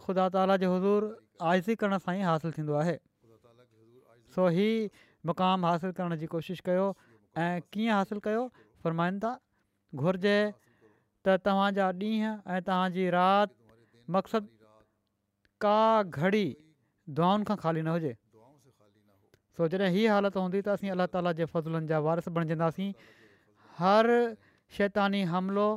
ख़ुदा 0.08 0.26
ताला 0.38 0.58
जो 0.66 0.74
हज़ूरु 0.76 1.12
आइज़ी 1.52 1.76
करण 1.84 1.98
सां 2.08 2.16
ई 2.20 2.26
हासिलु 2.30 2.56
थींदो 2.58 2.82
सो 4.38 4.44
हीअ 4.56 4.90
मुक़ामु 5.28 5.66
हासिलु 5.68 5.94
करण 5.98 6.14
जी 6.24 6.28
कोशिशि 6.32 6.62
कयो 6.66 6.86
ऐं 7.44 7.56
कीअं 7.76 7.96
हासिलु 8.00 8.22
कयो 8.26 8.42
फ़रमाईनि 8.86 9.20
था 9.24 9.32
घुर्जे 10.02 10.36
त 11.26 11.38
तव्हांजा 11.48 11.86
ॾींहं 11.94 12.36
ऐं 12.56 12.60
तव्हांजी 12.68 13.06
राति 13.18 13.56
मक़सदु 14.18 14.70
का 15.66 15.78
घड़ी 16.22 16.46
दुआनि 17.18 17.44
खां 17.50 17.58
ख़ाली 17.66 17.82
न 17.82 17.98
हुजे 17.98 18.14
सो 19.58 19.68
जॾहिं 19.74 19.90
हीअ 19.98 20.14
हालति 20.14 20.40
हूंदी 20.44 20.62
त 20.68 20.78
असीं 20.78 20.94
अलाह 20.98 21.10
ताला 21.18 21.34
जे 21.42 21.50
फज़लनि 21.56 21.90
जा 21.94 21.98
वारस 22.10 22.30
बणिजंदासीं 22.38 22.90
हर 23.82 24.14
शैतानी 24.78 25.24
हमिलो 25.34 25.68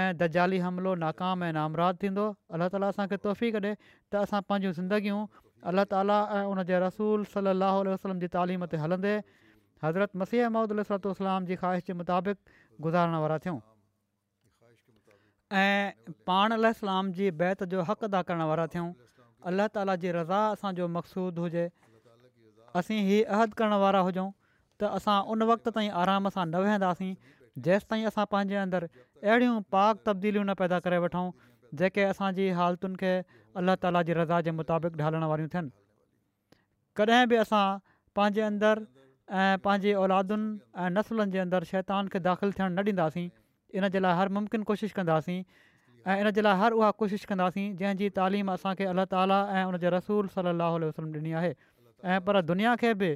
ऐं 0.00 0.08
दजाली 0.22 0.58
हमिलो 0.68 0.94
नाकाम 1.06 1.44
ऐं 1.48 1.52
नामरात 1.58 2.00
थींदो 2.06 2.30
अलाह 2.58 2.76
ताला 2.76 2.94
असांखे 2.94 3.20
तोहफ़ी 3.26 3.50
कॾे 3.58 3.62
त 3.62 4.26
असां 4.26 4.44
पंहिंजूं 4.52 4.72
ज़िंदगियूं 4.80 5.22
अलाह 5.70 5.84
ताली 5.92 6.16
ऐं 6.38 6.44
उनजे 6.54 6.78
रसूल 6.84 7.24
सली 7.34 7.54
वसलम 7.90 8.18
जी 8.24 8.28
तालीम 8.36 8.66
ते 8.72 8.80
हलंदे 8.84 9.12
हज़रत 9.84 10.18
मसीह 10.22 10.48
महमद 10.56 10.76
वलातल 10.76 11.12
जी 11.50 11.58
ख़्वाहिश 11.62 11.86
जे 11.90 11.96
मुताबिक़ 12.00 12.60
गुज़ारण 12.86 13.16
वारा 13.24 13.38
थियूं 13.46 13.56
ऐं 15.60 16.14
पाण 16.32 16.56
अल 16.58 16.70
जी 17.20 17.30
बैत 17.44 17.64
जो 17.74 17.86
हक़ 17.92 18.08
अदा 18.10 18.22
करण 18.30 18.46
वारा 18.52 18.66
थियूं 18.76 18.90
अलाह 19.52 19.72
ताला 19.78 19.96
जी 20.04 20.12
रज़ा 20.18 20.42
असांजो 20.58 20.88
मक़सूदु 20.98 21.46
हुजे 21.46 21.64
असीं 22.82 23.00
हीअ 23.08 23.24
अहद 23.38 23.54
करण 23.60 23.74
वारा 23.84 23.98
हुजऊं 24.10 24.28
त 24.82 24.92
असां 25.00 25.16
उन 25.34 25.42
वक़्त 25.54 25.74
ताईं 25.78 25.90
आराम 26.04 26.28
सां 26.36 26.44
न 26.52 26.62
वेहंदासीं 26.66 27.10
जेसि 27.66 27.86
ताईं 27.92 28.06
असां 28.12 28.24
पंहिंजे 28.36 28.56
अंदरु 28.66 28.88
अहिड़ियूं 29.00 29.58
पाक 29.76 30.06
तब्दीलियूं 30.10 30.46
न 30.48 30.56
पैदा 30.62 30.80
करे 30.86 30.98
वठूं 31.08 31.26
जेके 31.80 32.02
असांजी 32.14 32.48
हालतुनि 32.58 32.94
खे 33.00 33.12
अलाह 33.60 33.74
ताला 33.82 34.02
जी 34.08 34.12
रज़ा 34.18 34.40
जे 34.46 34.50
मुताबिक़ 34.60 34.94
ढालण 35.00 35.22
वारियूं 35.32 35.48
थियनि 35.54 35.70
कॾहिं 37.00 37.26
बि 37.32 37.36
असां 37.42 37.64
पंहिंजे 38.18 38.42
अंदरु 38.48 38.86
ऐं 39.42 39.58
पंहिंजी 39.66 39.92
औलादुनि 40.04 40.46
ऐं 40.84 40.90
नसलनि 40.98 41.30
जे 41.36 41.40
अंदरु 41.46 41.70
शैतान 41.72 42.08
खे 42.14 42.22
दाख़िलु 42.28 42.56
थियणु 42.58 42.74
न 42.78 42.86
ॾींदासीं 42.88 43.28
इन 43.78 43.88
जे 43.96 44.02
लाइ 44.06 44.18
हर 44.20 44.28
मुमकिन 44.38 44.62
कोशिशि 44.70 44.94
कंदासीं 44.98 45.38
ऐं 46.06 46.18
इन 46.24 46.30
जे 46.38 46.44
लाइ 46.48 46.60
हर 46.62 46.78
उहा 46.80 46.90
कोशिशि 47.02 47.30
कंदासीं 47.32 47.66
जंहिंजी 47.82 48.10
तालीम 48.20 48.52
असांखे 48.56 48.88
अल्लाह 48.94 49.10
ताली 49.16 49.38
ऐं 49.60 49.64
उनजे 49.72 49.94
रसूल 49.98 50.30
सलाहु 50.36 50.80
वसलम 50.86 51.10
ॾिनी 51.18 51.38
आहे 51.42 51.52
ऐं 52.14 52.20
पर 52.28 52.40
दुनिया 52.52 52.76
खे 52.84 52.94
बि 53.02 53.10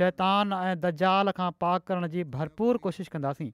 शैतान 0.00 0.56
ऐं 0.58 0.74
दजाल 0.88 1.36
खां 1.40 1.50
पाक 1.66 1.88
करण 1.92 2.08
जी 2.16 2.24
भरपूर 2.36 2.82
कोशिशि 2.88 3.14
कंदासीं 3.16 3.50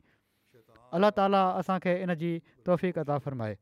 अल्लाह 0.99 1.15
ताली 1.23 1.45
असांखे 1.61 1.95
इन 2.09 2.15
जी 2.27 2.35
फ़रमाए 2.71 3.57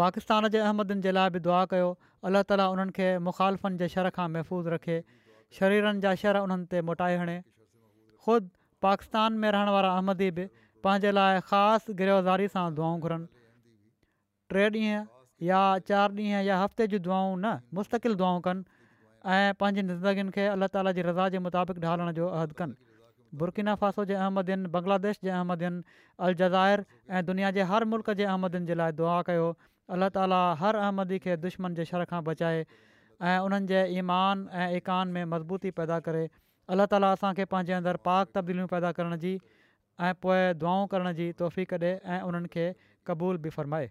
पाकिस्तान 0.00 0.48
जे 0.54 0.60
अहमदनि 0.66 1.04
जे 1.06 1.12
लाइ 1.18 1.30
बि 1.36 1.40
दुआ 1.46 1.60
कयो 1.72 1.88
अल्लाह 2.28 2.42
ताली 2.50 2.66
उन्हनि 2.74 2.94
खे 2.98 3.08
मुख़ालफ़नि 3.28 3.78
जे 3.82 3.88
शर 3.94 4.10
खां 4.18 4.28
महफ़ूज़ 4.34 4.74
रखे 4.74 4.96
शरीरनि 5.60 6.04
जा 6.04 6.14
शर 6.24 6.42
उन्हनि 6.48 6.68
ते 6.74 6.82
मोटाए 6.90 7.16
हणे 7.22 7.36
ख़ुदि 8.26 8.52
पाकिस्तान 8.86 9.40
में 9.44 9.50
रहण 9.56 9.74
वारा 9.76 9.92
अहमदी 9.98 10.30
बि 10.38 10.46
पंहिंजे 10.86 11.14
लाइ 11.18 11.40
ख़ासि 11.50 11.96
गिरोज़ारी 12.02 12.50
सां 12.54 12.66
दुआऊं 12.78 13.08
घुरनि 13.08 13.26
टे 14.54 14.68
ॾींहं 14.68 15.10
या 15.48 15.58
चारि 15.90 16.16
ॾींहं 16.16 16.42
या 16.46 16.56
हफ़्ते 16.62 16.86
जी 16.94 16.98
दुआऊं 17.08 17.34
न 17.36 17.52
मुस्तक़िल 17.80 18.14
दुआऊं 18.22 18.40
कनि 18.46 18.80
ऐं 19.36 19.54
पंहिंजी 19.64 19.82
ज़िंदगियुनि 19.94 20.34
खे 20.38 20.44
अलाह 20.56 20.70
ताला 20.76 20.92
जी 21.00 21.04
रज़ा 21.08 21.28
जे 21.36 21.40
मुताबिक़ 21.48 21.80
ढालण 21.88 22.10
जो 22.20 22.28
अहद 22.38 22.52
कनि 22.62 23.76
फासो 23.84 24.04
जे 24.12 24.16
अहमदियुनि 24.22 24.72
बंग्लादेश 24.78 25.20
जे 25.28 25.32
अहमदनि 25.38 25.80
अल 26.26 26.36
जज़ाइर 26.42 26.84
ऐं 27.18 27.24
दुनिया 27.30 27.50
जे 27.58 27.66
हर 27.74 27.86
मुल्क 27.94 28.12
जे 28.22 28.24
अहमदनि 28.34 28.70
जे 28.72 28.76
लाइ 28.82 28.98
दुआ 29.02 29.16
कयो 29.30 29.48
अल्लाह 29.92 30.10
ताला 30.16 30.36
हर 30.58 30.78
अहमदी 30.82 31.16
खे 31.24 31.34
दुश्मन 31.40 31.74
जे 31.78 31.84
शर 31.88 32.04
खां 32.12 32.20
बचाए 32.28 32.60
ऐं 33.30 33.40
उन्हनि 33.48 33.68
जे 33.72 33.80
ईमान 34.02 34.44
ऐं 34.60 34.68
एकान 34.78 35.12
में 35.16 35.24
मज़बूती 35.32 35.72
पैदा 35.80 35.98
करे 36.06 36.22
अलाह 36.76 36.88
ताला 36.94 37.10
असांखे 37.16 37.44
पंहिंजे 37.54 37.74
अंदरु 37.80 38.02
पाक 38.08 38.36
तब्दीलियूं 38.38 38.70
पैदा 38.74 38.92
करण 39.00 39.18
जी 39.26 39.34
ऐं 39.34 40.12
पोइ 40.24 40.48
दुआऊं 40.64 40.88
करण 40.94 41.12
जी 41.20 41.26
तोहफ़ी 41.42 41.64
कढे 41.74 41.92
ऐं 42.16 42.20
उन्हनि 42.30 42.52
खे 42.56 42.66
क़बूल 43.10 43.42
बि 43.46 43.54
फ़रमाए 43.58 43.90